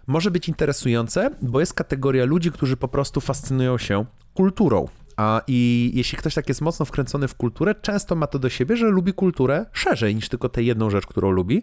może 0.07 0.31
być 0.31 0.49
interesujące, 0.49 1.31
bo 1.43 1.61
jest 1.61 1.75
kategoria 1.75 2.25
ludzi, 2.25 2.53
którzy 2.53 2.77
po 2.77 2.89
prostu 2.89 3.21
fascynują 3.21 3.79
się 3.79 4.05
kulturą. 4.35 4.89
A 5.19 5.43
i 5.47 5.91
jeśli 5.95 6.19
ktoś 6.19 6.35
tak 6.35 6.49
jest 6.49 6.61
mocno 6.61 6.87
wkręcony 6.87 7.29
w 7.29 7.35
kulturę, 7.35 7.75
często 7.75 8.15
ma 8.15 8.27
to 8.27 8.39
do 8.39 8.49
siebie, 8.49 8.77
że 8.77 8.87
lubi 8.87 9.13
kulturę 9.13 9.67
szerzej 9.73 10.15
niż 10.15 10.29
tylko 10.29 10.49
tę 10.49 10.63
jedną 10.63 10.91
rzecz, 10.91 11.07
którą 11.07 11.31
lubi. 11.31 11.63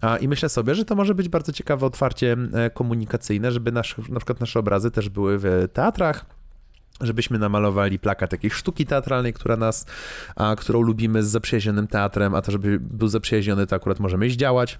A, 0.00 0.16
I 0.16 0.28
myślę 0.28 0.48
sobie, 0.48 0.74
że 0.74 0.84
to 0.84 0.94
może 0.94 1.14
być 1.14 1.28
bardzo 1.28 1.52
ciekawe 1.52 1.86
otwarcie 1.86 2.36
e, 2.52 2.70
komunikacyjne, 2.70 3.52
żeby 3.52 3.72
nasz, 3.72 3.96
na 4.08 4.16
przykład 4.16 4.40
nasze 4.40 4.58
obrazy 4.58 4.90
też 4.90 5.08
były 5.08 5.38
w 5.38 5.68
teatrach, 5.72 6.26
żebyśmy 7.00 7.38
namalowali 7.38 7.98
plakat 7.98 8.32
jakiejś 8.32 8.52
sztuki 8.52 8.86
teatralnej, 8.86 9.32
która 9.32 9.56
nas, 9.56 9.86
a, 10.36 10.56
którą 10.56 10.80
lubimy 10.80 11.22
z 11.22 11.26
zaprzyjaźnionym 11.26 11.86
teatrem, 11.86 12.34
a 12.34 12.42
to 12.42 12.52
żeby 12.52 12.80
był 12.80 13.08
zaprzyjaźniony, 13.08 13.66
to 13.66 13.76
akurat 13.76 14.00
możemy 14.00 14.28
działać 14.36 14.78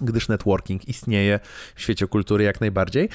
gdyż 0.00 0.28
networking 0.28 0.88
istnieje 0.88 1.40
w 1.74 1.80
świecie 1.80 2.06
kultury 2.06 2.44
jak 2.44 2.60
najbardziej. 2.60 3.08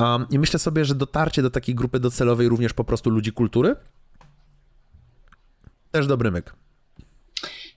Um, 0.00 0.26
I 0.30 0.38
myślę 0.38 0.58
sobie, 0.58 0.84
że 0.84 0.94
dotarcie 0.94 1.42
do 1.42 1.50
takiej 1.50 1.74
grupy 1.74 2.00
docelowej 2.00 2.48
również 2.48 2.72
po 2.72 2.84
prostu 2.84 3.10
ludzi 3.10 3.32
kultury 3.32 3.76
też 5.96 6.06
dobry 6.06 6.30
myk. 6.30 6.54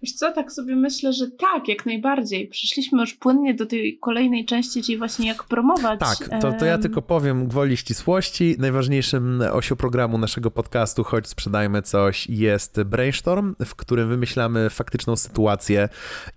Wiesz 0.03 0.13
co, 0.13 0.31
tak 0.31 0.51
sobie 0.51 0.75
myślę, 0.75 1.13
że 1.13 1.31
tak, 1.31 1.67
jak 1.67 1.85
najbardziej. 1.85 2.47
Przyszliśmy 2.47 3.01
już 3.01 3.13
płynnie 3.13 3.53
do 3.53 3.65
tej 3.65 3.97
kolejnej 4.01 4.45
części, 4.45 4.83
czyli 4.83 4.97
właśnie 4.97 5.27
jak 5.27 5.43
promować. 5.43 5.99
Tak, 5.99 6.41
to, 6.41 6.53
to 6.53 6.65
ja 6.65 6.77
tylko 6.77 7.01
powiem 7.01 7.47
gwoli 7.47 7.77
ścisłości. 7.77 8.55
Najważniejszym 8.59 9.43
osią 9.51 9.75
programu 9.75 10.17
naszego 10.17 10.51
podcastu, 10.51 11.03
choć 11.03 11.27
sprzedajmy 11.27 11.81
coś, 11.81 12.29
jest 12.29 12.83
brainstorm, 12.83 13.55
w 13.65 13.75
którym 13.75 14.09
wymyślamy 14.09 14.69
faktyczną 14.69 15.15
sytuację 15.15 15.89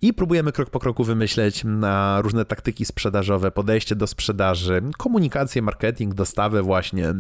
i 0.03 0.15
próbujemy 0.15 0.53
krok 0.53 0.71
po 0.71 0.79
kroku 0.79 1.05
wymyśleć 1.05 1.65
na 1.65 2.21
różne 2.21 2.45
taktyki 2.45 2.85
sprzedażowe, 2.85 3.51
podejście 3.51 3.97
do 3.97 4.07
sprzedaży, 4.07 4.83
komunikację, 4.99 5.63
marketing, 5.63 6.15
dostawę 6.15 6.63
właśnie, 6.63 7.15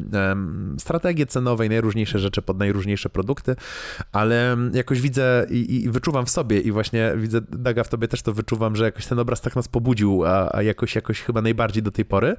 strategię 0.78 1.26
cenowej, 1.26 1.68
najróżniejsze 1.68 2.18
rzeczy 2.18 2.42
pod 2.42 2.58
najróżniejsze 2.58 3.08
produkty, 3.08 3.56
ale 4.12 4.56
jakoś 4.72 5.00
widzę 5.00 5.46
i, 5.50 5.74
i 5.74 5.90
wyczuwam 5.90 6.26
w 6.26 6.31
sobie 6.32 6.60
i 6.60 6.72
właśnie 6.72 7.12
widzę, 7.16 7.40
Daga, 7.40 7.84
w 7.84 7.88
tobie 7.88 8.08
też 8.08 8.22
to 8.22 8.32
wyczuwam, 8.32 8.76
że 8.76 8.84
jakoś 8.84 9.06
ten 9.06 9.18
obraz 9.18 9.40
tak 9.40 9.56
nas 9.56 9.68
pobudził, 9.68 10.24
a, 10.24 10.56
a 10.56 10.62
jakoś, 10.62 10.94
jakoś 10.94 11.20
chyba 11.20 11.42
najbardziej 11.42 11.82
do 11.82 11.90
tej 11.90 12.04
pory, 12.04 12.36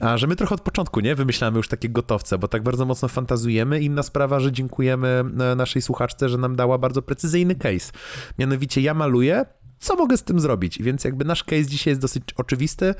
a 0.00 0.18
że 0.18 0.26
my 0.26 0.36
trochę 0.36 0.54
od 0.54 0.60
początku, 0.60 1.00
nie, 1.00 1.14
wymyślamy 1.14 1.56
już 1.56 1.68
takie 1.68 1.88
gotowce, 1.88 2.38
bo 2.38 2.48
tak 2.48 2.62
bardzo 2.62 2.84
mocno 2.84 3.08
fantazujemy. 3.08 3.80
Inna 3.80 4.02
sprawa, 4.02 4.40
że 4.40 4.52
dziękujemy 4.52 5.24
e, 5.40 5.54
naszej 5.54 5.82
słuchaczce, 5.82 6.28
że 6.28 6.38
nam 6.38 6.56
dała 6.56 6.78
bardzo 6.78 7.02
precyzyjny 7.02 7.54
case. 7.54 7.92
Mianowicie 8.38 8.80
ja 8.80 8.94
maluję, 8.94 9.44
co 9.78 9.96
mogę 9.96 10.16
z 10.16 10.22
tym 10.22 10.40
zrobić? 10.40 10.82
Więc 10.82 11.04
jakby 11.04 11.24
nasz 11.24 11.44
case 11.44 11.66
dzisiaj 11.66 11.90
jest 11.90 12.00
dosyć 12.00 12.22
oczywisty, 12.36 12.94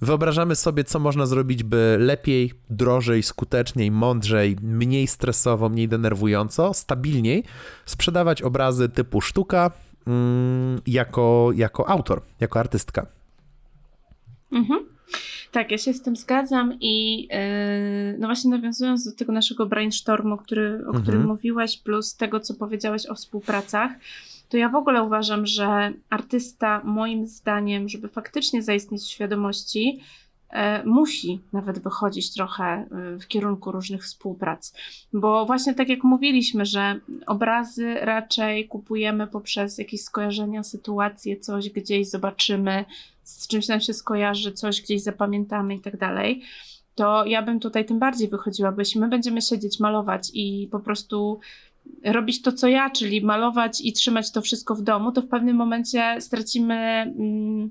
Wyobrażamy 0.00 0.56
sobie, 0.56 0.84
co 0.84 0.98
można 0.98 1.26
zrobić, 1.26 1.62
by 1.62 1.96
lepiej, 2.00 2.52
drożej, 2.70 3.22
skuteczniej, 3.22 3.90
mądrzej, 3.90 4.56
mniej 4.62 5.06
stresowo, 5.06 5.68
mniej 5.68 5.88
denerwująco, 5.88 6.74
stabilniej 6.74 7.44
sprzedawać 7.86 8.42
obrazy 8.42 8.88
typu 8.88 9.20
sztuka 9.20 9.70
mm, 10.06 10.80
jako, 10.86 11.50
jako 11.54 11.88
autor, 11.88 12.22
jako 12.40 12.60
artystka. 12.60 13.06
Mhm. 14.52 14.80
Tak, 15.52 15.70
ja 15.70 15.78
się 15.78 15.94
z 15.94 16.02
tym 16.02 16.16
zgadzam 16.16 16.78
i 16.80 17.22
yy, 17.22 18.18
no 18.18 18.26
właśnie 18.26 18.50
nawiązując 18.50 19.04
do 19.04 19.12
tego 19.12 19.32
naszego 19.32 19.66
brainstormu, 19.66 20.36
który, 20.36 20.84
o 20.86 20.92
którym 20.92 21.20
mhm. 21.20 21.26
mówiłeś, 21.26 21.78
plus 21.78 22.16
tego, 22.16 22.40
co 22.40 22.54
powiedziałeś 22.54 23.06
o 23.06 23.14
współpracach, 23.14 23.92
to 24.48 24.56
ja 24.56 24.68
w 24.68 24.74
ogóle 24.74 25.02
uważam, 25.02 25.46
że 25.46 25.92
artysta, 26.10 26.80
moim 26.84 27.26
zdaniem, 27.26 27.88
żeby 27.88 28.08
faktycznie 28.08 28.62
zaistnieć 28.62 29.02
w 29.02 29.10
świadomości, 29.10 30.00
E, 30.50 30.84
musi 30.84 31.40
nawet 31.52 31.78
wychodzić 31.78 32.34
trochę 32.34 32.64
e, 32.64 32.86
w 33.18 33.26
kierunku 33.26 33.72
różnych 33.72 34.04
współprac. 34.04 34.72
Bo 35.12 35.46
właśnie 35.46 35.74
tak 35.74 35.88
jak 35.88 36.04
mówiliśmy, 36.04 36.66
że 36.66 37.00
obrazy 37.26 37.94
raczej 37.94 38.68
kupujemy 38.68 39.26
poprzez 39.26 39.78
jakieś 39.78 40.02
skojarzenia, 40.02 40.62
sytuacje, 40.62 41.36
coś 41.36 41.70
gdzieś 41.70 42.10
zobaczymy, 42.10 42.84
z 43.22 43.48
czymś 43.48 43.68
nam 43.68 43.80
się 43.80 43.94
skojarzy, 43.94 44.52
coś 44.52 44.82
gdzieś 44.82 45.02
zapamiętamy 45.02 45.74
i 45.74 45.80
tak 45.80 45.96
dalej. 45.96 46.42
To 46.94 47.24
ja 47.24 47.42
bym 47.42 47.60
tutaj 47.60 47.84
tym 47.84 47.98
bardziej 47.98 48.28
wychodziła, 48.28 48.72
bo 48.72 48.80
jeśli 48.80 49.00
my 49.00 49.08
będziemy 49.08 49.42
siedzieć, 49.42 49.80
malować 49.80 50.30
i 50.34 50.68
po 50.72 50.80
prostu 50.80 51.40
robić 52.04 52.42
to, 52.42 52.52
co 52.52 52.68
ja, 52.68 52.90
czyli 52.90 53.22
malować 53.22 53.80
i 53.80 53.92
trzymać 53.92 54.32
to 54.32 54.40
wszystko 54.40 54.74
w 54.74 54.82
domu, 54.82 55.12
to 55.12 55.22
w 55.22 55.28
pewnym 55.28 55.56
momencie 55.56 56.20
stracimy. 56.20 56.74
Mm, 56.74 57.70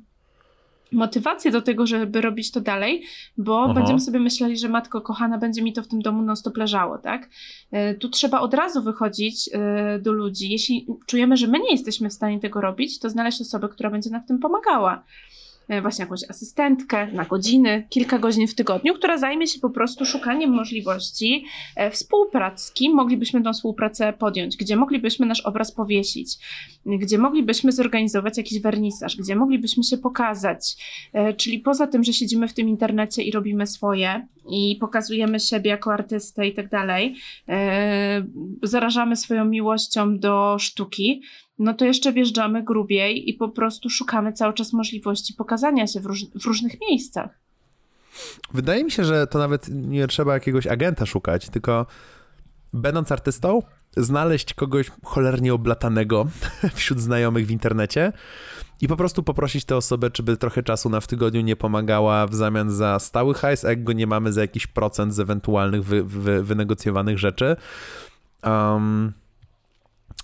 motywację 0.92 1.52
do 1.52 1.62
tego, 1.62 1.88
żeby 1.88 2.22
robić 2.22 2.52
to 2.52 2.62
dalej, 2.62 3.04
bo 3.38 3.64
Aha. 3.64 3.74
będziemy 3.74 4.00
sobie 4.00 4.20
myśleli, 4.20 4.58
że 4.58 4.70
matko 4.70 5.02
kochana 5.02 5.38
będzie 5.38 5.62
mi 5.62 5.74
to 5.74 5.84
w 5.84 5.88
tym 5.88 6.02
domu 6.02 6.22
non-stop 6.22 6.58
leżało, 6.58 6.98
tak? 6.98 7.30
E, 7.72 7.96
tu 7.96 8.10
trzeba 8.10 8.40
od 8.40 8.54
razu 8.54 8.84
wychodzić 8.84 9.50
e, 9.54 10.00
do 10.00 10.12
ludzi. 10.12 10.50
Jeśli 10.50 10.88
czujemy, 11.06 11.38
że 11.38 11.48
my 11.48 11.60
nie 11.60 11.72
jesteśmy 11.72 12.10
w 12.10 12.14
stanie 12.14 12.40
tego 12.40 12.62
robić, 12.62 13.00
to 13.00 13.10
znaleźć 13.10 13.42
osobę, 13.42 13.70
która 13.70 13.90
będzie 13.90 14.10
nam 14.10 14.24
w 14.24 14.28
tym 14.28 14.40
pomagała. 14.40 15.04
E, 15.68 15.82
właśnie 15.82 16.04
jakąś 16.04 16.20
asystentkę 16.30 17.08
na 17.12 17.26
godziny, 17.26 17.88
kilka 17.90 18.20
godzin 18.20 18.48
w 18.48 18.56
tygodniu, 18.56 18.94
która 18.94 19.18
zajmie 19.18 19.48
się 19.48 19.60
po 19.60 19.70
prostu 19.70 20.06
szukaniem 20.06 20.52
możliwości 20.52 21.46
e, 21.76 21.92
współpracy, 21.92 22.66
z 22.66 22.72
kim 22.72 22.96
moglibyśmy 22.96 23.44
tą 23.44 23.54
współpracę 23.54 24.14
podjąć, 24.14 24.58
gdzie 24.58 24.76
moglibyśmy 24.76 25.26
nasz 25.26 25.42
obraz 25.42 25.72
powiesić, 25.72 26.38
gdzie 26.86 27.18
moglibyśmy 27.18 27.72
zorganizować 27.72 28.38
jakiś 28.38 28.62
wernisaż, 28.62 29.18
gdzie 29.18 29.36
moglibyśmy 29.36 29.84
się 29.84 29.98
pokazać. 29.98 30.76
E, 31.14 31.34
czyli 31.34 31.60
poza 31.60 31.88
tym, 31.88 32.04
że 32.04 32.14
siedzimy 32.14 32.48
w 32.48 32.54
tym 32.54 32.70
internecie 32.70 33.24
i 33.24 33.32
robimy 33.32 33.68
swoje 33.68 34.28
i 34.50 34.78
pokazujemy 34.80 35.40
siebie 35.40 35.70
jako 35.70 35.94
artystę 35.94 36.48
i 36.48 36.54
tak 36.54 36.70
dalej, 36.70 37.16
zarażamy 38.64 39.16
swoją 39.16 39.46
miłością 39.46 40.20
do 40.20 40.58
sztuki, 40.60 41.22
no 41.60 41.74
to 41.74 41.86
jeszcze 41.86 42.14
wjeżdżamy 42.14 42.64
grubiej 42.64 43.30
i 43.30 43.34
po 43.34 43.50
prostu 43.50 43.90
szukamy 43.90 44.34
cały 44.34 44.54
czas 44.54 44.74
możliwości 44.74 45.34
pokazania 45.34 45.88
się 45.88 46.00
w, 46.00 46.06
róż 46.06 46.26
w 46.26 46.46
różnych 46.46 46.82
miejscach. 46.82 47.30
Wydaje 48.54 48.84
mi 48.84 48.92
się, 48.92 49.04
że 49.04 49.28
to 49.28 49.40
nawet 49.40 49.68
nie 49.70 50.08
trzeba 50.08 50.34
jakiegoś 50.34 50.68
agenta 50.68 51.06
szukać, 51.06 51.50
tylko 51.50 51.86
będąc 52.74 53.12
artystą, 53.12 53.62
znaleźć 53.98 54.54
kogoś 54.54 54.92
cholernie 55.04 55.54
oblatanego 55.54 56.28
wśród 56.76 57.02
znajomych 57.02 57.48
w 57.48 57.52
internecie 57.52 58.14
i 58.82 58.88
po 58.88 58.98
prostu 58.98 59.24
poprosić 59.24 59.66
tę 59.66 59.76
osobę, 59.76 60.12
czy 60.12 60.24
by 60.24 60.38
trochę 60.38 60.64
czasu 60.64 60.90
na 60.90 61.00
w 61.00 61.08
tygodniu 61.08 61.42
nie 61.42 61.56
pomagała 61.56 62.28
w 62.28 62.36
zamian 62.36 62.72
za 62.72 63.00
stały 63.00 63.34
hajs, 63.34 63.66
a 63.66 63.70
jak 63.70 63.84
go 63.84 63.94
nie 63.94 64.08
mamy 64.08 64.34
za 64.34 64.42
jakiś 64.42 64.68
procent 64.68 65.14
z 65.14 65.20
ewentualnych 65.20 65.84
wy, 65.84 66.04
wy, 66.04 66.44
wynegocjowanych 66.44 67.20
rzeczy. 67.20 67.56
Um, 68.44 69.14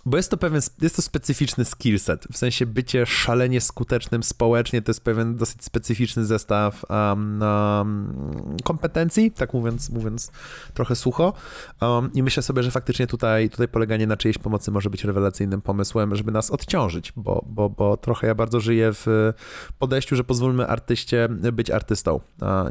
bo 0.05 0.17
jest 0.17 0.31
to 0.31 0.37
pewien, 0.37 0.61
jest 0.81 0.95
to 0.95 1.01
specyficzny 1.01 1.65
skillset, 1.65 2.27
w 2.31 2.37
sensie 2.37 2.65
bycie 2.65 3.05
szalenie 3.05 3.61
skutecznym 3.61 4.23
społecznie, 4.23 4.81
to 4.81 4.89
jest 4.89 5.03
pewien 5.03 5.35
dosyć 5.35 5.63
specyficzny 5.63 6.25
zestaw 6.25 6.85
um, 6.89 7.41
um, 7.41 8.57
kompetencji, 8.63 9.31
tak 9.31 9.53
mówiąc, 9.53 9.89
mówiąc 9.89 10.31
trochę 10.73 10.95
sucho 10.95 11.33
um, 11.81 12.13
i 12.13 12.23
myślę 12.23 12.43
sobie, 12.43 12.63
że 12.63 12.71
faktycznie 12.71 13.07
tutaj, 13.07 13.49
tutaj 13.49 13.67
poleganie 13.67 14.07
na 14.07 14.17
czyjejś 14.17 14.37
pomocy 14.37 14.71
może 14.71 14.89
być 14.89 15.03
rewelacyjnym 15.03 15.61
pomysłem, 15.61 16.15
żeby 16.15 16.31
nas 16.31 16.51
odciążyć, 16.51 17.13
bo, 17.15 17.45
bo, 17.49 17.69
bo 17.69 17.97
trochę 17.97 18.27
ja 18.27 18.35
bardzo 18.35 18.59
żyję 18.59 18.91
w 18.93 19.33
podejściu, 19.79 20.15
że 20.15 20.23
pozwólmy 20.23 20.67
artyście 20.67 21.29
być 21.29 21.71
artystą. 21.71 22.19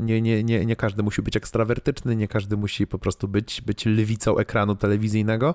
Nie, 0.03 0.23
nie, 0.23 0.45
nie, 0.45 0.67
nie 0.67 0.77
każdy 0.77 1.03
musi 1.03 1.23
być 1.23 1.37
ekstrawertyczny, 1.37 2.17
nie 2.17 2.29
każdy 2.29 2.57
musi 2.57 2.87
po 2.87 2.99
prostu 2.99 3.29
być, 3.29 3.61
być 3.61 3.87
lewicą 3.87 4.39
ekranu 4.39 4.77
telewizyjnego 4.77 5.55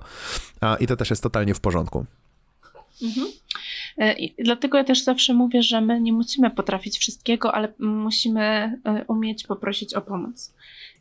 i 0.80 0.88
to 0.88 0.95
też 0.95 1.09
jest 1.09 1.24
totalnie 1.24 1.53
w 1.57 1.59
porządku. 1.59 2.05
Mhm. 3.03 3.27
E, 3.97 4.13
I 4.13 4.43
dlatego 4.43 4.77
ja 4.77 4.83
też 4.83 5.03
zawsze 5.03 5.33
mówię, 5.33 5.63
że 5.63 5.81
my 5.81 6.01
nie 6.01 6.13
musimy 6.13 6.51
potrafić 6.51 6.97
wszystkiego, 6.97 7.55
ale 7.55 7.73
musimy 7.79 8.41
e, 8.83 9.05
umieć 9.07 9.43
poprosić 9.43 9.93
o 9.93 10.01
pomoc. 10.01 10.53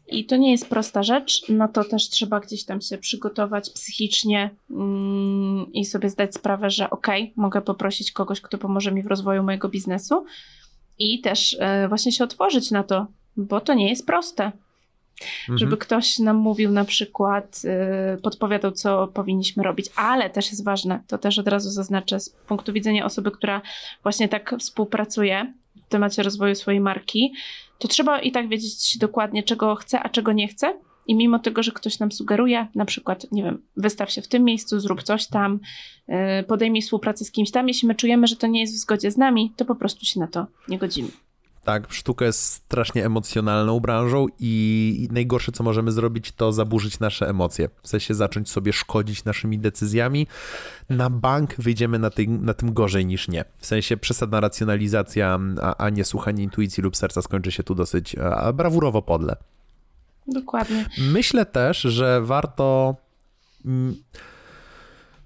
I 0.08 0.24
to 0.24 0.36
nie 0.36 0.52
jest 0.52 0.68
prosta 0.68 1.02
rzecz, 1.02 1.48
na 1.48 1.68
to 1.68 1.84
też 1.84 2.08
trzeba 2.08 2.40
gdzieś 2.40 2.64
tam 2.64 2.80
się 2.80 2.98
przygotować 2.98 3.70
psychicznie 3.70 4.50
mm, 4.70 5.72
i 5.72 5.84
sobie 5.84 6.10
zdać 6.10 6.34
sprawę, 6.34 6.70
że 6.70 6.90
okej, 6.90 7.22
okay, 7.22 7.32
mogę 7.36 7.62
poprosić 7.62 8.12
kogoś, 8.12 8.40
kto 8.40 8.58
pomoże 8.58 8.92
mi 8.92 9.02
w 9.02 9.06
rozwoju 9.06 9.42
mojego 9.42 9.68
biznesu 9.68 10.24
i 10.98 11.20
też 11.20 11.56
e, 11.60 11.88
właśnie 11.88 12.12
się 12.12 12.24
otworzyć 12.24 12.70
na 12.70 12.82
to, 12.82 13.06
bo 13.36 13.60
to 13.60 13.74
nie 13.74 13.88
jest 13.88 14.06
proste. 14.06 14.52
Mhm. 15.40 15.58
Żeby 15.58 15.76
ktoś 15.76 16.18
nam 16.18 16.36
mówił 16.36 16.70
na 16.70 16.84
przykład, 16.84 17.64
yy, 17.64 18.22
podpowiadał, 18.22 18.72
co 18.72 19.08
powinniśmy 19.08 19.62
robić, 19.62 19.86
ale 19.96 20.30
też 20.30 20.50
jest 20.50 20.64
ważne, 20.64 21.00
to 21.06 21.18
też 21.18 21.38
od 21.38 21.48
razu 21.48 21.70
zaznaczę 21.70 22.20
z 22.20 22.30
punktu 22.30 22.72
widzenia 22.72 23.04
osoby, 23.04 23.30
która 23.30 23.62
właśnie 24.02 24.28
tak 24.28 24.54
współpracuje 24.58 25.52
w 25.86 25.88
temacie 25.88 26.22
rozwoju 26.22 26.54
swojej 26.54 26.80
marki, 26.80 27.32
to 27.78 27.88
trzeba 27.88 28.20
i 28.20 28.32
tak 28.32 28.48
wiedzieć 28.48 28.98
dokładnie, 28.98 29.42
czego 29.42 29.74
chce, 29.74 30.00
a 30.00 30.08
czego 30.08 30.32
nie 30.32 30.48
chce. 30.48 30.78
I 31.08 31.14
mimo 31.14 31.38
tego, 31.38 31.62
że 31.62 31.72
ktoś 31.72 31.98
nam 31.98 32.12
sugeruje, 32.12 32.66
na 32.74 32.84
przykład, 32.84 33.26
nie 33.32 33.42
wiem, 33.42 33.62
wystaw 33.76 34.10
się 34.10 34.22
w 34.22 34.28
tym 34.28 34.44
miejscu, 34.44 34.80
zrób 34.80 35.02
coś 35.02 35.26
tam, 35.26 35.60
yy, 36.08 36.16
podejmij 36.48 36.82
współpracę 36.82 37.24
z 37.24 37.30
kimś 37.30 37.50
tam, 37.50 37.68
jeśli 37.68 37.88
my 37.88 37.94
czujemy, 37.94 38.26
że 38.26 38.36
to 38.36 38.46
nie 38.46 38.60
jest 38.60 38.74
w 38.74 38.78
zgodzie 38.78 39.10
z 39.10 39.16
nami, 39.16 39.52
to 39.56 39.64
po 39.64 39.74
prostu 39.74 40.04
się 40.04 40.20
na 40.20 40.26
to 40.26 40.46
nie 40.68 40.78
godzimy. 40.78 41.08
Tak, 41.66 41.92
sztuka 41.92 42.24
jest 42.24 42.44
strasznie 42.44 43.04
emocjonalną 43.06 43.80
branżą 43.80 44.26
i 44.38 45.08
najgorsze, 45.12 45.52
co 45.52 45.64
możemy 45.64 45.92
zrobić, 45.92 46.32
to 46.32 46.52
zaburzyć 46.52 47.00
nasze 47.00 47.28
emocje. 47.28 47.68
W 47.82 47.88
sensie 47.88 48.14
zacząć 48.14 48.50
sobie 48.50 48.72
szkodzić 48.72 49.24
naszymi 49.24 49.58
decyzjami. 49.58 50.26
Na 50.90 51.10
bank 51.10 51.54
wyjdziemy 51.58 51.98
na, 51.98 52.10
tej, 52.10 52.28
na 52.28 52.54
tym 52.54 52.72
gorzej 52.72 53.06
niż 53.06 53.28
nie. 53.28 53.44
W 53.58 53.66
sensie 53.66 53.96
przesadna 53.96 54.40
racjonalizacja, 54.40 55.38
a, 55.62 55.76
a 55.76 55.90
nie 55.90 56.04
słuchanie 56.04 56.44
intuicji 56.44 56.82
lub 56.82 56.96
serca 56.96 57.22
skończy 57.22 57.52
się 57.52 57.62
tu 57.62 57.74
dosyć 57.74 58.16
a, 58.18 58.52
brawurowo 58.52 59.02
podle. 59.02 59.36
Dokładnie. 60.26 60.86
Myślę 60.98 61.46
też, 61.46 61.80
że 61.80 62.20
warto... 62.22 62.96
Mm, 63.64 63.96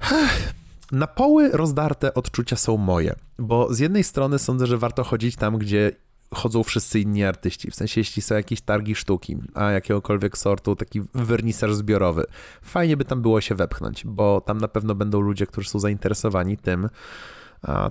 na 0.93 1.07
poły 1.07 1.51
rozdarte 1.53 2.15
odczucia 2.15 2.57
są 2.57 2.77
moje, 2.77 3.15
bo 3.39 3.75
z 3.75 3.79
jednej 3.79 4.05
strony 4.05 4.39
sądzę, 4.39 4.67
że 4.67 4.79
warto 4.79 5.05
chodzić 5.05 5.37
tam, 5.37 5.59
gdzie 5.59 5.93
chodzą 6.35 6.63
wszyscy 6.63 7.01
inni 7.01 7.25
artyści. 7.25 7.71
W 7.71 7.75
sensie, 7.75 8.01
jeśli 8.01 8.23
są 8.23 8.35
jakieś 8.35 8.61
targi 8.61 8.95
sztuki, 8.95 9.37
a 9.55 9.71
jakiegokolwiek 9.71 10.39
sortu, 10.39 10.77
taki 10.77 11.01
wernisaż 11.15 11.75
zbiorowy, 11.75 12.25
fajnie 12.63 12.97
by 12.97 13.05
tam 13.05 13.23
było 13.23 13.41
się 13.41 13.55
wepchnąć, 13.55 14.05
bo 14.05 14.41
tam 14.41 14.59
na 14.59 14.69
pewno 14.69 14.95
będą 14.95 15.21
ludzie, 15.21 15.47
którzy 15.47 15.69
są 15.69 15.79
zainteresowani 15.79 16.57
tym, 16.57 16.89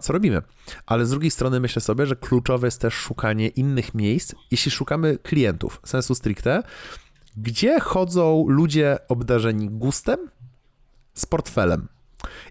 co 0.01 0.13
robimy. 0.13 0.41
Ale 0.85 1.05
z 1.05 1.09
drugiej 1.09 1.31
strony 1.31 1.59
myślę 1.59 1.81
sobie, 1.81 2.05
że 2.05 2.15
kluczowe 2.15 2.67
jest 2.67 2.81
też 2.81 2.93
szukanie 2.93 3.47
innych 3.47 3.93
miejsc, 3.93 4.35
jeśli 4.51 4.71
szukamy 4.71 5.17
klientów, 5.17 5.81
sensu 5.85 6.15
stricte, 6.15 6.63
gdzie 7.37 7.79
chodzą 7.79 8.45
ludzie 8.47 8.97
obdarzeni 9.07 9.69
gustem 9.69 10.29
z 11.13 11.25
portfelem. 11.25 11.87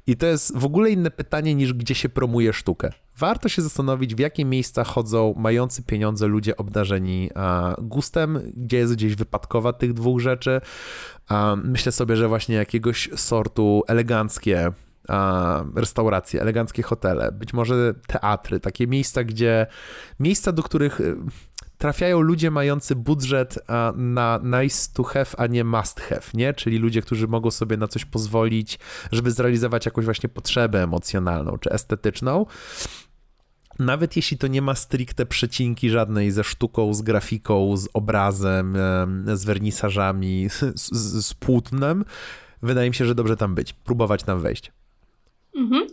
I 0.07 0.16
to 0.16 0.26
jest 0.26 0.59
w 0.59 0.64
ogóle 0.64 0.91
inne 0.91 1.11
pytanie 1.11 1.55
niż 1.55 1.72
gdzie 1.72 1.95
się 1.95 2.09
promuje 2.09 2.53
sztukę. 2.53 2.93
Warto 3.19 3.49
się 3.49 3.62
zastanowić, 3.62 4.14
w 4.14 4.19
jakie 4.19 4.45
miejsca 4.45 4.85
chodzą 4.85 5.35
mający 5.37 5.83
pieniądze 5.83 6.27
ludzie 6.27 6.57
obdarzeni 6.57 7.31
gustem, 7.79 8.41
gdzie 8.57 8.77
jest 8.77 8.95
gdzieś 8.95 9.14
wypadkowa 9.14 9.73
tych 9.73 9.93
dwóch 9.93 10.21
rzeczy. 10.21 10.61
Myślę 11.64 11.93
sobie, 11.93 12.16
że 12.16 12.29
właśnie 12.29 12.57
jakiegoś 12.57 13.11
sortu 13.16 13.83
eleganckie 13.87 14.73
restauracje, 15.77 16.43
eleganckie 16.43 16.83
hotele, 16.83 17.33
być 17.33 17.53
może 17.53 17.95
teatry, 18.07 18.61
takie 18.61 18.87
miejsca, 18.87 19.25
gdzie 19.25 19.66
miejsca, 20.21 20.53
do 20.53 20.62
których 20.62 21.01
trafiają 21.79 22.21
ludzie 22.21 22.51
mający 22.51 22.97
budżet 22.97 23.59
na 23.95 24.41
nice 24.62 24.89
to 24.95 25.03
have, 25.03 25.27
a 25.37 25.47
nie 25.47 25.64
must 25.64 26.01
have, 26.01 26.23
nie? 26.35 26.55
Czyli 26.55 26.79
ludzie, 26.79 27.03
którzy 27.03 27.29
mogą 27.29 27.51
sobie 27.51 27.77
na 27.77 27.89
coś 27.89 28.05
pozwolić, 28.05 28.79
żeby 29.12 29.31
zrealizować 29.31 29.87
jakąś 29.87 30.05
właśnie 30.05 30.29
potrzebę 30.29 30.83
emocjonalną 30.83 31.59
czy 31.59 31.71
estetyczną. 31.71 32.47
Nawet 33.79 34.16
jeśli 34.16 34.39
to 34.39 34.47
nie 34.47 34.62
ma 34.62 34.74
stricte 34.74 35.26
przecinki 35.26 35.91
żadnej 35.91 36.31
ze 36.31 36.45
sztuką, 36.45 36.95
z 36.95 37.03
grafiką, 37.03 37.76
z 37.76 37.89
obrazem, 37.95 38.76
z 39.35 39.45
wernisażami, 39.45 40.49
z, 40.74 40.91
z, 40.91 41.26
z 41.26 41.35
płótnem, 41.35 42.05
wydaje 42.62 42.91
mi 42.91 42.95
się, 42.95 43.05
że 43.05 43.14
dobrze 43.14 43.37
tam 43.37 43.55
być, 43.55 43.72
próbować 43.72 44.22
tam 44.22 44.41
wejść. 44.41 44.72
Mhm. 45.59 45.87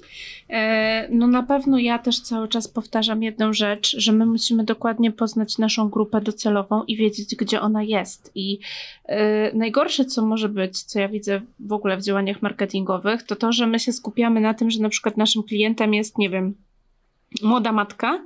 E, 0.49 1.07
no 1.11 1.27
na 1.27 1.43
pewno 1.43 1.77
ja 1.77 1.99
też 1.99 2.19
cały 2.19 2.47
czas 2.47 2.67
powtarzam 2.67 3.23
jedną 3.23 3.53
rzecz, 3.53 3.95
że 3.97 4.11
my 4.11 4.25
musimy 4.25 4.63
dokładnie 4.63 5.11
poznać 5.11 5.57
naszą 5.57 5.89
grupę 5.89 6.21
docelową 6.21 6.83
i 6.83 6.95
wiedzieć, 6.95 7.35
gdzie 7.35 7.61
ona 7.61 7.83
jest. 7.83 8.31
I 8.35 8.59
e, 9.05 9.57
najgorsze, 9.57 10.05
co 10.05 10.25
może 10.25 10.49
być, 10.49 10.83
co 10.83 10.99
ja 10.99 11.09
widzę 11.09 11.41
w 11.59 11.73
ogóle 11.73 11.97
w 11.97 12.03
działaniach 12.03 12.41
marketingowych, 12.41 13.23
to 13.23 13.35
to, 13.35 13.51
że 13.51 13.67
my 13.67 13.79
się 13.79 13.93
skupiamy 13.93 14.41
na 14.41 14.53
tym, 14.53 14.71
że 14.71 14.79
na 14.79 14.89
przykład 14.89 15.17
naszym 15.17 15.43
klientem 15.43 15.93
jest, 15.93 16.17
nie 16.17 16.29
wiem, 16.29 16.53
młoda 17.43 17.71
matka 17.71 18.25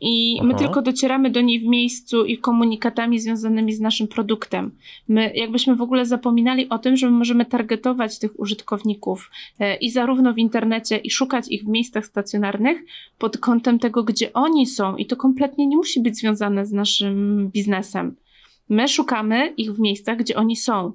i 0.00 0.40
my 0.42 0.54
tylko 0.54 0.82
docieramy 0.82 1.30
do 1.30 1.40
niej 1.40 1.60
w 1.60 1.64
miejscu 1.64 2.24
i 2.24 2.38
komunikatami 2.38 3.20
związanymi 3.20 3.72
z 3.72 3.80
naszym 3.80 4.08
produktem. 4.08 4.70
My 5.08 5.32
jakbyśmy 5.34 5.76
w 5.76 5.82
ogóle 5.82 6.06
zapominali 6.06 6.68
o 6.68 6.78
tym, 6.78 6.96
że 6.96 7.10
my 7.10 7.18
możemy 7.18 7.44
targetować 7.44 8.18
tych 8.18 8.40
użytkowników 8.40 9.30
e, 9.58 9.76
i 9.76 9.90
zarówno 9.90 10.34
w 10.34 10.38
internecie 10.38 10.96
i 10.96 11.10
szukać 11.10 11.48
ich 11.48 11.64
w 11.64 11.68
miejscach 11.68 12.06
stacjonarnych 12.06 12.84
pod 13.18 13.38
kątem 13.38 13.78
tego, 13.78 14.04
gdzie 14.04 14.32
oni 14.32 14.66
są 14.66 14.96
i 14.96 15.06
to 15.06 15.16
kompletnie 15.16 15.66
nie 15.66 15.76
musi 15.76 16.00
być 16.00 16.16
związane 16.16 16.66
z 16.66 16.72
naszym 16.72 17.48
biznesem. 17.54 18.16
My 18.68 18.88
szukamy 18.88 19.52
ich 19.56 19.72
w 19.72 19.80
miejscach, 19.80 20.18
gdzie 20.18 20.36
oni 20.36 20.56
są 20.56 20.92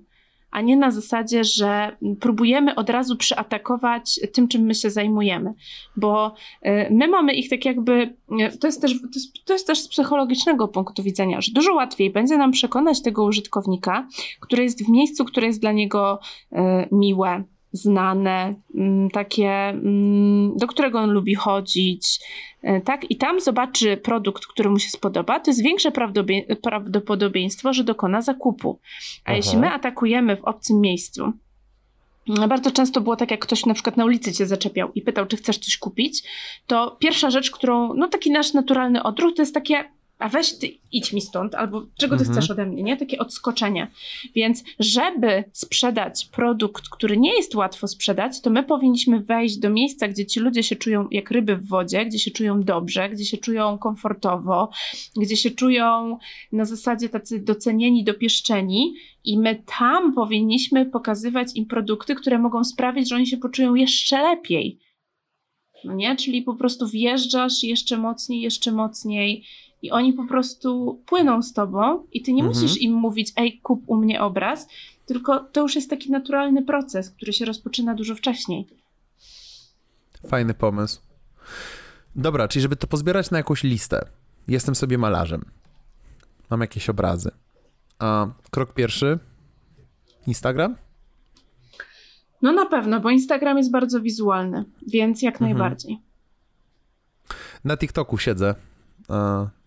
a 0.52 0.62
nie 0.62 0.78
na 0.78 0.92
zasadzie, 0.92 1.44
że 1.44 1.98
próbujemy 2.20 2.76
od 2.76 2.90
razu 2.90 3.16
przyatakować 3.16 4.20
tym, 4.34 4.48
czym 4.48 4.62
my 4.62 4.76
się 4.76 4.90
zajmujemy. 4.90 5.54
Bo 5.98 6.34
y, 6.66 6.88
my 6.92 7.08
mamy 7.08 7.34
ich 7.34 7.50
tak 7.50 7.66
jakby, 7.66 8.16
y, 8.54 8.58
to 8.58 8.68
jest 8.68 8.82
też, 8.82 9.02
to 9.02 9.08
jest, 9.16 9.46
to 9.46 9.54
jest 9.54 9.68
też 9.68 9.80
z 9.80 9.88
psychologicznego 9.88 10.68
punktu 10.68 11.04
widzenia, 11.04 11.42
że 11.42 11.52
dużo 11.52 11.74
łatwiej 11.74 12.10
będzie 12.10 12.38
nam 12.38 12.52
przekonać 12.52 13.02
tego 13.02 13.24
użytkownika, 13.24 14.08
który 14.40 14.64
jest 14.64 14.86
w 14.86 14.90
miejscu, 14.90 15.26
które 15.26 15.48
jest 15.48 15.62
dla 15.62 15.72
niego 15.72 16.20
y, 16.52 16.58
miłe, 16.92 17.44
znane, 17.72 18.56
mm, 18.76 19.10
takie, 19.10 19.50
mm, 19.50 20.58
do 20.58 20.68
którego 20.68 21.00
on 21.00 21.12
lubi 21.12 21.36
chodzić, 21.36 22.20
e, 22.62 22.82
tak? 22.82 23.12
I 23.12 23.16
tam 23.16 23.40
zobaczy 23.40 23.98
produkt, 23.98 24.46
który 24.46 24.70
mu 24.70 24.80
się 24.80 24.90
spodoba, 24.90 25.40
to 25.40 25.52
jest 25.52 25.64
większe 25.64 25.92
prawdopodobieństwo, 26.62 27.74
że 27.74 27.84
dokona 27.84 28.22
zakupu. 28.22 28.80
A 29.26 29.30
Aha. 29.30 29.38
jeśli 29.38 29.58
my 29.58 29.72
atakujemy 29.72 30.38
w 30.38 30.44
obcym 30.44 30.82
miejscu, 30.82 31.34
mm, 32.30 32.50
bardzo 32.50 32.72
często 32.72 33.02
było 33.02 33.16
tak, 33.16 33.32
jak 33.32 33.40
ktoś 33.40 33.66
na 33.66 33.74
przykład 33.74 33.98
na 33.98 34.06
ulicy 34.06 34.34
cię 34.34 34.48
zaczepiał 34.48 34.92
i 34.96 35.02
pytał, 35.02 35.26
czy 35.26 35.38
chcesz 35.38 35.58
coś 35.58 35.78
kupić, 35.78 36.24
to 36.68 36.98
pierwsza 37.00 37.30
rzecz, 37.30 37.52
którą, 37.52 37.94
no 37.94 38.08
taki 38.08 38.32
nasz 38.32 38.54
naturalny 38.54 39.04
odruch, 39.04 39.36
to 39.36 39.42
jest 39.42 39.54
takie, 39.54 39.84
a 40.20 40.30
weź 40.30 40.54
ty 40.54 40.68
idź 40.92 41.14
mi 41.14 41.22
stąd, 41.22 41.56
albo 41.56 41.86
czego 41.98 42.18
ty 42.18 42.22
mhm. 42.22 42.32
chcesz 42.32 42.52
ode 42.52 42.66
mnie, 42.66 42.84
nie? 42.84 42.98
Takie 42.98 43.20
odskoczenie. 43.20 43.92
Więc 44.36 44.64
żeby 44.80 45.44
sprzedać 45.52 46.26
produkt, 46.26 46.90
który 46.90 47.18
nie 47.18 47.36
jest 47.36 47.56
łatwo 47.56 47.88
sprzedać, 47.88 48.42
to 48.42 48.50
my 48.50 48.64
powinniśmy 48.64 49.20
wejść 49.20 49.58
do 49.58 49.70
miejsca, 49.70 50.08
gdzie 50.08 50.26
ci 50.26 50.40
ludzie 50.40 50.64
się 50.64 50.76
czują 50.76 51.08
jak 51.12 51.32
ryby 51.32 51.56
w 51.56 51.68
wodzie, 51.68 52.06
gdzie 52.06 52.20
się 52.20 52.32
czują 52.32 52.64
dobrze, 52.64 53.10
gdzie 53.10 53.26
się 53.26 53.38
czują 53.38 53.78
komfortowo, 53.78 54.70
gdzie 55.18 55.38
się 55.38 55.52
czują 55.52 56.18
na 56.52 56.66
zasadzie 56.66 57.10
tacy 57.10 57.40
docenieni, 57.40 58.04
dopieszczeni 58.04 58.94
i 59.24 59.38
my 59.38 59.64
tam 59.80 60.14
powinniśmy 60.14 60.86
pokazywać 60.86 61.56
im 61.56 61.66
produkty, 61.66 62.16
które 62.16 62.40
mogą 62.40 62.64
sprawić, 62.64 63.10
że 63.10 63.16
oni 63.16 63.28
się 63.28 63.38
poczują 63.38 63.76
jeszcze 63.76 64.22
lepiej. 64.22 64.80
No 65.84 65.94
nie? 65.94 66.16
Czyli 66.16 66.42
po 66.42 66.56
prostu 66.56 66.88
wjeżdżasz 66.88 67.64
jeszcze 67.64 67.98
mocniej, 67.98 68.42
jeszcze 68.42 68.72
mocniej 68.72 69.46
i 69.82 69.92
oni 69.92 70.14
po 70.14 70.28
prostu 70.28 71.02
płyną 71.06 71.44
z 71.44 71.54
tobą 71.54 72.06
i 72.12 72.22
ty 72.22 72.34
nie 72.34 72.44
mhm. 72.44 72.62
musisz 72.62 72.82
im 72.82 72.94
mówić, 72.94 73.34
ej, 73.36 73.60
kup 73.60 73.84
u 73.88 73.96
mnie 73.96 74.22
obraz, 74.22 74.68
tylko 75.06 75.40
to 75.40 75.62
już 75.62 75.76
jest 75.76 75.90
taki 75.90 76.12
naturalny 76.12 76.64
proces, 76.64 77.10
który 77.10 77.34
się 77.34 77.46
rozpoczyna 77.46 77.96
dużo 77.96 78.16
wcześniej. 78.16 78.68
Fajny 80.28 80.54
pomysł. 80.54 81.02
Dobra, 82.16 82.48
czyli 82.48 82.62
żeby 82.62 82.76
to 82.76 82.88
pozbierać 82.88 83.32
na 83.32 83.38
jakąś 83.38 83.64
listę. 83.64 84.06
Jestem 84.48 84.76
sobie 84.76 84.98
malarzem. 84.98 85.46
Mam 86.50 86.62
jakieś 86.62 86.90
obrazy. 86.90 87.32
A 88.00 88.28
krok 88.52 88.74
pierwszy? 88.74 89.20
Instagram? 90.28 90.76
No 92.42 92.52
na 92.52 92.66
pewno, 92.66 93.00
bo 93.00 93.10
Instagram 93.10 93.58
jest 93.58 93.72
bardzo 93.72 94.02
wizualny, 94.02 94.66
więc 94.88 95.22
jak 95.22 95.36
mhm. 95.36 95.52
najbardziej. 95.52 96.00
Na 97.64 97.78
TikToku 97.78 98.18
siedzę 98.18 98.56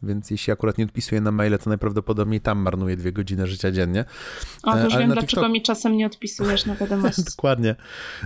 więc 0.02 0.30
jeśli 0.30 0.52
akurat 0.52 0.78
nie 0.78 0.84
odpisuję 0.84 1.20
na 1.20 1.32
maile, 1.32 1.58
to 1.58 1.70
najprawdopodobniej 1.70 2.40
tam 2.40 2.58
marnuję 2.58 2.96
dwie 2.96 3.12
godziny 3.12 3.46
życia 3.46 3.70
dziennie. 3.70 4.04
O, 4.62 4.72
to 4.72 4.84
już 4.84 4.94
e, 4.94 4.98
wiem, 4.98 5.06
dlaczego 5.06 5.26
TikTok... 5.26 5.52
mi 5.52 5.62
czasem 5.62 5.96
nie 5.96 6.06
odpisujesz 6.06 6.66
na 6.66 6.74
wiadomości. 6.74 7.22
Dokładnie. 7.36 7.76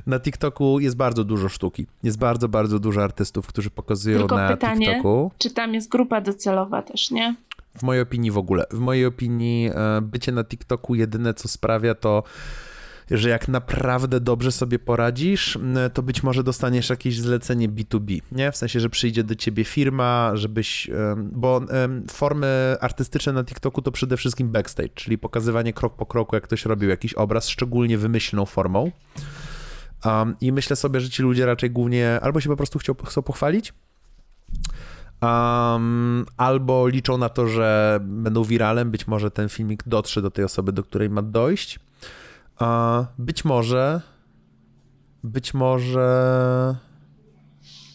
Na 0.07 0.21
TikToku 0.21 0.81
jest 0.81 0.97
bardzo 0.97 1.25
dużo 1.25 1.49
sztuki. 1.49 1.87
Jest 2.03 2.19
bardzo, 2.19 2.49
bardzo 2.49 2.79
dużo 2.79 3.05
artystów, 3.05 3.47
którzy 3.47 3.71
pokazują 3.71 4.19
Tylko 4.19 4.37
na 4.37 4.49
pytanie, 4.49 4.87
TikToku. 4.87 5.31
czy 5.39 5.51
tam 5.51 5.75
jest 5.75 5.91
grupa 5.91 6.21
docelowa 6.21 6.83
też, 6.83 7.11
nie? 7.11 7.35
W 7.79 7.83
mojej 7.83 8.03
opinii 8.03 8.31
w 8.31 8.39
ogóle. 8.39 8.65
W 8.71 8.79
mojej 8.79 9.07
opinii 9.07 9.71
e, 9.75 10.01
bycie 10.03 10.33
na 10.33 10.45
TikToku 10.45 10.95
jedyne, 10.95 11.35
co 11.35 11.49
sprawia, 11.49 11.95
to 11.95 12.23
że 13.11 13.29
jak 13.29 13.49
naprawdę 13.49 14.21
dobrze 14.21 14.53
sobie 14.53 14.79
poradzisz, 14.79 15.59
to 15.95 16.03
być 16.03 16.23
może 16.23 16.45
dostaniesz 16.45 16.91
jakieś 16.91 17.21
zlecenie 17.21 17.69
B2B, 17.69 18.21
nie? 18.33 18.53
W 18.53 18.57
sensie, 18.57 18.81
że 18.81 18.91
przyjdzie 18.91 19.25
do 19.25 19.35
ciebie 19.35 19.65
firma, 19.65 20.31
żebyś, 20.35 20.91
bo 21.17 21.61
formy 22.11 22.77
artystyczne 22.81 23.33
na 23.33 23.45
TikToku 23.45 23.83
to 23.83 23.93
przede 23.93 24.17
wszystkim 24.17 24.49
backstage, 24.49 24.89
czyli 24.95 25.19
pokazywanie 25.19 25.73
krok 25.73 25.97
po 25.97 26.07
kroku, 26.07 26.37
jak 26.37 26.45
ktoś 26.45 26.65
robił 26.65 26.89
jakiś 26.89 27.15
obraz, 27.15 27.49
szczególnie 27.49 27.99
wymyślną 27.99 28.47
formą. 28.47 28.91
I 30.41 30.53
myślę 30.53 30.77
sobie, 30.77 31.01
że 31.01 31.11
ci 31.11 31.23
ludzie 31.23 31.47
raczej 31.47 31.71
głównie 31.71 32.21
albo 32.23 32.41
się 32.41 32.49
po 32.49 32.57
prostu 32.57 32.79
chcą 33.05 33.23
pochwalić, 33.23 33.73
um, 35.23 36.27
albo 36.37 36.89
liczą 36.89 37.19
na 37.19 37.29
to, 37.29 37.49
że 37.49 37.99
będą 38.03 38.45
wiralem, 38.45 38.91
być 38.91 39.07
może 39.07 39.31
ten 39.31 39.49
filmik 39.49 39.83
dotrze 39.87 40.23
do 40.23 40.31
tej 40.31 40.45
osoby, 40.45 40.73
do 40.73 40.83
której 40.83 41.11
ma 41.11 41.23
dojść. 41.23 41.79
A 42.59 43.05
być 43.19 43.45
może. 43.45 44.01
Być 45.25 45.55
może. 45.55 46.77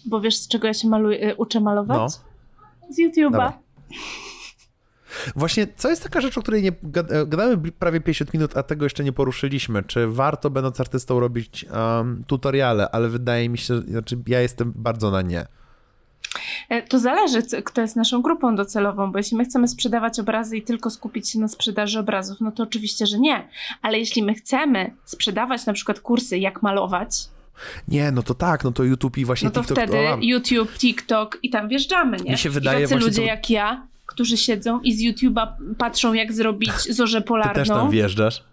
Bo 0.06 0.22
wiesz, 0.22 0.38
z 0.38 0.48
czego 0.48 0.68
ja 0.68 0.74
się 0.74 0.88
maluję, 0.88 1.32
y, 1.32 1.36
uczę 1.36 1.60
malować? 1.60 1.98
No. 1.98 2.10
Z 2.94 3.00
YouTube'a. 3.00 3.52
Właśnie, 5.36 5.68
co 5.76 5.90
jest 5.90 6.04
taka 6.04 6.22
rzecz, 6.22 6.38
o 6.38 6.42
której 6.42 6.64
nie 6.64 6.70
e, 6.70 7.26
gadamy 7.26 7.72
prawie 7.72 8.02
50 8.02 8.34
minut, 8.34 8.58
a 8.58 8.64
tego 8.64 8.86
jeszcze 8.86 9.04
nie 9.04 9.12
poruszyliśmy. 9.12 9.84
Czy 9.84 10.08
warto, 10.08 10.50
będąc 10.50 10.80
artystą, 10.80 11.20
robić 11.20 11.66
um, 11.66 12.24
tutoriale? 12.28 12.90
Ale 12.92 13.10
wydaje 13.10 13.50
mi 13.50 13.58
się, 13.58 13.82
znaczy 13.82 14.18
ja 14.28 14.42
jestem 14.42 14.74
bardzo 14.76 15.12
na 15.12 15.22
nie. 15.22 15.46
E, 16.70 16.82
to 16.82 17.00
zależy, 17.00 17.42
kto 17.64 17.82
jest 17.82 17.96
naszą 17.96 18.22
grupą 18.22 18.56
docelową, 18.56 19.12
bo 19.12 19.18
jeśli 19.18 19.38
my 19.38 19.46
chcemy 19.46 19.68
sprzedawać 19.68 20.20
obrazy 20.20 20.58
i 20.58 20.62
tylko 20.62 20.90
skupić 20.90 21.30
się 21.30 21.40
na 21.40 21.48
sprzedaży 21.48 22.00
obrazów, 22.00 22.42
no 22.42 22.52
to 22.52 22.64
oczywiście, 22.64 23.08
że 23.08 23.20
nie. 23.20 23.48
Ale 23.82 24.00
jeśli 24.00 24.24
my 24.24 24.34
chcemy 24.34 24.94
sprzedawać 25.06 25.66
na 25.66 25.74
przykład 25.74 26.00
kursy, 26.00 26.38
jak 26.38 26.64
malować, 26.64 27.28
nie, 27.88 28.12
no 28.12 28.24
to 28.24 28.34
tak, 28.34 28.64
no 28.64 28.72
to 28.72 28.84
YouTube 28.84 29.18
i 29.18 29.26
właśnie 29.26 29.46
no 29.46 29.52
to 29.52 29.62
TikTok. 29.62 29.78
wtedy 29.78 29.98
o, 29.98 30.18
YouTube, 30.22 30.78
TikTok 30.78 31.38
i 31.44 31.50
tam 31.50 31.70
wjeżdżamy, 31.70 32.18
nie? 32.18 32.32
Mi 32.32 32.38
się 32.38 32.50
wydaje 32.50 32.80
I 32.80 32.84
tacy 32.84 32.96
ludzie 32.96 33.22
to... 33.22 33.28
jak 33.28 33.50
ja, 33.50 33.88
którzy 34.06 34.38
siedzą 34.38 34.80
i 34.80 34.94
z 34.94 35.02
YouTube'a 35.02 35.48
patrzą, 35.78 36.14
jak 36.14 36.34
zrobić 36.34 36.72
zorzę 36.90 37.22
polarną. 37.22 37.54
Ty 37.54 37.60
też 37.60 37.68
tam 37.68 37.90
wjeżdżasz? 37.90 38.44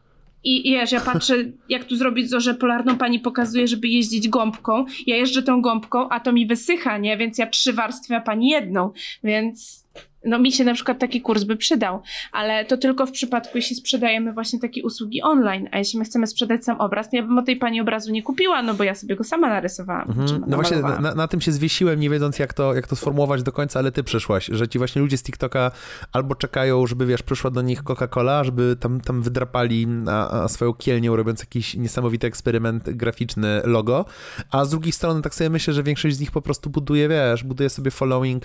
I, 0.45 0.70
wiesz, 0.72 0.93
ja 0.93 1.01
patrzę, 1.01 1.34
jak 1.68 1.84
tu 1.84 1.97
zrobić 1.97 2.30
zorzę 2.30 2.55
polarną, 2.55 2.97
pani 2.97 3.20
pokazuje, 3.20 3.68
żeby 3.68 3.89
jeździć 3.89 4.28
gąbką. 4.28 4.84
Ja 5.07 5.16
jeżdżę 5.16 5.43
tą 5.43 5.62
gąbką, 5.62 6.09
a 6.09 6.20
to 6.20 6.32
mi 6.32 6.47
wysycha, 6.47 6.99
nie? 6.99 7.16
Więc 7.16 7.39
ja 7.39 7.47
trzy 7.47 7.72
warstwy, 7.72 8.16
a 8.16 8.20
pani 8.20 8.49
jedną. 8.49 8.91
Więc 9.24 9.84
no 10.28 10.38
mi 10.38 10.52
się 10.52 10.64
na 10.64 10.74
przykład 10.74 10.98
taki 10.98 11.20
kurs 11.20 11.44
by 11.44 11.56
przydał, 11.56 12.02
ale 12.32 12.64
to 12.64 12.76
tylko 12.76 13.06
w 13.06 13.10
przypadku, 13.10 13.52
jeśli 13.54 13.76
sprzedajemy 13.76 14.32
właśnie 14.32 14.60
takie 14.60 14.82
usługi 14.82 15.22
online, 15.22 15.68
a 15.72 15.78
jeśli 15.78 15.98
my 15.98 16.04
chcemy 16.04 16.26
sprzedać 16.26 16.64
sam 16.64 16.80
obraz, 16.80 17.10
to 17.10 17.16
ja 17.16 17.22
bym 17.22 17.38
o 17.38 17.42
tej 17.42 17.56
pani 17.56 17.80
obrazu 17.80 18.12
nie 18.12 18.22
kupiła, 18.22 18.62
no 18.62 18.74
bo 18.74 18.84
ja 18.84 18.94
sobie 18.94 19.16
go 19.16 19.24
sama 19.24 19.48
narysowałam. 19.48 20.08
Mhm. 20.08 20.44
No 20.46 20.56
właśnie 20.56 20.76
na, 20.76 21.14
na, 21.14 21.28
tym 21.28 21.40
się 21.40 21.52
zwiesiłem, 21.52 22.00
nie 22.00 22.10
wiedząc 22.10 22.38
jak 22.38 22.54
to, 22.54 22.74
jak 22.74 22.86
to 22.86 22.96
sformułować 22.96 23.42
do 23.42 23.52
końca, 23.52 23.78
ale 23.78 23.92
ty 23.92 24.04
przyszłaś, 24.04 24.46
że 24.52 24.68
ci 24.68 24.78
właśnie 24.78 25.02
ludzie 25.02 25.18
z 25.18 25.22
TikToka 25.22 25.70
albo 26.12 26.34
czekają, 26.34 26.86
żeby 26.86 27.06
wiesz, 27.06 27.22
przyszła 27.22 27.50
do 27.50 27.62
nich 27.62 27.82
Coca-Cola, 27.82 28.44
żeby 28.44 28.76
tam, 28.80 29.00
tam 29.00 29.22
wydrapali 29.22 29.86
na, 29.86 30.28
na 30.32 30.48
swoją 30.48 30.74
kielnią, 30.74 31.16
robiąc 31.16 31.40
jakiś 31.40 31.74
niesamowity 31.74 32.26
eksperyment 32.26 32.90
graficzny 32.90 33.60
logo, 33.64 34.04
a 34.50 34.64
z 34.64 34.70
drugiej 34.70 34.92
strony 34.92 35.22
tak 35.22 35.34
sobie 35.34 35.50
myślę, 35.50 35.74
że 35.74 35.82
większość 35.82 36.16
z 36.16 36.20
nich 36.20 36.30
po 36.30 36.42
prostu 36.42 36.70
buduje, 36.70 37.08
wiesz, 37.08 37.44
buduje 37.44 37.70
sobie 37.70 37.90
following 37.90 38.44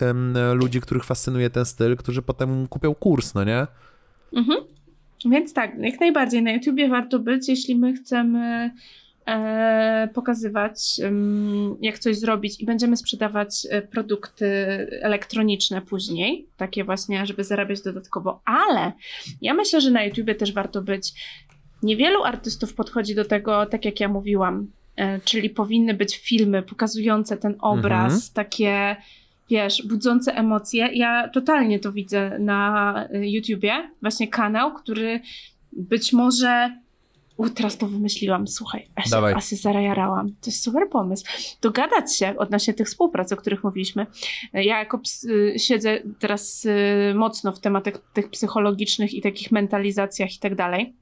ludzi, 0.54 0.82
których 0.82 1.04
fascynuje 1.04 1.50
ten 1.50 1.66
styl, 1.74 1.98
którzy 1.98 2.22
potem 2.22 2.68
kupią 2.68 2.96
kurs, 2.96 3.34
no 3.34 3.44
nie? 3.44 3.68
Mhm. 4.34 4.60
Więc 5.26 5.54
tak, 5.54 5.72
jak 5.80 6.00
najbardziej 6.00 6.44
na 6.44 6.52
YouTubie 6.52 6.90
warto 6.90 7.20
być, 7.20 7.50
jeśli 7.50 7.76
my 7.76 7.94
chcemy 7.94 8.72
e, 9.26 10.10
pokazywać, 10.14 11.02
jak 11.82 12.00
coś 12.00 12.18
zrobić 12.18 12.62
i 12.62 12.66
będziemy 12.66 12.98
sprzedawać 12.98 13.68
e, 13.70 13.82
produkty 13.82 14.46
elektroniczne 15.02 15.82
później, 15.82 16.48
takie 16.58 16.84
właśnie, 16.84 17.26
żeby 17.26 17.44
zarabiać 17.44 17.82
dodatkowo, 17.82 18.42
ale 18.46 18.92
ja 19.42 19.54
myślę, 19.54 19.82
że 19.82 19.92
na 19.92 20.04
YouTubie 20.04 20.36
też 20.36 20.54
warto 20.54 20.82
być. 20.82 21.14
Niewielu 21.84 22.24
artystów 22.24 22.74
podchodzi 22.74 23.16
do 23.16 23.26
tego, 23.26 23.66
tak 23.66 23.86
jak 23.86 24.00
ja 24.00 24.08
mówiłam, 24.08 24.68
e, 24.96 25.20
czyli 25.20 25.50
powinny 25.50 25.94
być 25.94 26.18
filmy 26.18 26.62
pokazujące 26.62 27.38
ten 27.38 27.56
obraz, 27.60 28.14
mhm. 28.14 28.32
takie 28.34 28.96
wiesz, 29.50 29.84
budzące 29.90 30.36
emocje. 30.36 30.90
Ja 30.94 31.30
totalnie 31.30 31.80
to 31.80 31.92
widzę 31.92 32.40
na 32.40 32.96
e, 33.14 33.30
YouTubie, 33.30 33.90
właśnie 34.02 34.28
kanał, 34.28 34.74
który 34.74 35.20
być 35.72 36.14
może 36.14 36.78
u, 37.38 37.50
teraz 37.50 37.78
to 37.78 37.88
wymyśliłam, 37.88 38.48
słuchaj, 38.48 38.88
ja 38.98 39.04
się, 39.04 39.10
ja 39.36 39.42
się 39.42 39.56
zarajarałam. 39.56 40.30
To 40.30 40.46
jest 40.46 40.64
super 40.64 40.90
pomysł. 40.90 41.26
Dogadać 41.62 42.18
się 42.18 42.38
odnośnie 42.38 42.74
tych 42.74 42.88
współprac, 42.88 43.32
o 43.32 43.38
których 43.38 43.64
mówiliśmy. 43.64 44.06
Ja 44.54 44.80
jako 44.80 45.00
ps- 45.00 45.24
y, 45.24 45.54
siedzę 45.58 46.00
teraz 46.20 46.66
y, 46.66 47.14
mocno 47.16 47.52
w 47.52 47.60
tematach 47.60 47.94
tych 48.14 48.30
psychologicznych 48.30 49.14
i 49.14 49.22
takich 49.22 49.52
mentalizacjach 49.52 50.36
i 50.36 50.40
tak 50.40 50.56
dalej. 50.56 50.96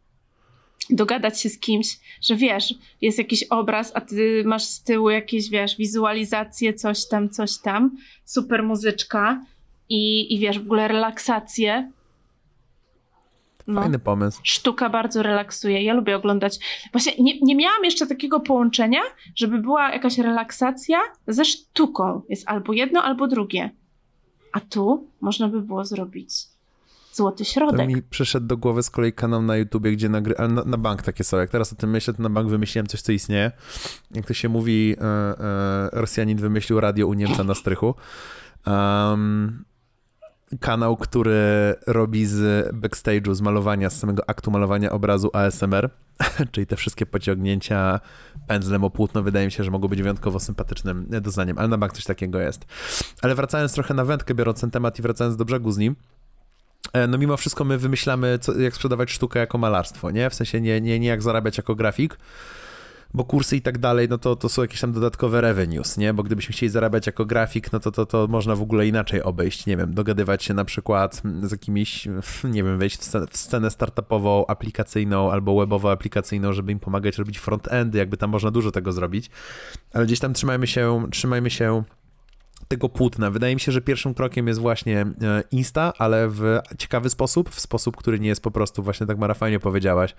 Dogadać 0.89 1.41
się 1.41 1.49
z 1.49 1.59
kimś, 1.59 1.99
że 2.21 2.35
wiesz, 2.35 2.73
jest 3.01 3.17
jakiś 3.17 3.43
obraz, 3.43 3.91
a 3.95 4.01
ty 4.01 4.43
masz 4.45 4.63
z 4.63 4.83
tyłu 4.83 5.09
jakieś, 5.09 5.49
wiesz, 5.49 5.77
wizualizacje, 5.77 6.73
coś 6.73 7.07
tam, 7.07 7.29
coś 7.29 7.57
tam, 7.57 7.97
super 8.25 8.63
muzyczka 8.63 9.45
i, 9.89 10.33
i 10.35 10.39
wiesz, 10.39 10.59
w 10.59 10.65
ogóle 10.65 10.87
relaksację 10.87 11.91
no. 13.67 13.81
Fajny 13.81 13.99
pomysł. 13.99 14.39
Sztuka 14.43 14.89
bardzo 14.89 15.23
relaksuje. 15.23 15.83
Ja 15.83 15.93
lubię 15.93 16.15
oglądać. 16.15 16.59
Właśnie 16.91 17.13
nie, 17.19 17.39
nie 17.41 17.55
miałam 17.55 17.83
jeszcze 17.83 18.07
takiego 18.07 18.39
połączenia, 18.39 19.01
żeby 19.35 19.57
była 19.57 19.91
jakaś 19.91 20.17
relaksacja 20.17 20.99
ze 21.27 21.45
sztuką. 21.45 22.21
Jest 22.29 22.47
albo 22.47 22.73
jedno, 22.73 23.03
albo 23.03 23.27
drugie. 23.27 23.69
A 24.53 24.59
tu 24.59 25.07
można 25.21 25.47
by 25.47 25.61
było 25.61 25.85
zrobić 25.85 26.33
złoty 27.13 27.45
środek. 27.45 27.79
To 27.79 27.87
mi 27.87 28.01
przyszedł 28.01 28.47
do 28.47 28.57
głowy 28.57 28.83
z 28.83 28.89
kolei 28.89 29.13
kanał 29.13 29.41
na 29.41 29.57
YouTubie, 29.57 29.91
gdzie 29.91 30.09
nagry... 30.09 30.35
Ale 30.37 30.47
na, 30.47 30.63
na, 30.63 30.77
bank 30.77 31.01
takie 31.01 31.23
są. 31.23 31.37
Jak 31.37 31.49
teraz 31.49 31.73
o 31.73 31.75
tym 31.75 31.89
myślę, 31.89 32.13
to 32.13 32.23
na 32.23 32.29
bank 32.29 32.49
wymyśliłem 32.49 32.87
coś, 32.87 33.01
co 33.01 33.11
istnieje. 33.11 33.51
Jak 34.11 34.25
to 34.25 34.33
się 34.33 34.49
mówi, 34.49 34.95
e, 35.01 35.05
e, 35.05 35.89
Rosjanin 35.91 36.37
wymyślił 36.37 36.79
radio 36.79 37.07
u 37.07 37.13
Niemca 37.13 37.43
na 37.43 37.55
strychu. 37.55 37.95
Um, 38.67 39.63
kanał, 40.59 40.97
który 40.97 41.75
robi 41.87 42.25
z 42.25 42.69
backstage'u, 42.75 43.33
z 43.33 43.41
malowania, 43.41 43.89
z 43.89 43.99
samego 43.99 44.29
aktu 44.29 44.51
malowania 44.51 44.91
obrazu 44.91 45.29
ASMR, 45.33 45.89
czyli 46.51 46.67
te 46.67 46.75
wszystkie 46.75 47.05
pociągnięcia 47.05 47.99
pędzlem 48.47 48.83
o 48.83 48.89
płótno, 48.89 49.23
wydaje 49.23 49.45
mi 49.45 49.51
się, 49.51 49.63
że 49.63 49.71
mogą 49.71 49.87
być 49.87 50.01
wyjątkowo 50.01 50.39
sympatycznym 50.39 51.05
doznaniem, 51.21 51.57
ale 51.57 51.67
na 51.67 51.77
bank 51.77 51.93
coś 51.93 52.03
takiego 52.03 52.39
jest. 52.39 52.65
Ale 53.21 53.35
wracając 53.35 53.73
trochę 53.73 53.93
na 53.93 54.05
wędkę, 54.05 54.33
biorąc 54.33 54.61
ten 54.61 54.71
temat 54.71 54.99
i 54.99 55.01
wracając 55.01 55.35
do 55.35 55.45
brzegu 55.45 55.71
z 55.71 55.77
nim, 55.77 55.95
no 57.07 57.17
mimo 57.17 57.37
wszystko 57.37 57.63
my 57.63 57.77
wymyślamy, 57.77 58.39
co, 58.41 58.59
jak 58.59 58.75
sprzedawać 58.75 59.11
sztukę 59.11 59.39
jako 59.39 59.57
malarstwo, 59.57 60.11
nie? 60.11 60.29
W 60.29 60.35
sensie 60.35 60.61
nie, 60.61 60.81
nie, 60.81 60.99
nie 60.99 61.07
jak 61.07 61.21
zarabiać 61.21 61.57
jako 61.57 61.75
grafik, 61.75 62.17
bo 63.13 63.23
kursy 63.23 63.57
i 63.57 63.61
tak 63.61 63.77
dalej, 63.77 64.07
no 64.09 64.17
to, 64.17 64.35
to 64.35 64.49
są 64.49 64.61
jakieś 64.61 64.81
tam 64.81 64.91
dodatkowe 64.91 65.41
revenues, 65.41 65.97
nie? 65.97 66.13
Bo 66.13 66.23
gdybyśmy 66.23 66.53
chcieli 66.53 66.69
zarabiać 66.69 67.07
jako 67.07 67.25
grafik, 67.25 67.71
no 67.71 67.79
to, 67.79 67.91
to, 67.91 68.05
to 68.05 68.27
można 68.27 68.55
w 68.55 68.61
ogóle 68.61 68.87
inaczej 68.87 69.23
obejść, 69.23 69.65
nie 69.65 69.77
wiem, 69.77 69.93
dogadywać 69.93 70.43
się 70.43 70.53
na 70.53 70.65
przykład 70.65 71.21
z 71.43 71.51
jakimiś, 71.51 72.07
nie 72.55 72.63
wiem, 72.63 72.77
wejść 72.77 72.97
w 73.31 73.37
scenę, 73.37 73.71
startupową, 73.71 74.45
aplikacyjną 74.47 75.31
albo 75.31 75.55
webowo-aplikacyjną, 75.55 76.53
żeby 76.53 76.71
im 76.71 76.79
pomagać 76.79 77.17
robić 77.17 77.39
front-endy, 77.39 77.97
jakby 77.97 78.17
tam 78.17 78.29
można 78.29 78.51
dużo 78.51 78.71
tego 78.71 78.91
zrobić, 78.91 79.29
ale 79.93 80.05
gdzieś 80.05 80.19
tam 80.19 80.33
trzymajmy 80.33 80.67
się, 80.67 81.07
trzymajmy 81.11 81.49
się 81.49 81.83
tego 82.67 82.89
płótna. 82.89 83.31
Wydaje 83.31 83.55
mi 83.55 83.61
się, 83.61 83.71
że 83.71 83.81
pierwszym 83.81 84.13
krokiem 84.13 84.47
jest 84.47 84.59
właśnie 84.59 85.01
e, 85.01 85.43
Insta, 85.51 85.93
ale 85.97 86.29
w 86.29 86.59
ciekawy 86.77 87.09
sposób, 87.09 87.49
w 87.49 87.59
sposób, 87.59 87.97
który 87.97 88.19
nie 88.19 88.27
jest 88.27 88.41
po 88.41 88.51
prostu 88.51 88.83
właśnie 88.83 89.07
tak 89.07 89.17
Mara 89.17 89.33
fajnie 89.33 89.59
powiedziałaś 89.59 90.15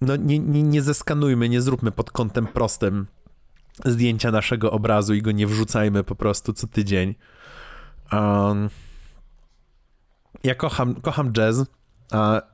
no 0.00 0.16
nie, 0.16 0.38
nie, 0.38 0.62
nie 0.62 0.82
zeskanujmy, 0.82 1.48
nie 1.48 1.62
zróbmy 1.62 1.92
pod 1.92 2.10
kątem 2.10 2.46
prostym 2.46 3.06
zdjęcia 3.84 4.30
naszego 4.30 4.70
obrazu 4.70 5.14
i 5.14 5.22
go 5.22 5.32
nie 5.32 5.46
wrzucajmy 5.46 6.04
po 6.04 6.14
prostu 6.14 6.52
co 6.52 6.66
tydzień. 6.66 7.14
Um, 8.12 8.70
ja 10.44 10.54
kocham, 10.54 10.94
kocham 10.94 11.32
jazz 11.32 11.64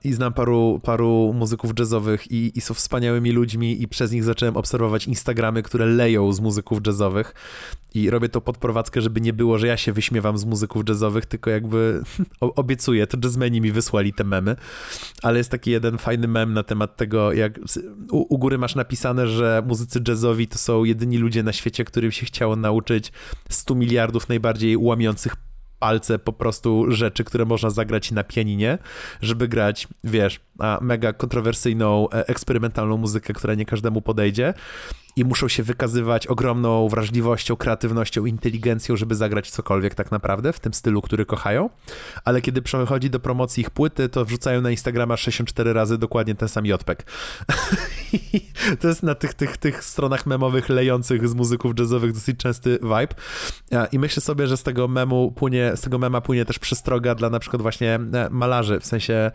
i 0.04 0.12
znam 0.12 0.32
paru, 0.32 0.80
paru 0.82 1.32
muzyków 1.34 1.70
jazzowych 1.78 2.32
i, 2.32 2.58
i, 2.58 2.60
są 2.60 2.74
wspaniałymi 2.74 3.32
ludźmi 3.32 3.82
i 3.82 3.88
przez 3.88 4.12
nich 4.12 4.24
zacząłem 4.24 4.56
obserwować 4.56 5.06
Instagramy, 5.06 5.62
które 5.62 5.86
leją 5.86 6.32
z 6.32 6.40
muzyków 6.40 6.78
jazzowych. 6.86 7.34
I 7.94 8.10
robię 8.10 8.28
to 8.28 8.40
pod 8.40 8.58
prowadzkę, 8.58 9.00
żeby 9.02 9.20
nie 9.20 9.32
było, 9.32 9.58
że 9.58 9.66
ja 9.66 9.76
się 9.76 9.92
wyśmiewam 9.92 10.38
z 10.38 10.44
muzyków 10.44 10.82
jazzowych, 10.88 11.26
tylko 11.26 11.50
jakby 11.50 12.02
obiecuję, 12.40 13.06
to 13.06 13.18
jazzmeni 13.24 13.60
mi 13.60 13.72
wysłali 13.72 14.12
te 14.12 14.24
memy, 14.24 14.56
ale 15.22 15.38
jest 15.38 15.50
taki 15.50 15.70
jeden 15.70 15.98
fajny 15.98 16.28
mem 16.28 16.52
na 16.52 16.62
temat 16.62 16.96
tego, 16.96 17.32
jak 17.32 17.58
u, 18.10 18.34
u 18.34 18.38
góry 18.38 18.58
masz 18.58 18.74
napisane, 18.74 19.28
że 19.28 19.62
muzycy 19.66 20.00
jazzowi 20.08 20.48
to 20.48 20.58
są 20.58 20.84
jedyni 20.84 21.18
ludzie 21.18 21.42
na 21.42 21.52
świecie, 21.52 21.84
którym 21.84 22.12
się 22.12 22.26
chciało 22.26 22.56
nauczyć 22.56 23.12
100 23.48 23.74
miliardów 23.74 24.28
najbardziej 24.28 24.76
łamiących 24.76 25.36
palce 25.78 26.18
po 26.18 26.32
prostu 26.32 26.84
rzeczy, 26.88 27.24
które 27.24 27.44
można 27.44 27.70
zagrać 27.70 28.10
na 28.10 28.24
pianinie, 28.24 28.78
żeby 29.20 29.48
grać, 29.48 29.88
wiesz, 30.04 30.40
mega 30.80 31.12
kontrowersyjną, 31.12 32.10
e, 32.10 32.28
eksperymentalną 32.28 32.96
muzykę, 32.96 33.32
która 33.32 33.54
nie 33.54 33.64
każdemu 33.66 34.02
podejdzie 34.02 34.54
i 35.16 35.24
muszą 35.24 35.48
się 35.48 35.62
wykazywać 35.62 36.26
ogromną 36.26 36.88
wrażliwością, 36.88 37.56
kreatywnością, 37.56 38.26
inteligencją, 38.26 38.96
żeby 38.96 39.14
zagrać 39.14 39.50
cokolwiek 39.50 39.94
tak 39.94 40.10
naprawdę 40.10 40.52
w 40.52 40.60
tym 40.60 40.74
stylu, 40.74 41.02
który 41.02 41.26
kochają, 41.26 41.70
ale 42.24 42.40
kiedy 42.40 42.62
przechodzi 42.62 43.10
do 43.10 43.20
promocji 43.20 43.60
ich 43.60 43.70
płyty, 43.70 44.08
to 44.08 44.24
wrzucają 44.24 44.60
na 44.60 44.70
Instagrama 44.70 45.16
64 45.16 45.72
razy 45.72 45.98
dokładnie 45.98 46.34
ten 46.34 46.48
sam 46.48 46.66
jodpek. 46.66 47.06
to 48.80 48.88
jest 48.88 49.02
na 49.02 49.14
tych, 49.14 49.34
tych, 49.34 49.56
tych 49.56 49.84
stronach 49.84 50.26
memowych 50.26 50.68
lejących 50.68 51.28
z 51.28 51.34
muzyków 51.34 51.72
jazzowych 51.78 52.12
dosyć 52.12 52.36
częsty 52.36 52.78
vibe 52.82 53.14
i 53.92 53.98
myślę 53.98 54.22
sobie, 54.22 54.46
że 54.46 54.56
z 54.56 54.62
tego 54.62 54.88
memu 54.88 55.32
płynie, 55.32 55.72
z 55.74 55.80
tego 55.80 55.98
mema 55.98 56.20
płynie 56.20 56.44
też 56.44 56.58
przestroga 56.58 57.14
dla 57.14 57.30
na 57.30 57.38
przykład 57.38 57.62
właśnie 57.62 57.94
e, 57.94 58.28
malarzy, 58.30 58.80
w 58.80 58.86
sensie 58.86 59.30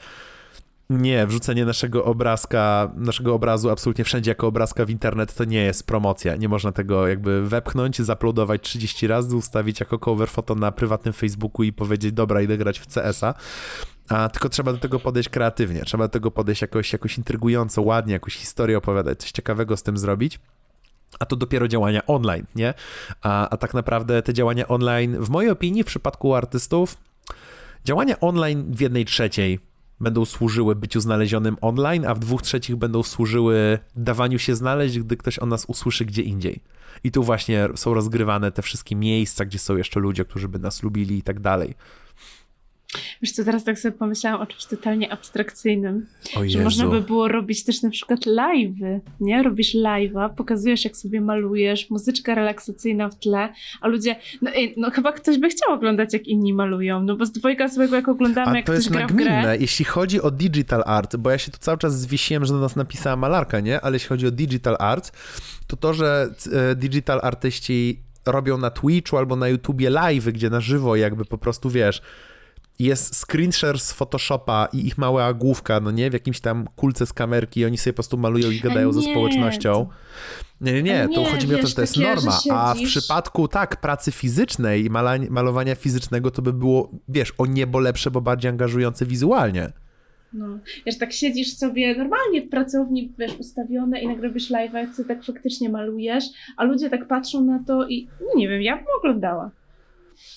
nie, 0.91 1.27
wrzucenie 1.27 1.65
naszego 1.65 2.05
obrazka, 2.05 2.91
naszego 2.95 3.33
obrazu 3.33 3.69
absolutnie 3.69 4.03
wszędzie 4.03 4.31
jako 4.31 4.47
obrazka 4.47 4.85
w 4.85 4.89
internet 4.89 5.33
to 5.33 5.45
nie 5.45 5.63
jest 5.63 5.87
promocja. 5.87 6.35
Nie 6.35 6.49
można 6.49 6.71
tego 6.71 7.07
jakby 7.07 7.47
wepchnąć, 7.47 8.01
zaplodować 8.01 8.61
30 8.61 9.07
razy, 9.07 9.35
ustawić 9.35 9.79
jako 9.79 9.99
cover 9.99 10.29
foto 10.29 10.55
na 10.55 10.71
prywatnym 10.71 11.13
Facebooku 11.13 11.63
i 11.63 11.73
powiedzieć, 11.73 12.11
dobra, 12.11 12.41
idę 12.41 12.57
grać 12.57 12.79
w 12.79 12.87
CS-a. 12.87 13.33
A 14.09 14.29
tylko 14.29 14.49
trzeba 14.49 14.73
do 14.73 14.79
tego 14.79 14.99
podejść 14.99 15.29
kreatywnie, 15.29 15.81
trzeba 15.85 16.03
do 16.03 16.09
tego 16.09 16.31
podejść 16.31 16.61
jakoś, 16.61 16.93
jakoś 16.93 17.17
intrygująco, 17.17 17.81
ładnie, 17.81 18.13
jakąś 18.13 18.35
historię 18.35 18.77
opowiadać, 18.77 19.19
coś 19.19 19.31
ciekawego 19.31 19.77
z 19.77 19.83
tym 19.83 19.97
zrobić. 19.97 20.39
A 21.19 21.25
to 21.25 21.35
dopiero 21.35 21.67
działania 21.67 22.05
online, 22.05 22.45
nie? 22.55 22.73
A, 23.21 23.49
a 23.49 23.57
tak 23.57 23.73
naprawdę 23.73 24.21
te 24.21 24.33
działania 24.33 24.67
online, 24.67 25.17
w 25.19 25.29
mojej 25.29 25.51
opinii, 25.51 25.83
w 25.83 25.85
przypadku 25.85 26.35
artystów, 26.35 26.97
działania 27.85 28.19
online 28.19 28.65
w 28.69 28.81
jednej 28.81 29.05
trzeciej 29.05 29.70
będą 30.01 30.25
służyły 30.25 30.75
byciu 30.75 31.01
znalezionym 31.01 31.57
online, 31.61 32.05
a 32.05 32.13
w 32.15 32.19
dwóch 32.19 32.41
trzecich 32.41 32.75
będą 32.75 33.03
służyły 33.03 33.79
dawaniu 33.95 34.39
się 34.39 34.55
znaleźć, 34.55 34.99
gdy 34.99 35.17
ktoś 35.17 35.39
o 35.39 35.45
nas 35.45 35.65
usłyszy 35.65 36.05
gdzie 36.05 36.21
indziej. 36.21 36.61
I 37.03 37.11
tu 37.11 37.23
właśnie 37.23 37.69
są 37.75 37.93
rozgrywane 37.93 38.51
te 38.51 38.61
wszystkie 38.61 38.95
miejsca, 38.95 39.45
gdzie 39.45 39.59
są 39.59 39.77
jeszcze 39.77 39.99
ludzie, 39.99 40.25
którzy 40.25 40.47
by 40.47 40.59
nas 40.59 40.83
lubili 40.83 41.17
i 41.17 41.21
tak 41.21 41.39
dalej. 41.39 41.75
Wiesz 43.21 43.31
co, 43.31 43.43
teraz 43.43 43.63
tak 43.63 43.79
sobie 43.79 43.91
pomyślałam 43.91 44.41
o 44.41 44.45
czymś 44.45 44.65
totalnie 44.65 45.11
abstrakcyjnym. 45.11 46.05
O 46.35 46.49
że 46.49 46.63
można 46.63 46.87
by 46.87 47.01
było 47.01 47.27
robić 47.27 47.63
też 47.63 47.81
na 47.81 47.89
przykład 47.89 48.19
live'y, 48.19 48.99
nie? 49.19 49.43
Robisz 49.43 49.75
live'a, 49.75 50.29
pokazujesz 50.35 50.85
jak 50.85 50.97
sobie 50.97 51.21
malujesz, 51.21 51.89
muzyczka 51.89 52.35
relaksacyjna 52.35 53.09
w 53.09 53.19
tle, 53.19 53.53
a 53.81 53.87
ludzie, 53.87 54.15
no, 54.41 54.51
no 54.77 54.91
chyba 54.91 55.11
ktoś 55.11 55.37
by 55.37 55.49
chciał 55.49 55.73
oglądać 55.73 56.13
jak 56.13 56.27
inni 56.27 56.53
malują, 56.53 57.03
no 57.03 57.15
bo 57.15 57.25
z 57.25 57.31
dwojga 57.31 57.67
złego 57.67 57.95
jak 57.95 58.07
oglądamy, 58.07 58.51
a 58.51 58.55
jak 58.55 58.65
to 58.65 58.71
ktoś 58.71 58.85
jest 58.85 58.91
gra 58.91 59.01
nagminne. 59.01 59.39
w 59.39 59.43
grę. 59.43 59.57
Jeśli 59.59 59.85
chodzi 59.85 60.21
o 60.21 60.31
digital 60.31 60.83
art, 60.85 61.15
bo 61.15 61.29
ja 61.29 61.37
się 61.37 61.51
tu 61.51 61.57
cały 61.57 61.77
czas 61.77 61.99
zwiesiłem, 61.99 62.45
że 62.45 62.53
do 62.53 62.59
nas 62.59 62.75
napisała 62.75 63.15
malarka, 63.15 63.59
nie? 63.59 63.81
Ale 63.81 63.95
jeśli 63.95 64.09
chodzi 64.09 64.27
o 64.27 64.31
digital 64.31 64.75
art, 64.79 65.11
to 65.67 65.77
to, 65.77 65.93
że 65.93 66.29
e, 66.51 66.75
digital 66.75 67.19
artyści 67.23 67.99
robią 68.25 68.57
na 68.57 68.69
Twitchu 68.69 69.17
albo 69.17 69.35
na 69.35 69.47
YouTubie 69.47 69.89
live, 69.89 70.25
gdzie 70.25 70.49
na 70.49 70.61
żywo 70.61 70.95
jakby 70.95 71.25
po 71.25 71.37
prostu, 71.37 71.69
wiesz, 71.69 72.01
jest 72.83 73.15
screenshare 73.15 73.79
z 73.79 73.91
Photoshopa 73.91 74.67
i 74.73 74.87
ich 74.87 74.97
mała 74.97 75.33
główka, 75.33 75.79
no 75.79 75.91
nie, 75.91 76.09
w 76.09 76.13
jakimś 76.13 76.39
tam 76.39 76.67
kulce 76.75 77.05
z 77.05 77.13
kamerki 77.13 77.59
i 77.59 77.65
oni 77.65 77.77
sobie 77.77 77.93
po 77.93 77.95
prostu 77.95 78.17
malują 78.17 78.51
i 78.51 78.59
gadają 78.59 78.93
ze 78.93 79.01
społecznością. 79.01 79.87
Nie, 80.61 80.73
nie, 80.73 80.83
nie, 80.83 81.07
tu 81.15 81.23
chodzi 81.23 81.47
mi 81.47 81.55
o 81.55 81.57
to, 81.57 81.67
że 81.67 81.75
to 81.75 81.81
jest 81.81 81.97
norma, 81.97 82.39
a 82.51 82.73
w 82.73 82.81
przypadku, 82.81 83.47
tak, 83.47 83.81
pracy 83.81 84.11
fizycznej 84.11 84.85
i 84.85 84.89
malowania 85.29 85.75
fizycznego 85.75 86.31
to 86.31 86.41
by 86.41 86.53
było, 86.53 86.91
wiesz, 87.09 87.33
o 87.37 87.45
niebo 87.45 87.79
lepsze, 87.79 88.11
bo 88.11 88.21
bardziej 88.21 88.49
angażujące 88.49 89.05
wizualnie. 89.05 89.71
No, 90.33 90.59
wiesz, 90.85 90.97
tak 90.97 91.13
siedzisz 91.13 91.57
sobie 91.57 91.95
normalnie 91.97 92.41
w 92.41 92.49
pracowni, 92.49 93.13
wiesz, 93.19 93.35
ustawione 93.39 94.01
i 94.01 94.07
nagle 94.07 94.27
robisz 94.27 94.49
live, 94.49 94.95
co 94.95 95.03
tak 95.03 95.23
faktycznie 95.23 95.69
malujesz, 95.69 96.25
a 96.57 96.63
ludzie 96.63 96.89
tak 96.89 97.07
patrzą 97.07 97.41
na 97.41 97.63
to 97.67 97.87
i, 97.87 98.07
no 98.21 98.27
nie 98.35 98.49
wiem, 98.49 98.61
ja 98.61 98.75
bym 98.75 98.85
oglądała. 98.99 99.51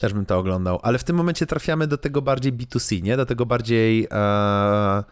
Też 0.00 0.12
bym 0.12 0.26
to 0.26 0.38
oglądał, 0.38 0.80
ale 0.82 0.98
w 0.98 1.04
tym 1.04 1.16
momencie 1.16 1.46
trafiamy 1.46 1.86
do 1.86 1.98
tego 1.98 2.22
bardziej 2.22 2.52
B2C, 2.52 3.02
nie? 3.02 3.16
Do 3.16 3.26
tego 3.26 3.46
bardziej 3.46 4.06
e, 4.10 5.04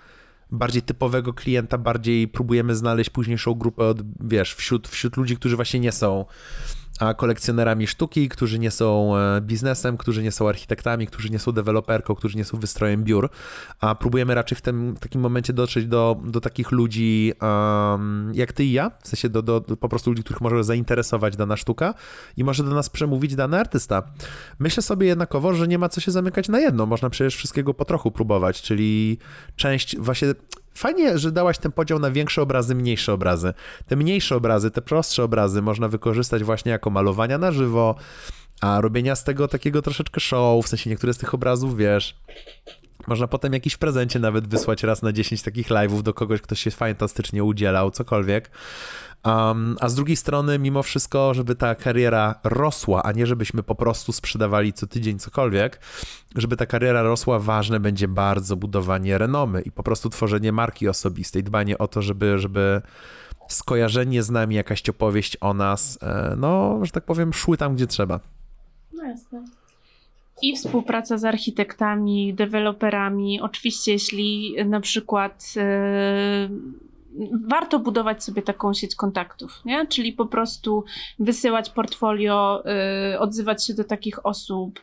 bardziej 0.51 0.83
typowego 0.83 1.33
klienta, 1.33 1.79
bardziej 1.79 2.29
próbujemy 2.29 2.75
znaleźć 2.75 3.11
późniejszą 3.11 3.55
grupę 3.55 3.85
od, 3.85 3.99
wiesz, 4.21 4.55
wśród, 4.55 4.89
wśród 4.89 5.17
ludzi, 5.17 5.37
którzy 5.37 5.57
właśnie 5.57 5.81
nie 5.81 5.93
są 5.93 6.25
kolekcjonerami 7.17 7.87
sztuki, 7.87 8.29
którzy 8.29 8.59
nie 8.59 8.71
są 8.71 9.17
e, 9.17 9.41
biznesem, 9.41 9.97
którzy 9.97 10.23
nie 10.23 10.33
są 10.33 10.49
architektami, 10.49 11.07
którzy 11.07 11.31
nie 11.31 11.39
są 11.39 11.53
deweloperką, 11.53 12.15
którzy 12.15 12.39
nie 12.39 12.45
są 12.45 12.59
wystrojem 12.59 13.05
biur, 13.05 13.31
a 13.81 13.95
próbujemy 13.95 14.35
raczej 14.35 14.59
w 14.59 14.61
tym 14.61 14.97
takim 15.01 15.21
momencie 15.21 15.53
dotrzeć 15.53 15.87
do, 15.87 16.21
do 16.25 16.41
takich 16.41 16.71
ludzi 16.71 17.33
um, 17.41 18.33
jak 18.35 18.53
ty 18.53 18.65
i 18.65 18.73
ja, 18.73 18.91
w 19.03 19.09
sensie 19.09 19.29
do, 19.29 19.43
do, 19.43 19.61
do, 19.61 19.77
po 19.77 19.89
prostu 19.89 20.11
ludzi, 20.11 20.23
których 20.23 20.41
może 20.41 20.65
zainteresować 20.65 21.37
dana 21.37 21.57
sztuka 21.57 21.95
i 22.37 22.45
może 22.45 22.65
do 22.65 22.71
nas 22.71 22.91
przemówić 22.91 23.35
dany 23.35 23.59
artysta. 23.59 24.03
Myślę 24.59 24.83
sobie 24.83 25.07
jednakowo, 25.07 25.55
że 25.55 25.69
nie 25.69 25.79
ma 25.79 25.89
co 25.89 26.01
się 26.01 26.11
zamykać 26.11 26.49
na 26.49 26.61
jedno, 26.61 26.87
można 26.87 27.11
przecież 27.11 27.37
wszystkiego 27.37 27.75
po 27.75 27.85
trochu 27.85 28.11
próbować, 28.11 28.63
czyli 28.63 29.19
część 29.57 29.99
właśnie 29.99 30.29
Fajnie, 30.75 31.19
że 31.19 31.33
dałaś 31.33 31.59
ten 31.59 31.73
podział 31.73 31.99
na 31.99 32.11
większe 32.11 32.43
obrazy, 32.43 32.75
mniejsze 32.75 33.13
obrazy. 33.13 33.53
Te 33.87 33.97
mniejsze 33.97 34.37
obrazy, 34.37 34.71
te 34.71 34.83
prostsze 34.83 35.25
obrazy 35.25 35.63
można 35.63 35.89
wykorzystać 35.89 36.45
właśnie 36.45 36.73
jako 36.73 36.91
malowania 36.91 37.39
na 37.39 37.53
żywo, 37.53 37.95
a 38.61 38.81
robienia 38.81 39.17
z 39.17 39.25
tego 39.25 39.49
takiego 39.49 39.83
troszeczkę 39.83 40.21
show, 40.21 40.65
w 40.65 40.69
sensie 40.69 40.91
niektóre 40.91 41.15
z 41.15 41.19
tych 41.19 41.35
obrazów, 41.35 41.77
wiesz, 41.77 42.17
można 43.09 43.27
potem 43.27 43.53
jakiś 43.53 43.77
prezencie 43.77 44.19
nawet 44.19 44.49
wysłać 44.49 44.83
raz 44.83 45.03
na 45.03 45.13
10 45.13 45.43
takich 45.43 45.69
live'ów 45.69 46.03
do 46.03 46.15
kogoś, 46.15 46.41
kto 46.41 46.55
się 46.55 46.71
fantastycznie 46.71 47.45
udzielał, 47.45 47.91
cokolwiek. 47.91 48.51
Um, 49.25 49.77
a 49.81 49.89
z 49.89 49.95
drugiej 49.95 50.17
strony, 50.17 50.59
mimo 50.59 50.83
wszystko, 50.83 51.35
żeby 51.35 51.55
ta 51.55 51.75
kariera 51.75 52.35
rosła, 52.45 53.03
a 53.03 53.13
nie 53.13 53.27
żebyśmy 53.27 53.63
po 53.63 53.75
prostu 53.75 54.13
sprzedawali 54.13 54.73
co 54.73 54.87
tydzień 54.87 55.19
cokolwiek, 55.19 55.81
żeby 56.37 56.57
ta 56.57 56.67
kariera 56.67 57.03
rosła, 57.03 57.39
ważne 57.39 57.81
będzie 57.81 58.09
bardzo 58.09 58.57
budowanie 58.57 59.19
renomy 59.19 59.61
i 59.61 59.73
po 59.73 59.83
prostu 59.83 60.11
tworzenie 60.11 60.53
marki 60.53 60.89
osobistej, 60.89 61.43
dbanie 61.43 61.79
o 61.79 61.89
to, 61.89 62.03
żeby, 62.03 62.39
żeby 62.39 62.83
skojarzenie 63.49 64.23
z 64.23 64.31
nami, 64.31 64.55
jakaś 64.55 64.89
opowieść 64.89 65.37
o 65.41 65.55
nas, 65.55 65.99
e, 66.03 66.35
no, 66.37 66.79
że 66.83 66.93
tak 66.93 67.05
powiem, 67.05 67.33
szły 67.33 67.57
tam, 67.57 67.75
gdzie 67.75 67.87
trzeba. 67.87 68.21
No 68.93 69.05
jasne. 69.05 69.45
I 70.43 70.57
współpraca 70.57 71.19
z 71.19 71.25
architektami, 71.25 72.35
deweloperami. 72.35 73.41
Oczywiście, 73.41 73.93
jeśli 73.93 74.55
na 74.65 74.81
przykład. 74.81 75.55
Yy 75.57 76.92
warto 77.49 77.79
budować 77.79 78.25
sobie 78.25 78.43
taką 78.43 78.75
sieć 78.75 78.95
kontaktów, 78.95 79.61
nie? 79.65 79.87
Czyli 79.87 80.13
po 80.13 80.27
prostu 80.27 80.85
wysyłać 81.19 81.71
portfolio, 81.71 82.63
y, 83.15 83.19
odzywać 83.19 83.67
się 83.67 83.75
do 83.75 83.85
takich 83.85 84.27
osób, 84.27 84.81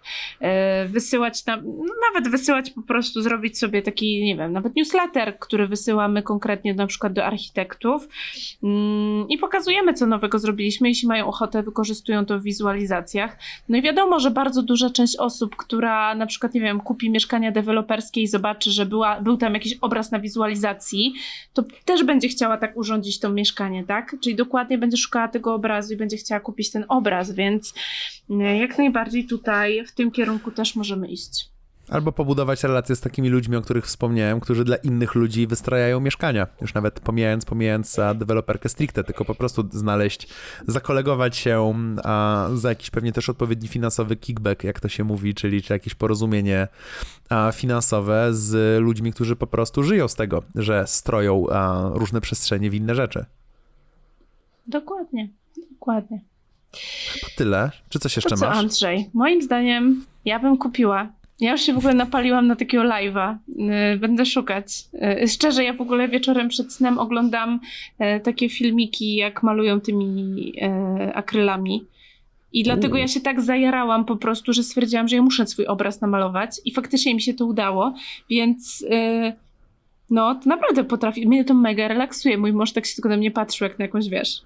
y, 0.85 0.87
wysyłać 0.87 1.43
tam, 1.43 1.61
no 1.65 1.93
nawet 2.13 2.31
wysyłać 2.31 2.71
po 2.71 2.81
prostu, 2.81 3.21
zrobić 3.21 3.59
sobie 3.59 3.81
taki, 3.81 4.23
nie 4.23 4.37
wiem, 4.37 4.53
nawet 4.53 4.75
newsletter, 4.75 5.39
który 5.39 5.67
wysyłamy 5.67 6.23
konkretnie 6.23 6.73
na 6.73 6.87
przykład 6.87 7.13
do 7.13 7.25
architektów 7.25 8.03
y, 8.03 8.67
i 9.29 9.37
pokazujemy, 9.37 9.93
co 9.93 10.05
nowego 10.05 10.39
zrobiliśmy, 10.39 10.89
jeśli 10.89 11.07
mają 11.07 11.27
ochotę, 11.27 11.63
wykorzystują 11.63 12.25
to 12.25 12.39
w 12.39 12.43
wizualizacjach. 12.43 13.37
No 13.69 13.77
i 13.77 13.81
wiadomo, 13.81 14.19
że 14.19 14.31
bardzo 14.31 14.63
duża 14.63 14.89
część 14.89 15.17
osób, 15.17 15.55
która 15.55 16.15
na 16.15 16.25
przykład, 16.25 16.53
nie 16.53 16.61
wiem, 16.61 16.81
kupi 16.81 17.09
mieszkania 17.09 17.51
deweloperskie 17.51 18.21
i 18.21 18.27
zobaczy, 18.27 18.71
że 18.71 18.85
była, 18.85 19.21
był 19.21 19.37
tam 19.37 19.53
jakiś 19.53 19.77
obraz 19.81 20.11
na 20.11 20.19
wizualizacji, 20.19 21.13
to 21.53 21.63
też 21.85 22.03
będzie 22.03 22.18
będzie 22.19 22.35
chciała 22.35 22.57
tak 22.57 22.77
urządzić 22.77 23.19
to 23.19 23.29
mieszkanie, 23.29 23.83
tak? 23.83 24.15
Czyli 24.23 24.35
dokładnie 24.35 24.77
będzie 24.77 24.97
szukała 24.97 25.27
tego 25.27 25.53
obrazu 25.53 25.93
i 25.93 25.97
będzie 25.97 26.17
chciała 26.17 26.39
kupić 26.39 26.71
ten 26.71 26.85
obraz, 26.87 27.31
więc 27.31 27.73
e, 28.29 28.57
jak 28.57 28.77
najbardziej 28.77 29.25
tutaj 29.25 29.85
w 29.85 29.91
tym 29.91 30.11
kierunku 30.11 30.51
też 30.51 30.75
możemy 30.75 31.07
iść. 31.07 31.49
Albo 31.89 32.11
pobudować 32.11 32.63
relacje 32.63 32.95
z 32.95 33.01
takimi 33.01 33.29
ludźmi, 33.29 33.55
o 33.55 33.61
których 33.61 33.85
wspomniałem, 33.85 34.39
którzy 34.39 34.63
dla 34.63 34.75
innych 34.75 35.15
ludzi 35.15 35.47
wystrajają 35.47 35.99
mieszkania. 35.99 36.47
Już 36.61 36.73
nawet 36.73 36.99
pomijając, 36.99 37.45
pomijając 37.45 37.97
deweloperkę 38.15 38.69
stricte, 38.69 39.03
tylko 39.03 39.25
po 39.25 39.35
prostu 39.35 39.69
znaleźć, 39.71 40.27
zakolegować 40.67 41.37
się 41.37 41.73
a, 42.03 42.47
za 42.53 42.69
jakiś 42.69 42.89
pewnie 42.89 43.11
też 43.11 43.29
odpowiedni 43.29 43.67
finansowy 43.67 44.15
kickback, 44.15 44.63
jak 44.63 44.79
to 44.79 44.89
się 44.89 45.03
mówi, 45.03 45.33
czyli 45.33 45.61
czy 45.61 45.73
jakieś 45.73 45.95
porozumienie 45.95 46.67
a, 47.29 47.51
finansowe 47.51 48.33
z 48.33 48.81
ludźmi, 48.81 49.13
którzy 49.13 49.35
po 49.35 49.47
prostu 49.47 49.83
żyją 49.83 50.07
z 50.07 50.15
tego, 50.15 50.43
że 50.55 50.87
stroją 50.87 51.45
a, 51.49 51.89
różne 51.93 52.21
przestrzenie 52.21 52.69
w 52.69 52.73
inne 52.73 52.95
rzeczy. 52.95 53.25
Dokładnie, 54.67 55.29
dokładnie. 55.71 56.21
Chyba 57.13 57.27
tyle. 57.37 57.71
Czy 57.89 57.99
coś 57.99 58.15
jeszcze 58.15 58.29
to 58.29 58.37
co, 58.37 58.45
masz? 58.45 58.57
Andrzej, 58.57 59.09
moim 59.13 59.41
zdaniem 59.41 60.05
ja 60.25 60.39
bym 60.39 60.57
kupiła 60.57 61.18
ja 61.39 61.51
już 61.51 61.61
się 61.61 61.73
w 61.73 61.77
ogóle 61.77 61.93
napaliłam 61.93 62.47
na 62.47 62.55
takiego 62.55 62.83
live'a. 62.83 63.35
Y, 63.93 63.97
będę 63.97 64.25
szukać. 64.25 64.65
Y, 65.23 65.27
szczerze, 65.27 65.63
ja 65.63 65.73
w 65.73 65.81
ogóle 65.81 66.07
wieczorem 66.07 66.49
przed 66.49 66.73
snem 66.73 66.97
oglądam 66.97 67.59
y, 68.17 68.19
takie 68.19 68.49
filmiki, 68.49 69.15
jak 69.15 69.43
malują 69.43 69.81
tymi 69.81 70.53
akrylami. 71.13 71.85
I 72.53 72.63
dlatego 72.63 72.97
ja 72.97 73.07
się 73.07 73.21
tak 73.21 73.41
zajarałam 73.41 74.05
po 74.05 74.15
prostu, 74.15 74.53
że 74.53 74.63
stwierdziłam, 74.63 75.07
że 75.07 75.15
ja 75.15 75.21
muszę 75.21 75.47
swój 75.47 75.65
obraz 75.65 76.01
namalować. 76.01 76.51
I 76.65 76.73
faktycznie 76.73 77.15
mi 77.15 77.21
się 77.21 77.33
to 77.33 77.45
udało, 77.45 77.93
więc 78.29 78.85
no, 80.09 80.35
to 80.35 80.49
naprawdę 80.49 80.83
potrafi. 80.83 81.27
Mnie 81.27 81.45
to 81.45 81.53
mega 81.53 81.87
relaksuje. 81.87 82.37
Mój 82.37 82.53
mąż 82.53 82.71
tak 82.71 82.85
się 82.85 82.95
tylko 82.95 83.09
na 83.09 83.17
mnie 83.17 83.31
patrzył, 83.31 83.67
jak 83.67 83.79
na 83.79 83.85
jakąś, 83.85 84.09
wiesz, 84.09 84.41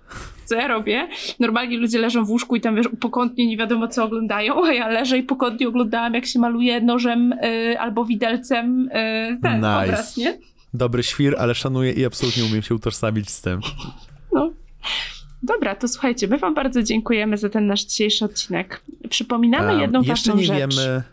co 0.45 0.55
ja 0.55 0.67
robię. 0.67 1.07
Normalnie 1.39 1.77
ludzie 1.77 1.99
leżą 1.99 2.25
w 2.25 2.29
łóżku 2.29 2.55
i 2.55 2.61
tam, 2.61 2.75
wiesz, 2.75 2.87
pokątnie 2.99 3.47
nie 3.47 3.57
wiadomo 3.57 3.87
co 3.87 4.03
oglądają, 4.03 4.65
a 4.65 4.73
ja 4.73 4.87
leżę 4.87 5.17
i 5.17 5.23
pokątnie 5.23 5.67
oglądałam, 5.67 6.13
jak 6.13 6.25
się 6.25 6.39
maluje 6.39 6.81
nożem 6.81 7.33
y, 7.33 7.79
albo 7.79 8.05
widelcem 8.05 8.89
y, 8.89 9.39
ten 9.41 9.55
nice. 9.55 9.83
obraz, 9.83 10.17
nie? 10.17 10.37
Dobry 10.73 11.03
świr, 11.03 11.35
ale 11.39 11.55
szanuję 11.55 11.91
i 11.91 12.05
absolutnie 12.05 12.45
umiem 12.45 12.61
się 12.61 12.75
utożsamić 12.75 13.29
z 13.29 13.41
tym. 13.41 13.59
No. 14.33 14.51
Dobra, 15.43 15.75
to 15.75 15.87
słuchajcie, 15.87 16.27
my 16.27 16.37
wam 16.37 16.53
bardzo 16.53 16.83
dziękujemy 16.83 17.37
za 17.37 17.49
ten 17.49 17.67
nasz 17.67 17.83
dzisiejszy 17.83 18.25
odcinek. 18.25 18.81
Przypominamy 19.09 19.71
um, 19.71 19.81
jedną 19.81 20.03
ważną 20.03 20.33
rzecz. 20.33 20.39
Jeszcze 20.39 20.53
nie 20.53 20.59
wiemy... 20.59 21.03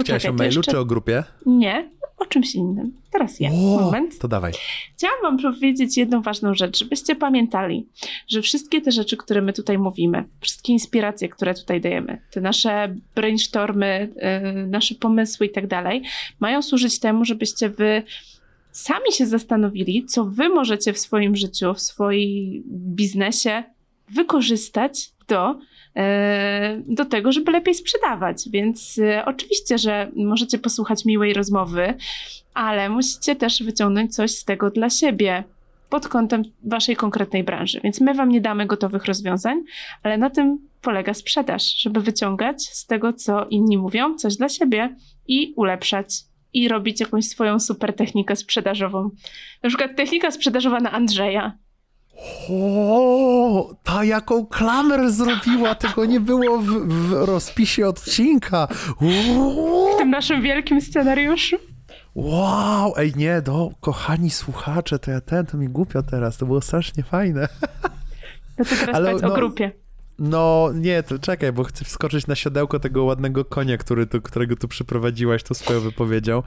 Chciałaś 0.00 0.26
o 0.26 0.32
mailu 0.32 0.56
jeszcze... 0.56 0.72
czy 0.72 0.78
o 0.78 0.84
grupie? 0.84 1.24
Nie, 1.46 1.90
o 2.18 2.26
czymś 2.26 2.54
innym. 2.54 2.92
Teraz 3.12 3.40
ja. 3.40 3.50
O, 3.50 3.54
Moment. 3.54 4.18
To 4.18 4.28
dawaj. 4.28 4.52
Chciałam 4.96 5.16
Wam 5.22 5.38
powiedzieć 5.54 5.96
jedną 5.96 6.22
ważną 6.22 6.54
rzecz, 6.54 6.78
żebyście 6.78 7.16
pamiętali, 7.16 7.86
że 8.28 8.42
wszystkie 8.42 8.80
te 8.80 8.92
rzeczy, 8.92 9.16
które 9.16 9.42
my 9.42 9.52
tutaj 9.52 9.78
mówimy, 9.78 10.24
wszystkie 10.40 10.72
inspiracje, 10.72 11.28
które 11.28 11.54
tutaj 11.54 11.80
dajemy, 11.80 12.22
te 12.30 12.40
nasze 12.40 12.94
brainstormy, 13.14 14.12
yy, 14.54 14.66
nasze 14.66 14.94
pomysły 14.94 15.46
i 15.46 15.50
tak 15.50 15.66
dalej, 15.66 16.02
mają 16.40 16.62
służyć 16.62 17.00
temu, 17.00 17.24
żebyście 17.24 17.68
Wy 17.68 18.02
sami 18.72 19.12
się 19.12 19.26
zastanowili, 19.26 20.04
co 20.04 20.24
Wy 20.24 20.48
możecie 20.48 20.92
w 20.92 20.98
swoim 20.98 21.36
życiu, 21.36 21.74
w 21.74 21.80
swoim 21.80 22.62
biznesie 22.70 23.62
wykorzystać 24.08 25.10
do 25.28 25.58
do 26.86 27.04
tego, 27.04 27.32
żeby 27.32 27.52
lepiej 27.52 27.74
sprzedawać. 27.74 28.48
Więc 28.50 28.98
e, 28.98 29.24
oczywiście, 29.24 29.78
że 29.78 30.10
możecie 30.16 30.58
posłuchać 30.58 31.04
miłej 31.04 31.34
rozmowy, 31.34 31.94
ale 32.54 32.88
musicie 32.88 33.36
też 33.36 33.62
wyciągnąć 33.62 34.14
coś 34.14 34.30
z 34.30 34.44
tego 34.44 34.70
dla 34.70 34.90
siebie 34.90 35.44
pod 35.90 36.08
kątem 36.08 36.42
waszej 36.64 36.96
konkretnej 36.96 37.44
branży. 37.44 37.80
Więc 37.84 38.00
my 38.00 38.14
wam 38.14 38.28
nie 38.28 38.40
damy 38.40 38.66
gotowych 38.66 39.04
rozwiązań, 39.04 39.62
ale 40.02 40.18
na 40.18 40.30
tym 40.30 40.58
polega 40.82 41.14
sprzedaż, 41.14 41.76
żeby 41.76 42.00
wyciągać 42.00 42.62
z 42.62 42.86
tego, 42.86 43.12
co 43.12 43.46
inni 43.46 43.78
mówią, 43.78 44.14
coś 44.14 44.36
dla 44.36 44.48
siebie 44.48 44.96
i 45.28 45.52
ulepszać 45.56 46.08
i 46.52 46.68
robić 46.68 47.00
jakąś 47.00 47.24
swoją 47.24 47.60
super 47.60 47.94
technikę 47.94 48.36
sprzedażową. 48.36 49.10
Na 49.62 49.68
przykład 49.68 49.96
technika 49.96 50.30
sprzedażowa 50.30 50.80
na 50.80 50.92
Andrzeja. 50.92 51.52
O, 52.50 53.74
ta 53.84 54.04
jaką 54.04 54.46
klamer 54.46 55.10
zrobiła, 55.10 55.74
tego 55.74 56.04
nie 56.04 56.20
było 56.20 56.58
w, 56.58 56.66
w 56.88 57.12
rozpisie 57.12 57.86
odcinka. 57.88 58.68
W 59.00 59.98
tym 59.98 60.10
naszym 60.10 60.42
wielkim 60.42 60.80
scenariuszu. 60.80 61.56
Wow, 62.14 62.94
ej 62.96 63.12
nie, 63.16 63.42
do 63.42 63.70
kochani 63.80 64.30
słuchacze, 64.30 64.98
to 64.98 65.10
ja 65.10 65.20
ten, 65.20 65.46
to 65.46 65.56
mi 65.56 65.68
głupio 65.68 66.02
teraz, 66.02 66.36
to 66.36 66.46
było 66.46 66.60
strasznie 66.60 67.02
fajne. 67.02 67.48
No 68.58 68.64
to 68.64 68.70
teraz 68.80 68.96
Ale, 68.96 69.14
no, 69.14 69.32
o 69.32 69.34
grupie. 69.34 69.72
No 70.18 70.70
nie, 70.74 71.02
to 71.02 71.18
czekaj, 71.18 71.52
bo 71.52 71.64
chcę 71.64 71.84
wskoczyć 71.84 72.26
na 72.26 72.34
siodełko 72.34 72.80
tego 72.80 73.04
ładnego 73.04 73.44
konia, 73.44 73.76
który 73.76 74.06
tu, 74.06 74.22
którego 74.22 74.56
tu 74.56 74.68
przyprowadziłaś 74.68 75.42
tą 75.42 75.54
swoją 75.54 75.80
wypowiedzią. 75.80 76.42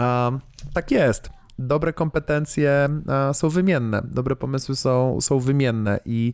Um, 0.00 0.40
tak 0.72 0.90
jest 0.90 1.30
dobre 1.58 1.92
kompetencje 1.92 2.88
są 3.32 3.48
wymienne, 3.48 4.02
dobre 4.04 4.36
pomysły 4.36 4.76
są, 4.76 5.20
są 5.20 5.38
wymienne 5.38 6.00
i 6.04 6.32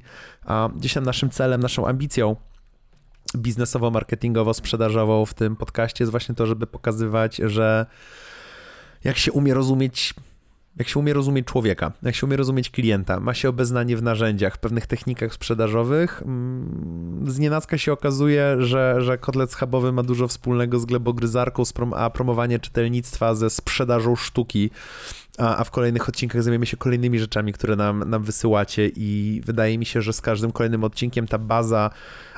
gdzieś 0.77 0.95
tam 0.95 1.05
naszym 1.05 1.31
celem, 1.31 1.61
naszą 1.61 1.87
ambicją 1.87 2.37
biznesowo-marketingowo-sprzedażową 3.37 5.27
w 5.27 5.35
tym 5.35 5.57
podcaście 5.57 6.05
jest 6.05 6.11
właśnie 6.11 6.35
to, 6.35 6.47
żeby 6.47 6.67
pokazywać, 6.67 7.37
że 7.37 7.87
jak 9.05 9.17
się 9.17 9.33
umie 9.33 9.55
rozumieć 9.55 10.15
jak 10.77 10.89
się 10.89 10.99
umie 10.99 11.13
rozumieć 11.13 11.47
człowieka, 11.47 11.93
jak 12.03 12.15
się 12.15 12.27
umie 12.27 12.37
rozumieć 12.37 12.71
klienta, 12.71 13.21
ma 13.21 13.35
się 13.35 13.49
obeznanie 13.49 13.97
w 13.97 14.03
narzędziach, 14.03 14.55
w 14.55 14.59
pewnych 14.59 14.87
technikach 14.87 15.35
sprzedażowych, 15.35 16.23
mm, 16.23 17.25
z 17.31 17.39
nienacka 17.39 17.79
się 17.79 17.93
okazuje, 17.93 18.57
że, 18.59 18.97
że 18.99 19.19
kotlet 19.19 19.53
schabowy 19.53 19.93
ma 19.93 20.03
dużo 20.03 20.29
wspólnego 20.29 20.79
z 20.79 20.85
glebogryzarką, 20.85 21.63
a 21.95 22.11
promowanie 22.11 22.59
czytelnictwa 22.59 23.35
ze 23.35 23.51
sprzedażą 23.51 24.17
sztuki, 24.17 24.71
a, 25.39 25.57
a 25.57 25.65
w 25.65 25.71
kolejnych 25.71 26.09
odcinkach 26.09 26.43
zajmiemy 26.43 26.67
się 26.67 26.77
kolejnymi 26.77 27.19
rzeczami, 27.19 27.53
które 27.53 27.77
nam, 27.77 28.11
nam 28.11 28.23
wysyłacie 28.23 28.91
i 28.97 29.41
wydaje 29.45 29.79
mi 29.79 29.87
się, 29.87 30.03
że 30.03 30.13
z 30.13 30.21
każdym 30.21 30.53
kolejnym 30.53 30.85
odcinkiem 30.85 31.27
ta 31.27 31.39
baza 31.39 31.91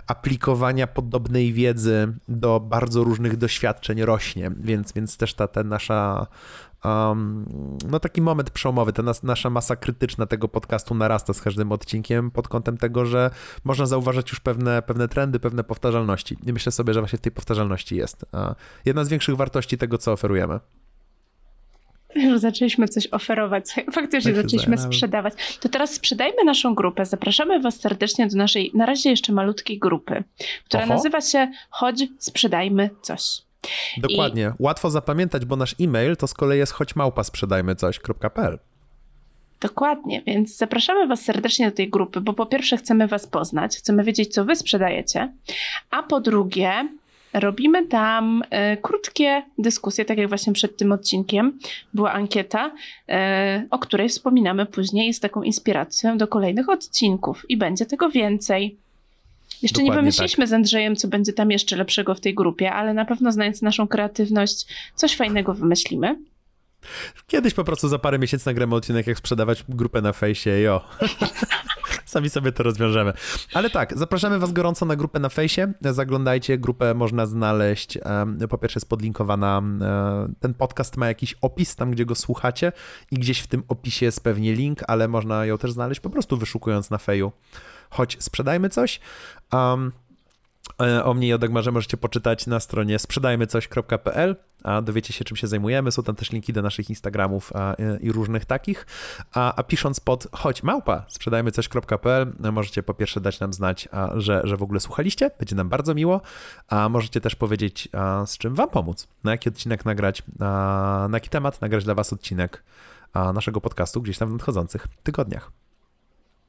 aplikowania 0.07 0.87
podobnej 0.87 1.53
wiedzy 1.53 2.13
do 2.29 2.61
bardzo 2.61 3.05
różnych 3.05 3.37
doświadczeń 3.37 4.03
rośnie, 4.03 4.51
więc, 4.57 4.93
więc 4.93 5.17
też 5.17 5.35
ta, 5.35 5.49
ta 5.49 5.65
nasza 5.65 6.27
um, 6.85 7.47
no 7.91 8.01
taki 8.01 8.23
moment 8.23 8.51
przełomowy, 8.51 8.93
ta 8.93 9.03
nas, 9.03 9.23
nasza 9.23 9.51
masa 9.51 9.77
krytyczna 9.77 10.27
tego 10.27 10.49
podcastu 10.49 10.95
narasta 10.95 11.33
z 11.33 11.41
każdym 11.41 11.73
odcinkiem 11.73 12.31
pod 12.31 12.49
kątem 12.49 12.77
tego, 12.77 13.07
że 13.07 13.31
można 13.65 13.87
zauważać 13.87 14.31
już 14.31 14.41
pewne, 14.41 14.83
pewne 14.83 15.09
trendy, 15.09 15.41
pewne 15.41 15.65
powtarzalności. 15.65 16.37
I 16.47 16.53
myślę 16.53 16.73
sobie, 16.73 16.95
że 16.95 17.01
właśnie 17.01 17.19
w 17.19 17.23
tej 17.23 17.33
powtarzalności 17.33 17.97
jest 17.97 18.27
jedna 18.85 19.05
z 19.05 19.09
większych 19.09 19.37
wartości 19.37 19.79
tego, 19.79 19.99
co 19.99 20.13
oferujemy. 20.13 20.61
Już 22.15 22.39
zaczęliśmy 22.39 22.89
coś 22.89 23.09
oferować, 23.11 23.65
faktycznie 23.93 24.33
tak 24.33 24.43
zaczęliśmy 24.43 24.79
sprzedawać. 24.79 25.59
To 25.61 25.69
teraz 25.69 25.95
sprzedajmy 25.95 26.45
naszą 26.45 26.75
grupę. 26.75 27.07
Zapraszamy 27.07 27.61
Was 27.61 27.81
serdecznie 27.81 28.27
do 28.27 28.37
naszej, 28.37 28.71
na 28.75 28.87
razie 28.87 29.11
jeszcze 29.11 29.33
malutkiej 29.33 29.79
grupy, 29.79 30.25
która 30.65 30.83
Oho. 30.83 30.95
nazywa 30.95 31.21
się 31.21 31.51
Chodź, 31.71 32.05
sprzedajmy 32.19 32.91
coś. 33.03 33.43
Dokładnie. 33.97 34.53
I... 34.61 34.63
Łatwo 34.63 34.91
zapamiętać, 34.91 35.45
bo 35.45 35.57
nasz 35.57 35.75
e-mail 35.81 36.17
to 36.17 36.27
z 36.27 36.35
kolei 36.35 36.59
jest 36.59 36.73
choćmałpa 36.73 37.25
sprzedajmy 37.25 37.75
coś.pl. 37.75 38.59
Dokładnie, 39.61 40.23
więc 40.27 40.57
zapraszamy 40.57 41.07
Was 41.07 41.23
serdecznie 41.23 41.71
do 41.71 41.77
tej 41.77 41.91
grupy, 41.91 42.21
bo 42.21 42.33
po 42.33 42.47
pierwsze 42.47 42.77
chcemy 42.77 43.07
Was 43.07 43.27
poznać, 43.27 43.77
chcemy 43.77 44.05
wiedzieć, 44.05 44.35
co 44.35 44.45
Wy 44.45 44.57
sprzedajecie, 44.57 45.33
a 45.91 46.03
po 46.03 46.21
drugie 46.21 46.89
robimy 47.33 47.87
tam 47.87 48.43
e, 48.51 48.77
krótkie 48.77 49.43
dyskusje, 49.59 50.05
tak 50.05 50.19
jak 50.19 50.29
właśnie 50.29 50.53
przed 50.53 50.77
tym 50.77 50.93
odcinkiem 50.93 51.59
była 51.95 52.13
ankieta, 52.13 52.73
e, 53.09 53.67
o 53.71 53.79
której 53.79 54.09
wspominamy 54.09 54.67
później, 54.67 55.15
z 55.15 55.21
taką 55.21 55.43
inspiracją 55.43 56.19
do 56.19 56.29
kolejnych 56.29 56.69
odcinków 56.69 57.51
i 57.51 57.57
będzie 57.57 57.87
tego 57.87 58.11
więcej. 58.11 58.77
Jeszcze 59.63 59.77
Dokładnie 59.77 59.91
nie 59.91 60.03
wymyśliliśmy 60.03 60.45
tak. 60.45 60.49
z 60.49 60.53
Andrzejem, 60.53 60.97
co 60.97 61.09
będzie 61.09 61.33
tam 61.33 61.51
jeszcze 61.51 61.77
lepszego 61.77 62.15
w 62.15 62.21
tej 62.21 62.35
grupie, 62.35 62.73
ale 62.73 62.95
na 62.95 63.05
pewno 63.05 63.33
znając 63.33 63.63
naszą 63.63 63.89
kreatywność, 63.89 64.67
coś 64.95 65.17
fajnego 65.17 65.55
wymyślimy. 65.55 66.17
Kiedyś 67.27 67.55
po 67.55 67.65
prostu 67.65 67.89
za 67.89 67.99
parę 67.99 68.19
miesięcy 68.19 68.47
nagramy 68.47 68.75
odcinek, 68.75 69.07
jak 69.07 69.19
sprzedawać 69.19 69.65
grupę 69.69 70.03
na 70.03 70.13
fejsie, 70.13 70.51
jo. 70.51 70.81
Sami 72.05 72.31
sobie 72.31 72.53
to 72.53 72.63
rozwiążemy. 72.63 73.13
Ale 73.55 73.71
tak, 73.71 73.99
zapraszamy 73.99 74.39
was 74.39 74.53
gorąco 74.53 74.87
na 74.87 74.97
grupę 74.97 75.21
na 75.21 75.29
fejsie. 75.29 75.73
Zaglądajcie, 75.81 76.59
grupę 76.59 76.95
można 76.95 77.27
znaleźć. 77.27 77.99
Po 78.51 78.59
pierwsze 78.59 78.77
jest 78.77 78.89
podlinkowana, 78.89 79.63
ten 80.41 80.55
podcast 80.55 80.97
ma 80.97 81.07
jakiś 81.07 81.35
opis 81.41 81.77
tam, 81.77 81.91
gdzie 81.91 82.05
go 82.05 82.15
słuchacie 82.15 82.73
i 83.11 83.17
gdzieś 83.17 83.41
w 83.41 83.47
tym 83.47 83.63
opisie 83.69 84.07
jest 84.07 84.25
pewnie 84.25 84.53
link, 84.53 84.81
ale 84.87 85.09
można 85.09 85.47
ją 85.47 85.59
też 85.59 85.73
znaleźć 85.73 86.01
po 86.01 86.11
prostu 86.11 86.37
wyszukując 86.37 86.91
na 86.91 86.99
feju. 86.99 87.33
Choć 87.93 88.17
sprzedajmy 88.21 88.69
coś. 88.69 89.01
Um, 89.53 89.93
E, 90.81 91.05
o 91.05 91.15
mnie 91.15 91.29
i 91.29 91.33
o 91.33 91.39
Dagmarze 91.39 91.73
możecie 91.73 91.97
poczytać 91.97 92.47
na 92.47 92.61
stronie 92.61 92.99
sprzedajmycoś.pl, 92.99 94.37
a 94.65 94.83
dowiecie 94.83 95.13
się, 95.13 95.25
czym 95.25 95.37
się 95.37 95.47
zajmujemy. 95.47 95.93
Są 95.93 96.03
tam 96.03 96.15
też 96.15 96.33
linki 96.33 96.53
do 96.53 96.63
naszych 96.63 96.91
Instagramów 96.91 97.53
a, 97.57 97.75
i 98.01 98.13
różnych 98.13 98.45
takich. 98.45 98.87
A, 99.35 99.55
a, 99.55 99.63
pisząc 99.63 100.01
pod 100.01 100.27
choć 100.33 100.63
małpa 100.63 101.05
sprzedajmycoś.pl 101.09 102.33
możecie 102.53 102.83
po 102.83 102.95
pierwsze 102.95 103.21
dać 103.21 103.41
nam 103.41 103.53
znać, 103.53 103.89
a, 103.93 104.11
że, 104.17 104.41
że 104.45 104.57
w 104.57 104.63
ogóle 104.63 104.81
słuchaliście, 104.81 105.31
będzie 105.39 105.57
nam 105.57 105.69
bardzo 105.69 105.95
miło, 105.95 106.21
a 106.69 106.89
możecie 106.89 107.21
też 107.21 107.35
powiedzieć, 107.35 107.89
z 108.27 108.39
czym 108.39 108.55
wam 108.55 108.71
pomóc, 108.71 109.09
na 109.25 109.31
jaki 109.31 109.49
odcinek 109.49 109.85
nagrać, 109.85 110.23
na 110.39 111.11
jaki 111.13 111.31
temat 111.31 111.61
nagrać 111.61 111.85
dla 111.85 111.95
was 111.95 112.13
odcinek 112.13 112.63
naszego 113.35 113.61
podcastu 113.61 114.03
gdzieś 114.03 114.19
tam 114.19 114.29
w 114.29 114.33
nadchodzących 114.33 114.87
tygodniach. 115.03 115.53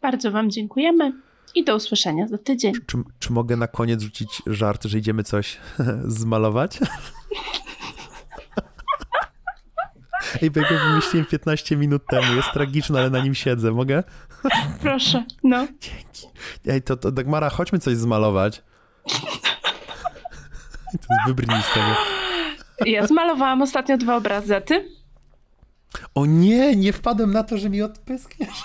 Bardzo 0.01 0.31
wam 0.31 0.51
dziękujemy. 0.51 1.13
I 1.55 1.63
do 1.63 1.75
usłyszenia 1.75 2.27
za 2.27 2.37
tydzień. 2.37 2.73
Czy, 2.87 2.97
czy 3.19 3.33
mogę 3.33 3.57
na 3.57 3.67
koniec 3.67 4.01
rzucić 4.01 4.41
żart, 4.45 4.83
że 4.83 4.97
idziemy 4.97 5.23
coś 5.23 5.57
zmalować? 6.07 6.79
Ej, 10.41 10.51
bo 10.51 10.59
ja 10.59 10.69
go 10.69 10.75
wymyśliłem 10.79 11.25
15 11.25 11.77
minut 11.77 12.03
temu. 12.09 12.33
Jest 12.33 12.51
tragiczny, 12.53 12.99
ale 12.99 13.09
na 13.09 13.23
nim 13.23 13.35
siedzę. 13.35 13.71
Mogę? 13.71 14.03
Proszę, 14.81 15.23
no. 15.43 15.67
Dzięki. 15.79 16.27
Ej, 16.67 16.81
to, 16.81 16.97
to 16.97 17.11
Dagmara, 17.11 17.49
chodźmy 17.49 17.79
coś 17.79 17.95
zmalować. 17.97 18.63
To 20.91 21.13
jest 21.13 21.27
wybrnij 21.27 21.61
z 21.61 21.73
tego. 21.73 21.95
Ja 22.85 23.07
zmalowałam 23.07 23.61
ostatnio 23.61 23.97
dwa 23.97 24.15
obrazy, 24.15 24.55
a 24.55 24.61
ty? 24.61 24.89
O 26.15 26.25
nie, 26.25 26.75
nie 26.75 26.93
wpadłem 26.93 27.31
na 27.31 27.43
to, 27.43 27.57
że 27.57 27.69
mi 27.69 27.81
odpyskniesz. 27.81 28.63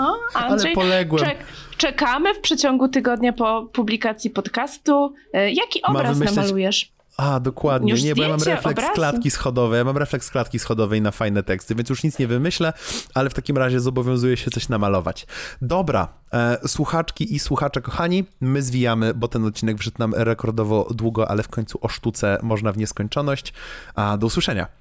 O, 0.00 0.16
Andrzej, 0.34 0.66
Ale 0.66 0.74
poległem. 0.74 1.24
Czek, 1.24 1.38
czekamy 1.76 2.34
w 2.34 2.40
przeciągu 2.40 2.88
tygodnia 2.88 3.32
po 3.32 3.68
publikacji 3.72 4.30
podcastu. 4.30 5.14
E, 5.32 5.50
jaki 5.50 5.82
obraz 5.82 6.18
namalujesz? 6.18 6.92
A, 7.16 7.40
dokładnie. 7.40 7.92
Już 7.92 8.02
nie, 8.02 8.14
bo 8.14 8.22
ja 8.22 8.28
mam 8.28 8.38
refleks 8.38 8.66
obrazu. 8.66 8.94
klatki 8.94 9.30
schodowej. 9.30 9.78
Ja 9.78 9.84
mam 9.84 9.96
refleks 9.96 10.30
klatki 10.30 10.58
schodowej 10.58 11.02
na 11.02 11.10
fajne 11.10 11.42
teksty, 11.42 11.74
więc 11.74 11.88
już 11.90 12.02
nic 12.02 12.18
nie 12.18 12.26
wymyślę, 12.26 12.72
ale 13.14 13.30
w 13.30 13.34
takim 13.34 13.58
razie 13.58 13.80
zobowiązuję 13.80 14.36
się 14.36 14.50
coś 14.50 14.68
namalować. 14.68 15.26
Dobra, 15.62 16.08
e, 16.32 16.68
słuchaczki 16.68 17.34
i 17.34 17.38
słuchacze 17.38 17.80
kochani, 17.80 18.24
my 18.40 18.62
zwijamy, 18.62 19.14
bo 19.14 19.28
ten 19.28 19.44
odcinek 19.44 19.76
wyszedł 19.76 19.96
nam 19.98 20.14
rekordowo 20.16 20.88
długo, 20.94 21.30
ale 21.30 21.42
w 21.42 21.48
końcu 21.48 21.78
o 21.82 21.88
sztuce 21.88 22.38
można 22.42 22.72
w 22.72 22.78
nieskończoność. 22.78 23.52
A 23.94 24.16
do 24.16 24.26
usłyszenia. 24.26 24.79